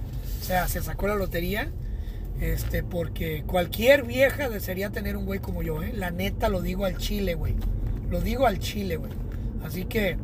O 0.41 0.45
sea, 0.45 0.69
se 0.69 0.81
sacó 0.83 1.09
la 1.09 1.17
lotería. 1.17 1.73
Este, 2.41 2.85
porque 2.85 3.43
cualquier 3.45 4.05
vieja 4.05 4.49
desearía 4.49 4.91
tener 4.91 5.17
un 5.17 5.27
güey 5.27 5.41
como 5.41 5.65
yo, 5.65 5.83
¿eh? 5.83 5.93
La 5.93 6.13
neta 6.13 6.49
lo 6.49 6.63
digo 6.63 6.85
al 6.85 6.99
chile, 6.99 7.35
güey. 7.35 7.57
Lo 8.09 8.21
digo 8.21 8.47
al 8.47 8.61
chile, 8.61 8.99
güey. 8.99 9.11
Así 9.65 9.85
que, 9.85 10.17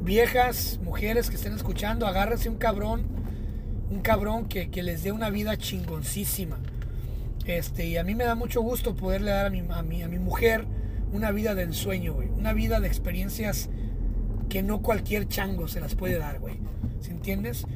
viejas, 0.00 0.78
mujeres 0.80 1.28
que 1.28 1.34
estén 1.34 1.54
escuchando, 1.54 2.06
agárrense 2.06 2.48
un 2.48 2.56
cabrón, 2.56 3.02
un 3.94 4.02
cabrón 4.02 4.46
que, 4.48 4.70
que 4.70 4.82
les 4.82 5.04
dé 5.04 5.12
una 5.12 5.30
vida 5.30 5.56
chingoncísima. 5.56 6.58
Este, 7.46 7.86
y 7.86 7.96
a 7.96 8.04
mí 8.04 8.14
me 8.14 8.24
da 8.24 8.34
mucho 8.34 8.60
gusto 8.60 8.96
poderle 8.96 9.30
dar 9.30 9.46
a 9.46 9.50
mi, 9.50 9.60
a 9.68 9.82
mi, 9.82 10.02
a 10.02 10.08
mi 10.08 10.18
mujer 10.18 10.66
una 11.12 11.30
vida 11.30 11.54
de 11.54 11.62
ensueño, 11.62 12.14
güey. 12.14 12.28
Una 12.28 12.52
vida 12.52 12.80
de 12.80 12.88
experiencias 12.88 13.68
que 14.48 14.62
no 14.62 14.82
cualquier 14.82 15.28
chango 15.28 15.68
se 15.68 15.80
las 15.80 15.94
puede 15.94 16.18
dar, 16.18 16.40
güey. 16.40 16.58
¿Se 17.00 17.12
entiendes? 17.12 17.66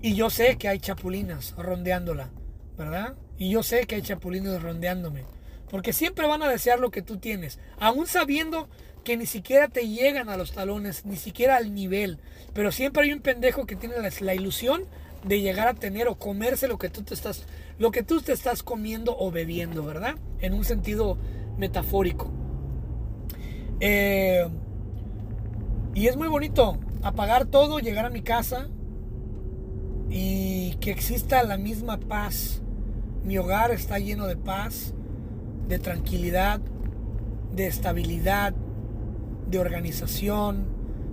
Y 0.00 0.14
yo 0.14 0.30
sé 0.30 0.56
que 0.56 0.68
hay 0.68 0.78
chapulinas 0.78 1.54
rondeándola, 1.56 2.30
¿verdad? 2.78 3.14
Y 3.36 3.50
yo 3.50 3.62
sé 3.62 3.86
que 3.86 3.96
hay 3.96 4.02
chapulinas 4.02 4.62
rondeándome. 4.62 5.24
Porque 5.68 5.92
siempre 5.92 6.26
van 6.26 6.42
a 6.42 6.48
desear 6.48 6.80
lo 6.80 6.90
que 6.90 7.02
tú 7.02 7.18
tienes. 7.18 7.58
Aún 7.78 8.06
sabiendo 8.06 8.68
que 9.04 9.16
ni 9.16 9.26
siquiera 9.26 9.68
te 9.68 9.88
llegan 9.88 10.28
a 10.28 10.36
los 10.36 10.52
talones, 10.52 11.04
ni 11.04 11.16
siquiera 11.16 11.56
al 11.56 11.74
nivel. 11.74 12.20
Pero 12.54 12.72
siempre 12.72 13.04
hay 13.04 13.12
un 13.12 13.20
pendejo 13.20 13.66
que 13.66 13.76
tiene 13.76 13.96
la 14.20 14.34
ilusión 14.34 14.84
de 15.24 15.40
llegar 15.40 15.68
a 15.68 15.74
tener 15.74 16.08
o 16.08 16.16
comerse 16.16 16.68
lo 16.68 16.78
que 16.78 16.88
tú 16.88 17.02
te 17.02 17.14
estás 17.14 17.46
lo 17.78 17.90
que 17.90 18.02
tú 18.02 18.20
te 18.20 18.32
estás 18.32 18.62
comiendo 18.62 19.16
o 19.18 19.30
bebiendo, 19.30 19.84
¿verdad? 19.84 20.14
En 20.40 20.54
un 20.54 20.64
sentido 20.64 21.18
metafórico. 21.58 22.30
Eh, 23.80 24.46
y 25.94 26.06
es 26.06 26.16
muy 26.16 26.28
bonito 26.28 26.78
apagar 27.02 27.46
todo, 27.46 27.80
llegar 27.80 28.06
a 28.06 28.10
mi 28.10 28.22
casa 28.22 28.68
y 30.10 30.76
que 30.80 30.90
exista 30.90 31.42
la 31.42 31.56
misma 31.56 31.98
paz. 31.98 32.62
Mi 33.24 33.38
hogar 33.38 33.70
está 33.70 33.98
lleno 33.98 34.26
de 34.26 34.36
paz, 34.36 34.94
de 35.68 35.78
tranquilidad, 35.78 36.60
de 37.54 37.66
estabilidad, 37.66 38.54
de 39.48 39.58
organización, 39.58 40.66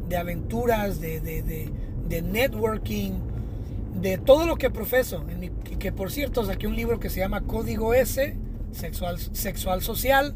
de 0.07 0.17
aventuras, 0.17 1.01
de, 1.01 1.19
de, 1.19 1.41
de, 1.41 1.71
de 2.07 2.21
networking, 2.21 3.13
de 4.01 4.17
todo 4.17 4.45
lo 4.45 4.57
que 4.57 4.69
profeso. 4.69 5.25
que 5.79 5.91
por 5.91 6.11
cierto, 6.11 6.45
saqué 6.45 6.67
un 6.67 6.75
libro 6.75 6.99
que 6.99 7.09
se 7.09 7.19
llama 7.19 7.41
Código 7.41 7.93
S, 7.93 8.35
Sexual, 8.71 9.19
Sexual 9.19 9.81
Social, 9.81 10.35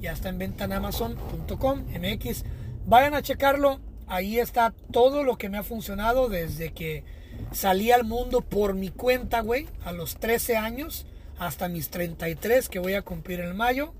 ya 0.00 0.12
está 0.12 0.28
en 0.28 0.38
venta 0.38 0.64
en 0.64 0.72
amazon.com, 0.72 1.80
MX. 1.80 2.44
Vayan 2.86 3.14
a 3.14 3.22
checarlo, 3.22 3.80
ahí 4.06 4.38
está 4.38 4.74
todo 4.92 5.22
lo 5.24 5.36
que 5.38 5.48
me 5.48 5.58
ha 5.58 5.62
funcionado 5.62 6.28
desde 6.28 6.72
que 6.72 7.04
salí 7.52 7.90
al 7.90 8.04
mundo 8.04 8.40
por 8.40 8.74
mi 8.74 8.90
cuenta, 8.90 9.40
güey, 9.40 9.66
a 9.84 9.92
los 9.92 10.16
13 10.16 10.56
años 10.56 11.06
hasta 11.38 11.68
mis 11.68 11.88
33 11.90 12.68
que 12.68 12.78
voy 12.78 12.94
a 12.94 13.02
cumplir 13.02 13.40
en 13.40 13.56
mayo. 13.56 13.92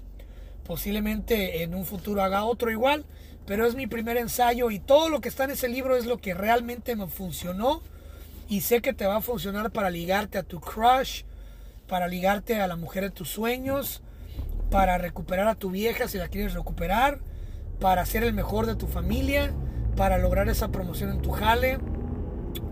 Posiblemente 0.66 1.62
en 1.62 1.74
un 1.74 1.86
futuro 1.86 2.22
haga 2.22 2.44
otro 2.44 2.70
igual, 2.70 3.06
pero 3.46 3.66
es 3.66 3.74
mi 3.74 3.86
primer 3.86 4.18
ensayo 4.18 4.70
y 4.70 4.78
todo 4.78 5.08
lo 5.08 5.20
que 5.20 5.28
está 5.28 5.44
en 5.44 5.52
ese 5.52 5.68
libro 5.68 5.96
es 5.96 6.04
lo 6.04 6.18
que 6.18 6.34
realmente 6.34 6.94
me 6.94 7.06
funcionó 7.06 7.82
y 8.48 8.62
sé 8.62 8.80
que 8.80 8.94
te 8.94 9.06
va 9.06 9.16
a 9.16 9.20
funcionar 9.20 9.70
para 9.70 9.90
ligarte 9.90 10.38
a 10.38 10.42
tu 10.42 10.60
crush, 10.60 11.24
para 11.86 12.08
ligarte 12.08 12.60
a 12.60 12.66
la 12.66 12.76
mujer 12.76 13.04
de 13.04 13.10
tus 13.10 13.28
sueños, 13.28 14.02
para 14.70 14.98
recuperar 14.98 15.48
a 15.48 15.54
tu 15.54 15.70
vieja 15.70 16.08
si 16.08 16.18
la 16.18 16.28
quieres 16.28 16.54
recuperar, 16.54 17.18
para 17.78 18.04
ser 18.06 18.24
el 18.24 18.32
mejor 18.32 18.66
de 18.66 18.74
tu 18.74 18.86
familia, 18.86 19.52
para 19.96 20.18
lograr 20.18 20.48
esa 20.48 20.68
promoción 20.68 21.10
en 21.10 21.20
tu 21.20 21.30
jale, 21.30 21.78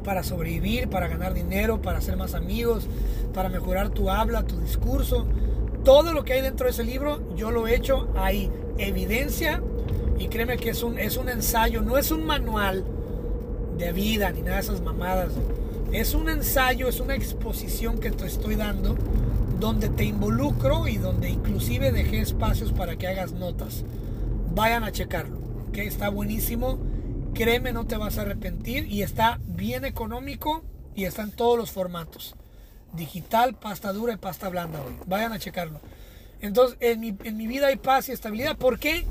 para 0.02 0.22
sobrevivir, 0.22 0.88
para 0.88 1.08
ganar 1.08 1.34
dinero, 1.34 1.82
para 1.82 1.98
hacer 1.98 2.16
más 2.16 2.34
amigos, 2.34 2.88
para 3.34 3.48
mejorar 3.48 3.90
tu 3.90 4.10
habla, 4.10 4.44
tu 4.44 4.58
discurso. 4.60 5.26
Todo 5.84 6.12
lo 6.12 6.24
que 6.24 6.34
hay 6.34 6.40
dentro 6.40 6.66
de 6.66 6.72
ese 6.72 6.84
libro, 6.84 7.36
yo 7.36 7.50
lo 7.50 7.66
he 7.66 7.74
hecho, 7.74 8.08
hay 8.16 8.50
evidencia 8.78 9.62
y 10.18 10.28
créeme 10.28 10.56
que 10.56 10.70
es 10.70 10.82
un, 10.82 10.98
es 10.98 11.16
un 11.16 11.28
ensayo, 11.28 11.82
no 11.82 11.98
es 11.98 12.10
un 12.10 12.24
manual 12.24 12.84
de 13.76 13.92
vida 13.92 14.30
ni 14.30 14.40
nada 14.40 14.56
de 14.56 14.62
esas 14.62 14.80
mamadas. 14.80 15.32
Es 15.92 16.14
un 16.14 16.28
ensayo, 16.28 16.88
es 16.88 17.00
una 17.00 17.14
exposición 17.14 18.00
que 18.00 18.10
te 18.10 18.26
estoy 18.26 18.56
dando 18.56 18.96
donde 19.60 19.88
te 19.88 20.04
involucro 20.04 20.88
y 20.88 20.98
donde 20.98 21.30
inclusive 21.30 21.92
dejé 21.92 22.20
espacios 22.20 22.72
para 22.72 22.96
que 22.96 23.06
hagas 23.06 23.32
notas. 23.32 23.84
Vayan 24.54 24.84
a 24.84 24.92
checarlo, 24.92 25.38
que 25.72 25.86
está 25.86 26.08
buenísimo. 26.08 26.78
Créeme, 27.34 27.72
no 27.72 27.86
te 27.86 27.96
vas 27.96 28.18
a 28.18 28.22
arrepentir 28.22 28.86
y 28.86 29.02
está 29.02 29.40
bien 29.46 29.84
económico 29.84 30.64
y 30.94 31.04
está 31.04 31.22
en 31.22 31.32
todos 31.32 31.56
los 31.56 31.70
formatos. 31.70 32.34
Digital, 32.92 33.54
pasta 33.54 33.92
dura 33.92 34.14
y 34.14 34.16
pasta 34.16 34.48
blanda. 34.48 34.80
Vayan 35.06 35.32
a 35.32 35.38
checarlo. 35.38 35.80
Entonces, 36.40 36.76
en 36.80 37.00
mi, 37.00 37.16
en 37.24 37.36
mi 37.36 37.46
vida 37.46 37.68
hay 37.68 37.76
paz 37.76 38.08
y 38.08 38.12
estabilidad. 38.12 38.56
¿Por 38.56 38.78
qué? 38.78 39.06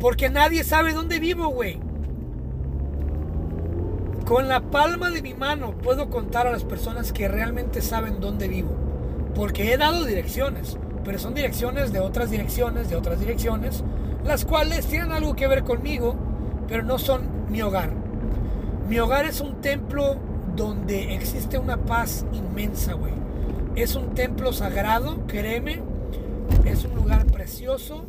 Porque 0.00 0.30
nadie 0.30 0.64
sabe 0.64 0.92
dónde 0.92 1.18
vivo, 1.18 1.48
güey. 1.48 1.78
Con 4.24 4.48
la 4.48 4.60
palma 4.60 5.10
de 5.10 5.20
mi 5.20 5.34
mano 5.34 5.72
puedo 5.72 6.08
contar 6.08 6.46
a 6.46 6.50
las 6.50 6.64
personas 6.64 7.12
que 7.12 7.28
realmente 7.28 7.82
saben 7.82 8.20
dónde 8.20 8.48
vivo. 8.48 8.70
Porque 9.34 9.70
he 9.70 9.76
dado 9.76 10.06
direcciones, 10.06 10.78
pero 11.04 11.18
son 11.18 11.34
direcciones 11.34 11.92
de 11.92 12.00
otras 12.00 12.30
direcciones, 12.30 12.88
de 12.88 12.96
otras 12.96 13.20
direcciones, 13.20 13.84
las 14.24 14.46
cuales 14.46 14.86
tienen 14.86 15.12
algo 15.12 15.36
que 15.36 15.46
ver 15.46 15.62
conmigo, 15.62 16.16
pero 16.66 16.82
no 16.82 16.98
son 16.98 17.50
mi 17.50 17.60
hogar. 17.60 17.92
Mi 18.88 18.98
hogar 18.98 19.26
es 19.26 19.42
un 19.42 19.60
templo 19.60 20.16
donde 20.56 21.14
existe 21.14 21.58
una 21.58 21.76
paz 21.76 22.24
inmensa, 22.32 22.94
güey. 22.94 23.12
Es 23.76 23.94
un 23.94 24.14
templo 24.14 24.54
sagrado, 24.54 25.26
créeme. 25.26 25.82
Es 26.64 26.86
un 26.86 26.94
lugar 26.94 27.26
precioso. 27.26 28.06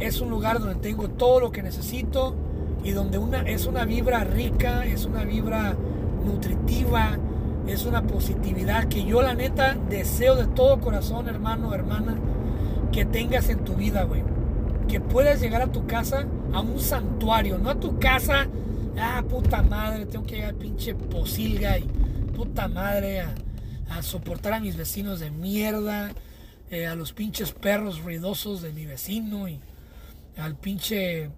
Es 0.00 0.20
un 0.20 0.28
lugar 0.30 0.58
donde 0.58 0.76
tengo 0.76 1.08
todo 1.08 1.38
lo 1.38 1.52
que 1.52 1.62
necesito 1.62 2.34
y 2.82 2.92
donde 2.92 3.18
una, 3.18 3.42
es 3.42 3.66
una 3.66 3.84
vibra 3.84 4.24
rica, 4.24 4.84
es 4.86 5.04
una 5.04 5.24
vibra 5.24 5.76
nutritiva, 6.24 7.18
es 7.66 7.84
una 7.84 8.02
positividad 8.02 8.88
que 8.88 9.04
yo 9.04 9.22
la 9.22 9.34
neta 9.34 9.76
deseo 9.88 10.36
de 10.36 10.46
todo 10.46 10.80
corazón, 10.80 11.28
hermano, 11.28 11.74
hermana, 11.74 12.16
que 12.92 13.04
tengas 13.04 13.48
en 13.48 13.64
tu 13.64 13.74
vida, 13.74 14.04
güey. 14.04 14.22
Que 14.88 15.00
puedas 15.00 15.40
llegar 15.40 15.62
a 15.62 15.70
tu 15.70 15.86
casa 15.86 16.26
a 16.52 16.60
un 16.60 16.80
santuario, 16.80 17.58
no 17.58 17.70
a 17.70 17.78
tu 17.78 17.98
casa, 17.98 18.48
ah, 18.98 19.22
puta 19.28 19.62
madre, 19.62 20.06
tengo 20.06 20.26
que 20.26 20.36
llegar 20.36 20.54
a 20.54 20.58
pinche 20.58 20.94
posilga 20.94 21.78
y 21.78 21.84
puta 22.34 22.66
madre 22.68 23.20
a, 23.20 23.34
soportar 24.02 24.54
a 24.54 24.60
mis 24.60 24.76
vecinos 24.76 25.20
de 25.20 25.30
mierda, 25.30 26.12
eh, 26.70 26.86
a 26.86 26.94
los 26.94 27.12
pinches 27.12 27.52
perros 27.52 28.02
ruidosos 28.02 28.62
de 28.62 28.72
mi 28.72 28.86
vecino 28.86 29.48
y 29.48 29.60
al 30.36 30.54
pinche 30.56 31.28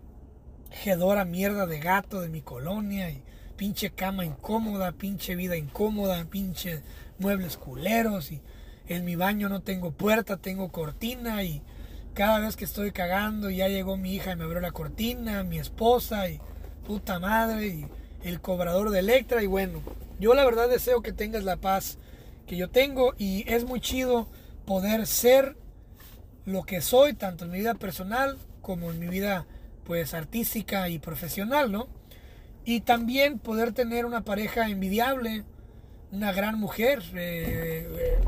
Gedora 0.72 1.24
mierda 1.24 1.66
de 1.66 1.78
gato 1.78 2.20
de 2.20 2.28
mi 2.28 2.40
colonia 2.40 3.10
y 3.10 3.22
pinche 3.56 3.90
cama 3.90 4.24
incómoda, 4.24 4.92
pinche 4.92 5.36
vida 5.36 5.56
incómoda, 5.56 6.24
pinche 6.24 6.82
muebles 7.18 7.56
culeros 7.56 8.32
y 8.32 8.40
en 8.88 9.04
mi 9.04 9.14
baño 9.14 9.48
no 9.48 9.60
tengo 9.60 9.92
puerta, 9.92 10.38
tengo 10.38 10.72
cortina 10.72 11.44
y 11.44 11.62
cada 12.14 12.40
vez 12.40 12.56
que 12.56 12.64
estoy 12.64 12.90
cagando 12.90 13.50
ya 13.50 13.68
llegó 13.68 13.96
mi 13.96 14.14
hija 14.14 14.32
y 14.32 14.36
me 14.36 14.44
abrió 14.44 14.60
la 14.60 14.72
cortina, 14.72 15.44
mi 15.44 15.58
esposa 15.58 16.28
y 16.28 16.40
puta 16.86 17.18
madre 17.18 17.66
y 17.68 17.86
el 18.24 18.40
cobrador 18.40 18.90
de 18.90 19.00
Electra 19.00 19.42
y 19.42 19.46
bueno, 19.46 19.80
yo 20.18 20.34
la 20.34 20.44
verdad 20.44 20.68
deseo 20.68 21.02
que 21.02 21.12
tengas 21.12 21.44
la 21.44 21.56
paz 21.56 21.98
que 22.46 22.56
yo 22.56 22.70
tengo 22.70 23.14
y 23.18 23.44
es 23.46 23.64
muy 23.64 23.80
chido 23.80 24.28
poder 24.64 25.06
ser 25.06 25.56
lo 26.44 26.64
que 26.64 26.80
soy 26.80 27.14
tanto 27.14 27.44
en 27.44 27.50
mi 27.50 27.58
vida 27.58 27.74
personal 27.74 28.38
como 28.62 28.90
en 28.90 28.98
mi 28.98 29.06
vida 29.06 29.46
pues 29.84 30.14
artística 30.14 30.88
y 30.88 30.98
profesional, 30.98 31.72
¿no? 31.72 31.88
Y 32.64 32.80
también 32.80 33.38
poder 33.38 33.72
tener 33.72 34.06
una 34.06 34.22
pareja 34.22 34.68
envidiable, 34.68 35.44
una 36.12 36.32
gran 36.32 36.58
mujer, 36.58 37.02
eh, 37.14 37.88
eh, 37.98 38.20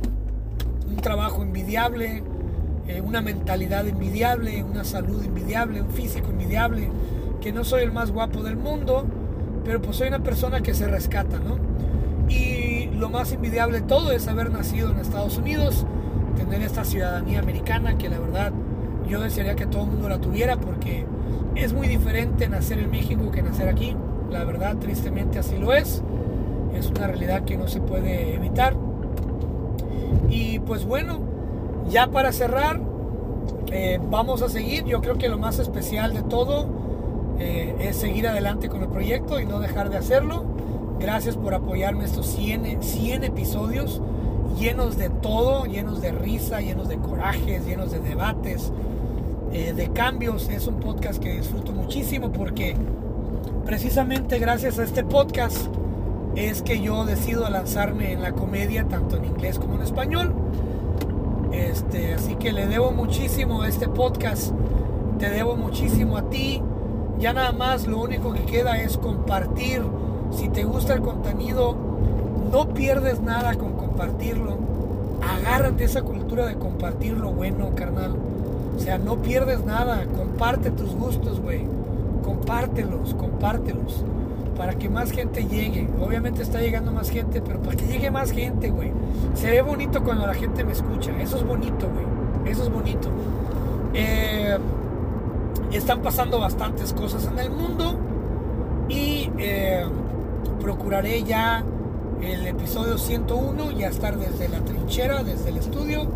un 0.89 0.97
trabajo 0.97 1.43
envidiable, 1.43 2.23
eh, 2.89 3.01
una 3.01 3.21
mentalidad 3.21 3.87
envidiable, 3.87 4.63
una 4.63 4.85
salud 4.85 5.23
envidiable, 5.25 5.81
un 5.81 5.91
físico 5.91 6.31
envidiable, 6.31 6.91
que 7.41 7.53
no 7.53 7.65
soy 7.65 7.83
el 7.83 7.93
más 7.93 8.11
guapo 8.11 8.43
del 8.43 8.57
mundo, 8.57 9.07
pero 9.65 9.81
pues 9.81 9.97
soy 9.97 10.09
una 10.09 10.23
persona 10.23 10.63
que 10.63 10.75
se 10.75 10.89
rescata, 10.89 11.39
¿no? 11.39 11.59
Y 12.29 12.87
lo 12.87 13.11
más 13.11 13.33
envidiable 13.33 13.81
de 13.81 13.87
todo 13.87 14.13
es 14.13 14.27
haber 14.29 14.51
nacido 14.51 14.91
en 14.91 14.99
Estados 14.99 15.37
Unidos, 15.37 15.87
tener 16.37 16.63
esta 16.63 16.85
ciudadanía 16.85 17.39
americana 17.39 17.97
que 17.97 18.09
la 18.09 18.19
verdad 18.19 18.53
yo 19.09 19.21
desearía 19.21 19.55
que 19.55 19.67
todo 19.67 19.85
el 19.85 19.91
mundo 19.91 20.09
la 20.09 20.19
tuviera 20.19 20.57
porque 20.57 21.05
es 21.55 21.73
muy 21.73 21.89
diferente 21.89 22.49
nacer 22.49 22.79
en 22.79 22.91
México 22.91 23.31
que 23.31 23.43
nacer 23.43 23.69
aquí. 23.69 23.97
La 24.31 24.45
verdad, 24.45 24.77
tristemente 24.77 25.39
así 25.39 25.57
lo 25.59 25.73
es. 25.73 26.03
Es 26.75 26.91
una 26.91 27.07
realidad 27.07 27.45
que 27.45 27.57
no 27.57 27.69
se 27.69 27.81
puede 27.81 28.35
evitar. 28.35 28.75
Y 30.29 30.59
pues 30.61 30.85
bueno, 30.85 31.21
ya 31.89 32.09
para 32.09 32.33
cerrar, 32.33 32.81
eh, 33.71 34.01
vamos 34.11 34.43
a 34.43 34.49
seguir. 34.49 34.85
Yo 34.85 35.01
creo 35.01 35.17
que 35.17 35.29
lo 35.29 35.39
más 35.39 35.59
especial 35.59 36.15
de 36.15 36.23
todo 36.23 36.67
eh, 37.39 37.77
es 37.81 37.97
seguir 37.97 38.27
adelante 38.27 38.69
con 38.69 38.83
el 38.83 38.89
proyecto 38.89 39.41
y 39.41 39.47
no 39.47 39.61
dejar 39.61 39.91
de 39.91 39.99
hacerlo. 39.99 40.45
Gracias 40.99 41.37
por 41.37 41.55
apoyarme 41.55 42.05
estos 42.05 42.27
100, 42.27 42.83
100 42.83 43.25
episodios. 43.25 44.01
llenos 44.59 44.97
de 44.97 45.11
todo, 45.11 45.65
llenos 45.65 46.01
de 46.01 46.13
risa, 46.13 46.61
llenos 46.61 46.89
de 46.89 46.97
corajes, 46.99 47.67
llenos 47.67 47.91
de 47.91 47.99
debates, 47.99 48.73
eh, 49.55 49.73
de 49.73 49.89
cambios. 49.91 50.49
Es 50.49 50.67
un 50.67 50.81
podcast 50.81 51.23
que 51.23 51.33
disfruto 51.33 51.73
muchísimo 51.73 52.33
porque 52.33 52.77
precisamente 53.65 54.41
gracias 54.41 54.81
a 54.81 54.83
este 54.83 55.05
podcast 55.05 55.69
es 56.35 56.61
que 56.63 56.81
yo 56.81 57.05
decido 57.05 57.49
lanzarme 57.49 58.13
en 58.13 58.21
la 58.21 58.33
comedia 58.33 58.89
tanto 58.89 59.17
en 59.17 59.27
inglés 59.27 59.61
como 59.61 59.77
en 59.77 59.83
español. 59.83 60.35
Este, 61.53 62.15
así 62.15 62.35
que 62.35 62.53
le 62.53 62.67
debo 62.67 62.91
muchísimo 62.91 63.63
a 63.63 63.69
este 63.69 63.89
podcast, 63.89 64.53
te 65.21 65.31
debo 65.31 65.55
muchísimo 65.57 66.17
a 66.17 66.29
ti. 66.29 66.61
Ya 67.21 67.33
nada 67.33 67.53
más 67.53 67.87
lo 67.87 68.03
único 68.03 68.33
que 68.33 68.43
queda 68.43 68.81
es 68.81 68.99
compartir. 68.99 69.83
Si 70.33 70.49
te 70.49 70.65
gusta 70.65 70.95
el 70.95 71.01
contenido, 71.01 71.77
no 72.51 72.75
pierdes 72.75 73.21
nada 73.21 73.55
con 73.55 73.75
compartirlo. 73.75 74.59
Agárrate 75.23 75.85
esa 75.85 76.03
cultura 76.03 76.45
de 76.45 76.57
compartir 76.57 77.13
lo 77.17 77.31
bueno, 77.31 77.71
carnal. 77.77 78.17
O 78.77 78.81
sea, 78.81 78.99
no 78.99 79.16
pierdes 79.22 79.64
nada. 79.64 80.05
Comparte 80.16 80.70
tus 80.70 80.95
gustos, 80.95 81.41
güey. 81.41 81.66
Compártelos, 82.22 83.14
compártelos 83.14 84.05
para 84.57 84.75
que 84.75 84.89
más 84.89 85.11
gente 85.11 85.45
llegue. 85.47 85.89
Obviamente 86.01 86.43
está 86.43 86.61
llegando 86.61 86.93
más 86.93 87.11
gente, 87.11 87.43
pero 87.43 87.61
para 87.61 87.77
que 87.77 87.87
llegue 87.87 88.11
más 88.11 88.31
gente, 88.31 88.70
güey. 88.70 88.93
Se 89.35 89.51
ve 89.51 89.62
bonito 89.62 90.03
cuando 90.03 90.27
la 90.27 90.35
gente 90.35 90.64
me 90.64 90.72
escucha. 90.72 91.11
Eso 91.20 91.37
es 91.37 91.47
bonito, 91.47 91.89
güey. 91.89 92.51
Eso 92.51 92.64
es 92.64 92.70
bonito. 92.70 93.09
Eh, 93.93 94.57
están 95.72 96.03
pasando 96.03 96.39
bastantes 96.39 96.93
cosas 96.93 97.27
en 97.27 97.39
el 97.39 97.51
mundo 97.51 97.97
y 98.89 99.31
eh, 99.39 99.85
procuraré 100.61 101.22
ya 101.25 101.64
el 102.22 102.47
episodio 102.47 102.97
101 102.97 103.72
ya 103.72 103.89
estar 103.89 104.16
desde 104.16 104.49
la 104.49 104.61
trinchera, 104.61 105.22
desde 105.22 105.51
el 105.51 105.59
estudio 105.59 106.07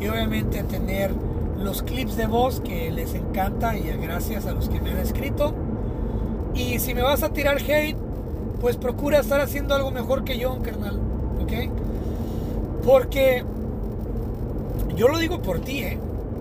y 0.00 0.08
obviamente 0.08 0.62
tener 0.64 1.14
los 1.62 1.82
clips 1.82 2.16
de 2.16 2.26
voz 2.26 2.60
que 2.60 2.90
les 2.90 3.14
encanta 3.14 3.76
y 3.76 3.82
gracias 4.00 4.46
a 4.46 4.52
los 4.52 4.68
que 4.68 4.80
me 4.80 4.90
han 4.90 4.98
escrito. 4.98 5.54
Y 6.54 6.78
si 6.78 6.94
me 6.94 7.02
vas 7.02 7.22
a 7.22 7.30
tirar 7.30 7.58
hate, 7.58 7.96
pues 8.60 8.76
procura 8.76 9.20
estar 9.20 9.40
haciendo 9.40 9.74
algo 9.74 9.90
mejor 9.90 10.24
que 10.24 10.38
yo, 10.38 10.58
carnal. 10.62 11.00
¿Ok? 11.42 11.52
Porque 12.84 13.44
yo 14.96 15.08
lo 15.08 15.18
digo 15.18 15.40
por 15.40 15.60
ti, 15.60 15.80
¿eh? 15.80 15.98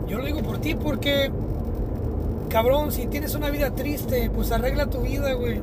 Yo 0.07 0.17
lo 0.17 0.26
digo 0.26 0.41
por 0.41 0.57
ti 0.57 0.76
porque, 0.76 1.32
cabrón, 2.49 2.91
si 2.91 3.07
tienes 3.07 3.34
una 3.36 3.49
vida 3.49 3.72
triste, 3.72 4.30
pues 4.30 4.51
arregla 4.51 4.88
tu 4.88 5.01
vida, 5.01 5.34
güey. 5.34 5.61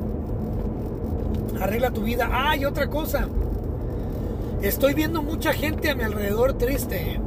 Arregla 1.61 1.91
tu 1.91 2.01
vida. 2.01 2.29
Ah, 2.31 2.55
y 2.55 2.65
otra 2.65 2.89
cosa. 2.89 3.27
Estoy 4.61 4.93
viendo 4.93 5.21
mucha 5.21 5.53
gente 5.53 5.89
a 5.89 5.95
mi 5.95 6.03
alrededor 6.03 6.53
triste. 6.53 7.19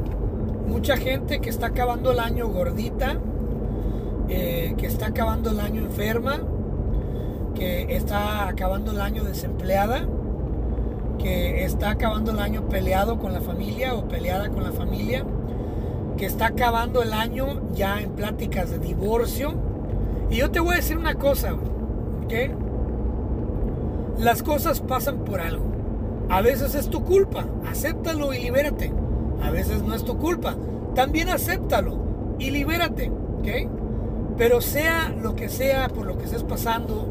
Mucha 0.67 0.97
gente 0.97 1.41
que 1.41 1.51
está 1.51 1.67
acabando 1.67 2.13
el 2.13 2.21
año 2.21 2.49
gordita. 2.49 3.19
Eh, 4.29 4.75
que 4.79 4.87
está 4.87 5.07
acabando 5.07 5.51
el 5.51 5.61
año 5.61 5.83
enferma 5.83 6.41
que 7.55 7.97
está 7.97 8.49
acabando 8.49 8.91
el 8.93 9.01
año 9.01 9.25
desempleada, 9.25 10.07
que 11.19 11.65
está 11.65 11.91
acabando 11.91 12.33
el 12.33 12.41
año 12.41 12.69
peleado 12.69 13.19
con 13.19 13.33
la 13.33 13.41
familia 13.41 13.95
o 13.95 14.09
peleada 14.09 14.49
con 14.49 14.65
la 14.65 14.73
familia, 14.73 15.25
que 16.17 16.27
está 16.27 16.47
acabando 16.47 17.03
el 17.03 17.13
año 17.13 17.71
ya 17.73 18.01
en 18.01 18.11
pláticas 18.11 18.71
de 18.71 18.79
divorcio. 18.79 19.55
Y 20.31 20.37
yo 20.37 20.51
te 20.51 20.61
voy 20.61 20.75
a 20.75 20.77
decir 20.77 20.97
una 20.97 21.15
cosa, 21.15 21.55
¿ok? 21.55 22.33
Las 24.19 24.43
cosas 24.43 24.81
pasan 24.81 25.19
por 25.19 25.41
algo. 25.41 25.65
A 26.29 26.41
veces 26.41 26.75
es 26.75 26.89
tu 26.89 27.05
culpa, 27.05 27.47
acéptalo 27.69 28.33
y 28.33 28.41
libérate. 28.41 28.93
A 29.43 29.51
veces 29.51 29.83
no 29.83 29.95
es 29.95 30.05
tu 30.05 30.17
culpa, 30.19 30.57
también 30.95 31.29
acéptalo 31.29 31.99
y 32.39 32.51
libérate, 32.51 33.11
¿ok? 33.11 33.49
Pero 34.37 34.61
sea 34.61 35.15
lo 35.21 35.35
que 35.37 35.49
sea 35.49 35.89
por 35.89 36.07
lo 36.07 36.17
que 36.17 36.25
estés 36.25 36.43
pasando, 36.45 37.07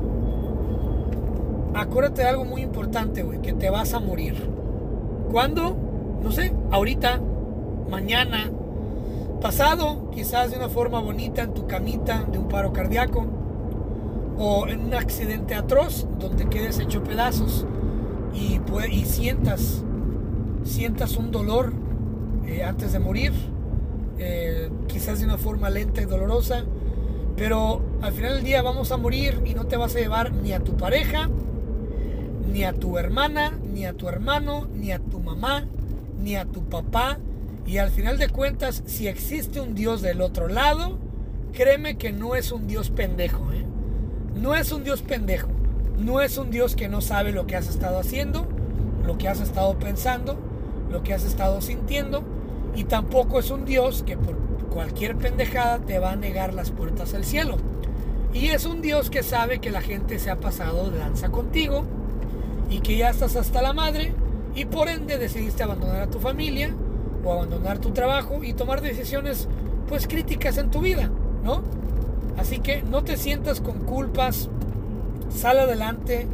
acuérdate 1.74 2.22
de 2.24 2.30
algo 2.30 2.46
muy 2.46 2.62
importante, 2.62 3.24
güey, 3.24 3.42
que 3.42 3.54
te 3.54 3.70
vas 3.70 3.94
a 3.94 4.00
morir. 4.00 4.36
¿Cuándo? 5.32 5.76
No 6.22 6.32
sé, 6.32 6.54
ahorita, 6.72 7.20
mañana, 7.90 8.52
pasado, 9.42 10.10
quizás 10.12 10.52
de 10.52 10.58
una 10.58 10.70
forma 10.70 11.00
bonita 11.00 11.44
en 11.44 11.54
tu 11.54 11.68
camita 11.68 12.24
de 12.32 12.38
un 12.38 12.48
paro 12.48 12.74
cardíaco 12.74 13.26
o 14.38 14.68
en 14.68 14.86
un 14.86 14.94
accidente 14.94 15.56
atroz 15.56 16.08
donde 16.20 16.50
quedes 16.50 16.80
hecho 16.80 17.04
pedazos 17.04 17.66
y, 18.34 18.60
y 18.92 19.06
sientas, 19.06 19.84
sientas 20.64 21.18
un 21.18 21.32
dolor 21.32 21.74
eh, 22.48 22.64
antes 22.64 22.94
de 22.94 23.00
morir, 23.00 23.34
eh, 24.18 24.70
quizás 24.88 25.20
de 25.20 25.26
una 25.26 25.38
forma 25.38 25.70
lenta 25.70 26.02
y 26.02 26.06
dolorosa, 26.06 26.64
pero 27.36 27.82
al 28.02 28.14
final 28.14 28.36
del 28.36 28.44
día 28.44 28.62
vamos 28.62 28.92
a 28.92 28.98
morir 28.98 29.42
y 29.46 29.54
no 29.54 29.66
te 29.66 29.78
vas 29.78 29.96
a 29.96 30.00
llevar 30.00 30.34
ni 30.34 30.54
a 30.54 30.60
tu 30.60 30.78
pareja, 30.78 31.30
ni 32.52 32.64
a 32.64 32.74
tu 32.74 32.98
hermana, 32.98 33.58
ni 33.74 33.86
a 33.86 33.94
tu 33.94 34.10
hermano, 34.10 34.68
ni 34.76 34.92
a 34.92 35.00
tu 35.00 35.20
mamá, 35.20 35.66
ni 36.22 36.36
a 36.36 36.46
tu 36.46 36.64
papá. 36.64 37.18
Y 37.66 37.78
al 37.78 37.92
final 37.92 38.18
de 38.18 38.30
cuentas, 38.30 38.84
si 38.86 39.08
existe 39.08 39.62
un 39.62 39.76
Dios 39.76 40.02
del 40.02 40.22
otro 40.22 40.48
lado, 40.48 40.98
créeme 41.54 41.98
que 41.98 42.12
no 42.12 42.36
es 42.36 42.52
un 42.52 42.68
Dios 42.68 42.90
pendejo. 42.90 43.52
¿eh? 43.54 43.66
No 44.36 44.56
es 44.56 44.72
un 44.72 44.84
Dios 44.84 45.02
pendejo. 45.02 45.50
No 45.98 46.22
es 46.22 46.38
un 46.38 46.50
Dios 46.50 46.76
que 46.76 46.90
no 46.90 47.02
sabe 47.02 47.32
lo 47.32 47.46
que 47.46 47.56
has 47.56 47.70
estado 47.70 48.00
haciendo, 48.00 48.48
lo 49.06 49.18
que 49.18 49.28
has 49.28 49.40
estado 49.40 49.78
pensando, 49.78 50.38
lo 50.90 51.04
que 51.04 51.14
has 51.14 51.24
estado 51.24 51.62
sintiendo. 51.62 52.24
Y 52.76 52.86
tampoco 52.86 53.40
es 53.40 53.52
un 53.52 53.66
Dios 53.66 54.04
que 54.04 54.18
por 54.18 54.38
cualquier 54.70 55.18
pendejada 55.18 55.80
te 55.80 56.00
va 56.00 56.12
a 56.12 56.16
negar 56.16 56.54
las 56.54 56.72
puertas 56.72 57.14
al 57.14 57.26
cielo. 57.26 57.58
Y 58.34 58.48
es 58.48 58.66
un 58.66 58.82
Dios 58.82 59.10
que 59.10 59.24
sabe 59.24 59.60
que 59.60 59.72
la 59.72 59.82
gente 59.82 60.18
se 60.18 60.30
ha 60.30 60.40
pasado 60.40 60.90
de 60.90 61.00
danza 61.00 61.30
contigo 61.30 61.84
y 62.70 62.80
que 62.80 62.96
ya 62.98 63.10
estás 63.10 63.36
hasta 63.36 63.62
la 63.62 63.74
madre 63.74 64.14
y 64.56 64.66
por 64.66 64.88
ende 64.88 65.18
decidiste 65.18 65.64
abandonar 65.64 66.02
a 66.02 66.10
tu 66.10 66.20
familia 66.20 66.74
o 67.24 67.34
abandonar 67.34 67.80
tu 67.80 67.92
trabajo 67.92 68.44
y 68.44 68.54
tomar 68.54 68.82
decisiones 68.82 69.48
pues 69.88 70.08
críticas 70.08 70.58
en 70.58 70.72
tu 70.72 70.80
vida, 70.80 71.12
¿no? 71.44 71.62
Así 72.38 72.60
que 72.60 72.82
no 72.82 73.04
te 73.04 73.18
sientas 73.18 73.60
con 73.60 73.80
culpas, 73.80 74.50
sal 75.30 75.60
adelante, 75.60 76.28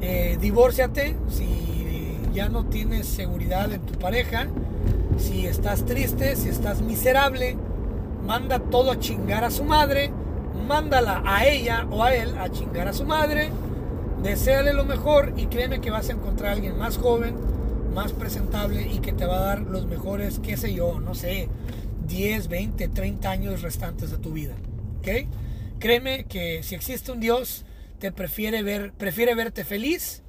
eh, 0.00 0.36
divórciate 0.40 1.16
si 1.28 2.18
ya 2.34 2.48
no 2.48 2.66
tienes 2.66 3.06
seguridad 3.06 3.72
en 3.72 3.80
tu 3.82 3.94
pareja, 3.94 4.48
si 5.16 5.46
estás 5.46 5.84
triste, 5.84 6.36
si 6.36 6.48
estás 6.48 6.82
miserable, 6.82 7.56
manda 8.26 8.58
todo 8.58 8.90
a 8.90 8.98
chingar 8.98 9.44
a 9.44 9.50
su 9.50 9.64
madre, 9.64 10.12
mándala 10.66 11.22
a 11.24 11.46
ella 11.46 11.86
o 11.90 12.04
a 12.04 12.14
él 12.14 12.36
a 12.38 12.50
chingar 12.50 12.88
a 12.88 12.92
su 12.92 13.04
madre 13.04 13.50
Deseale 14.22 14.72
lo 14.72 14.84
mejor 14.84 15.34
y 15.36 15.46
créeme 15.46 15.80
que 15.80 15.92
vas 15.92 16.08
a 16.08 16.12
encontrar 16.12 16.50
a 16.50 16.54
alguien 16.54 16.76
más 16.76 16.98
joven, 16.98 17.36
más 17.94 18.12
presentable 18.12 18.82
y 18.82 18.98
que 18.98 19.12
te 19.12 19.24
va 19.24 19.36
a 19.36 19.46
dar 19.46 19.60
los 19.60 19.86
mejores, 19.86 20.40
qué 20.40 20.56
sé 20.56 20.74
yo, 20.74 20.98
no 20.98 21.14
sé, 21.14 21.48
10, 22.08 22.48
20, 22.48 22.88
30 22.88 23.30
años 23.30 23.62
restantes 23.62 24.10
de 24.10 24.18
tu 24.18 24.32
vida. 24.32 24.54
¿Ok? 24.98 25.28
Créeme 25.78 26.24
que 26.24 26.64
si 26.64 26.74
existe 26.74 27.12
un 27.12 27.20
Dios, 27.20 27.64
te 28.00 28.10
prefiere 28.10 28.64
ver, 28.64 28.92
prefiere 28.92 29.36
verte 29.36 29.64
feliz 29.64 30.24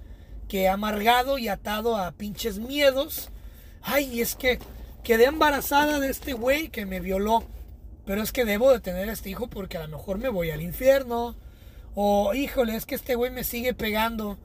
que 0.48 0.70
amargado 0.70 1.40
y 1.40 1.48
atado 1.48 1.98
a 1.98 2.12
pinches 2.12 2.60
miedos. 2.60 3.32
Ay, 3.82 4.22
es 4.22 4.36
que 4.36 4.60
quedé 5.04 5.26
embarazada 5.26 6.00
de 6.00 6.10
este 6.10 6.34
güey 6.34 6.70
que 6.70 6.86
me 6.86 7.00
violó. 7.00 7.44
Pero 8.06 8.22
es 8.24 8.32
que 8.32 8.46
debo 8.46 8.72
de 8.72 8.80
tener 8.80 9.10
a 9.10 9.14
este 9.14 9.30
hijo 9.30 9.48
porque 9.48 9.78
a 9.78 9.84
lo 9.88 9.98
mejor 9.98 10.18
me 10.18 10.30
voy 10.30 10.50
al 10.50 10.62
infierno 10.62 11.36
o 11.96 12.34
híjole, 12.34 12.76
es 12.76 12.86
que 12.86 12.96
este 12.96 13.16
güey 13.16 13.32
me 13.32 13.44
sigue 13.44 13.74
pegando, 13.74 14.38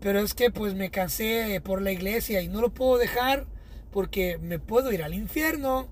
pero 0.00 0.20
es 0.20 0.34
que 0.34 0.50
pues 0.50 0.74
me 0.74 0.90
cansé 0.90 1.60
por 1.62 1.82
la 1.82 1.92
iglesia 1.92 2.40
y 2.40 2.48
no 2.48 2.60
lo 2.60 2.72
puedo 2.72 2.98
dejar 2.98 3.46
porque 3.90 4.38
me 4.38 4.58
puedo 4.58 4.92
ir 4.92 5.02
al 5.02 5.14
infierno. 5.14 5.88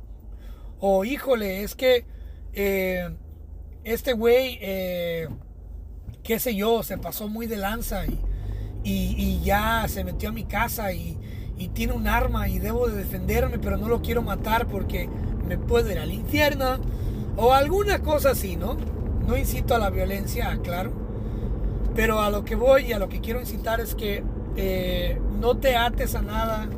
O 0.80 1.04
híjole, 1.04 1.62
es 1.62 1.74
que 1.74 2.06
eh, 2.54 3.14
este 3.84 4.14
güey, 4.14 4.58
eh, 4.60 5.28
qué 6.22 6.38
sé 6.38 6.54
yo, 6.54 6.82
se 6.82 6.98
pasó 6.98 7.28
muy 7.28 7.46
de 7.46 7.56
lanza 7.56 8.06
y, 8.06 8.18
y, 8.84 9.40
ya 9.44 9.86
se 9.88 10.02
metió 10.02 10.30
a 10.30 10.32
mi 10.32 10.44
casa 10.44 10.92
y, 10.92 11.16
y 11.58 11.68
tiene 11.68 11.92
un 11.92 12.08
arma 12.08 12.48
y 12.48 12.58
debo 12.58 12.88
de 12.88 12.96
defenderme, 12.96 13.58
pero 13.58 13.76
no 13.76 13.88
lo 13.88 14.02
quiero 14.02 14.22
matar 14.22 14.66
porque 14.66 15.08
me 15.46 15.58
puedo 15.58 15.90
ir 15.90 15.98
al 15.98 16.12
infierno. 16.12 16.78
O 17.36 17.52
alguna 17.52 18.00
cosa 18.00 18.30
así, 18.30 18.56
¿no? 18.56 18.76
No 19.26 19.36
incito 19.36 19.74
a 19.74 19.78
la 19.78 19.90
violencia, 19.90 20.58
claro. 20.62 20.92
Pero 21.94 22.20
a 22.20 22.30
lo 22.30 22.44
que 22.44 22.54
voy 22.54 22.86
y 22.86 22.92
a 22.92 22.98
lo 22.98 23.08
que 23.08 23.20
quiero 23.20 23.40
incitar 23.40 23.80
es 23.80 23.94
que 23.94 24.22
eh, 24.56 25.20
no 25.40 25.56
te 25.56 25.76
ates 25.76 26.14
a 26.14 26.22
nada 26.22 26.68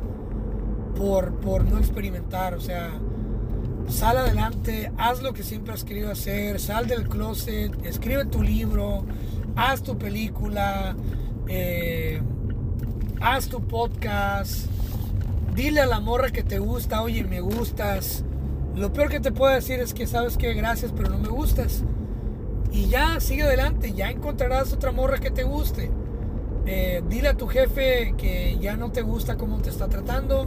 por, 0.95 1.33
por 1.35 1.65
no 1.65 1.77
experimentar. 1.77 2.53
O 2.53 2.61
sea, 2.61 2.91
sal 3.87 4.17
adelante, 4.17 4.91
haz 4.97 5.21
lo 5.21 5.33
que 5.33 5.43
siempre 5.43 5.73
has 5.73 5.83
querido 5.83 6.11
hacer, 6.11 6.59
sal 6.59 6.87
del 6.87 7.07
closet, 7.07 7.73
escribe 7.85 8.25
tu 8.25 8.41
libro, 8.41 9.05
haz 9.55 9.83
tu 9.83 9.97
película, 9.97 10.95
eh, 11.47 12.21
haz 13.25 13.47
tu 13.47 13.59
podcast, 13.59 14.67
dile 15.55 15.81
a 15.81 15.87
la 15.87 15.99
morra 15.99 16.29
que 16.29 16.43
te 16.43 16.59
gusta, 16.59 17.01
oye, 17.01 17.23
me 17.23 17.41
gustas. 17.41 18.23
Lo 18.75 18.93
peor 18.93 19.09
que 19.09 19.19
te 19.19 19.31
puedo 19.31 19.51
decir 19.51 19.79
es 19.79 19.95
que 19.95 20.05
sabes 20.05 20.37
que 20.37 20.53
gracias, 20.53 20.93
pero 20.95 21.09
no 21.09 21.17
me 21.17 21.29
gustas. 21.29 21.83
Y 22.71 22.85
ya, 22.85 23.19
sigue 23.19 23.41
adelante, 23.41 23.93
ya 23.93 24.11
encontrarás 24.11 24.73
otra 24.73 24.91
morra 24.91 25.17
que 25.17 25.31
te 25.31 25.43
guste. 25.43 25.89
Eh, 26.67 27.01
dile 27.09 27.29
a 27.29 27.33
tu 27.35 27.47
jefe 27.47 28.13
que 28.15 28.59
ya 28.61 28.77
no 28.77 28.91
te 28.91 29.01
gusta 29.01 29.37
cómo 29.37 29.57
te 29.57 29.71
está 29.71 29.87
tratando. 29.87 30.45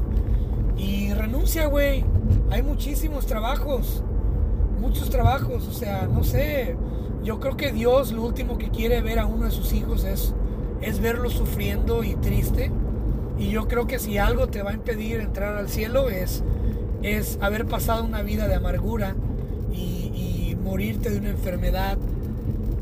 Y 0.77 1.13
renuncia, 1.15 1.67
güey. 1.67 2.05
Hay 2.51 2.63
muchísimos 2.63 3.27
trabajos. 3.27 4.05
Muchos 4.81 5.11
trabajos. 5.11 5.67
O 5.67 5.73
sea, 5.73 6.07
no 6.07 6.23
sé. 6.23 6.77
Yo 7.25 7.41
creo 7.41 7.57
que 7.57 7.73
Dios 7.73 8.13
lo 8.13 8.23
último 8.23 8.57
que 8.57 8.71
quiere 8.71 9.01
ver 9.01 9.19
a 9.19 9.27
uno 9.27 9.47
de 9.47 9.51
sus 9.51 9.73
hijos 9.73 10.05
es, 10.05 10.33
es 10.81 11.01
verlo 11.01 11.31
sufriendo 11.31 12.05
y 12.05 12.15
triste. 12.15 12.71
Y 13.39 13.51
yo 13.51 13.69
creo 13.69 13.87
que 13.87 13.99
si 13.99 14.19
algo 14.19 14.49
te 14.49 14.63
va 14.63 14.71
a 14.71 14.75
impedir 14.75 15.21
entrar 15.21 15.57
al 15.57 15.69
cielo 15.69 16.09
es, 16.09 16.43
es 17.03 17.39
haber 17.41 17.67
pasado 17.67 18.05
una 18.05 18.23
vida 18.23 18.49
de 18.49 18.55
amargura 18.55 19.15
y, 19.73 20.57
morirte 20.63 21.09
de 21.09 21.19
una 21.19 21.31
enfermedad 21.31 21.97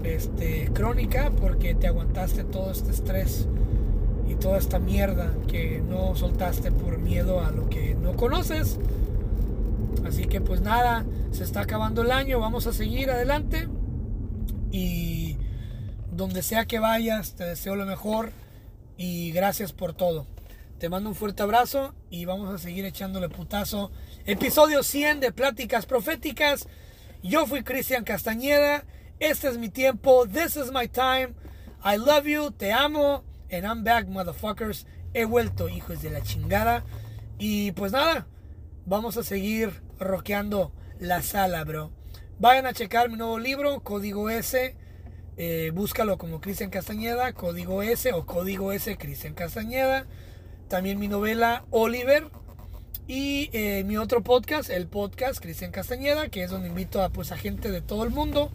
este, 0.03 0.71
crónica 0.75 1.31
porque 1.41 1.73
te 1.77 1.87
aguantaste 1.87 2.43
todo 2.43 2.73
este 2.73 2.91
estrés 2.91 3.47
y 4.29 4.35
toda 4.35 4.59
esta 4.59 4.81
mierda 4.81 5.33
que 5.47 5.81
no 5.89 6.17
soltaste 6.17 6.73
por 6.73 6.99
miedo 6.99 7.41
a 7.45 7.53
lo 7.53 7.69
que 7.69 7.95
no 7.95 8.17
conoces. 8.17 8.81
Así 10.05 10.25
que 10.25 10.41
pues 10.41 10.63
nada, 10.63 11.05
se 11.31 11.45
está 11.45 11.61
acabando 11.61 12.03
el 12.03 12.11
año, 12.11 12.41
vamos 12.41 12.67
a 12.67 12.73
seguir 12.73 13.09
adelante 13.09 13.69
y 14.73 15.16
donde 16.17 16.43
sea 16.43 16.65
que 16.65 16.79
vayas, 16.79 17.35
te 17.35 17.45
deseo 17.45 17.77
lo 17.77 17.85
mejor 17.85 18.33
y 18.97 19.33
gracias 19.33 19.73
por 19.73 19.93
todo. 19.93 20.27
Te 20.79 20.89
mando 20.89 21.11
un 21.11 21.15
fuerte 21.15 21.43
abrazo 21.43 21.95
y 22.11 22.25
vamos 22.25 22.53
a 22.53 22.59
seguir 22.59 22.85
echándole 22.85 23.29
putazo. 23.29 23.91
Episodio 24.25 24.83
100 24.83 25.21
de 25.21 25.33
Pláticas 25.33 25.87
Proféticas. 25.87 26.69
Yo 27.23 27.47
fui 27.47 27.63
Cristian 27.63 28.05
Castañeda. 28.05 28.85
Este 29.21 29.49
es 29.49 29.59
mi 29.59 29.69
tiempo. 29.69 30.27
This 30.27 30.57
is 30.57 30.73
my 30.73 30.89
time. 30.89 31.35
I 31.85 31.97
love 31.97 32.27
you. 32.27 32.51
Te 32.51 32.73
amo. 32.73 33.25
And 33.51 33.65
I'm 33.65 33.85
back, 33.85 34.07
motherfuckers. 34.09 34.87
He 35.15 35.25
vuelto, 35.25 35.69
hijos 35.69 36.03
de 36.03 36.11
la 36.11 36.23
chingada. 36.23 36.85
Y 37.39 37.73
pues 37.73 37.93
nada, 37.93 38.27
vamos 38.85 39.17
a 39.17 39.23
seguir 39.23 39.83
rockeando 39.99 40.73
la 40.99 41.23
sala, 41.23 41.65
bro. 41.65 41.91
Vayan 42.39 42.67
a 42.67 42.75
checar 42.75 43.09
mi 43.09 43.17
nuevo 43.17 43.39
libro, 43.39 43.81
Código 43.81 44.29
S. 44.29 44.77
Eh, 45.37 45.71
búscalo 45.75 46.19
como 46.19 46.41
Cristian 46.41 46.71
Castañeda, 46.71 47.33
Código 47.33 47.83
S 47.83 48.13
o 48.13 48.25
Código 48.25 48.73
S 48.73 48.97
Cristian 48.97 49.35
Castañeda. 49.35 50.07
También 50.69 50.99
mi 50.99 51.09
novela 51.09 51.65
Oliver. 51.71 52.29
Y 53.09 53.51
eh, 53.53 53.85
mi 53.85 53.97
otro 53.99 54.23
podcast, 54.23 54.69
el 54.69 54.89
podcast 54.89 55.41
Cristian 55.41 55.71
Castañeda, 55.71 56.29
que 56.29 56.43
es 56.43 56.51
donde 56.51 56.69
invito 56.69 57.03
a, 57.03 57.11
pues, 57.11 57.31
a 57.31 57.37
gente 57.37 57.71
de 57.71 57.81
todo 57.81 58.03
el 58.03 58.11
mundo 58.11 58.51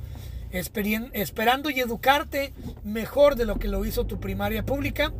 esperando 0.52 1.70
y 1.70 1.80
educarte 1.80 2.54
mejor 2.84 3.36
de 3.36 3.46
lo 3.46 3.58
que 3.58 3.68
lo 3.68 3.86
hizo 3.86 4.06
tu 4.06 4.20
primaria 4.20 4.66
pública 4.66 5.14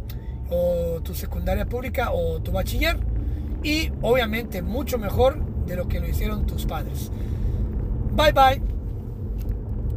o 0.49 1.01
tu 1.03 1.16
secundaria 1.16 1.66
pública 1.66 2.12
o 2.12 2.41
tu 2.41 2.51
bachiller 2.51 2.97
y 3.64 3.91
obviamente 4.01 4.62
mucho 4.62 4.97
mejor 4.97 5.39
de 5.66 5.76
lo 5.76 5.88
que 5.88 5.99
lo 5.99 6.07
hicieron 6.07 6.45
tus 6.45 6.66
padres. 6.66 7.12
Bye 8.14 8.34
bye. 8.34 8.80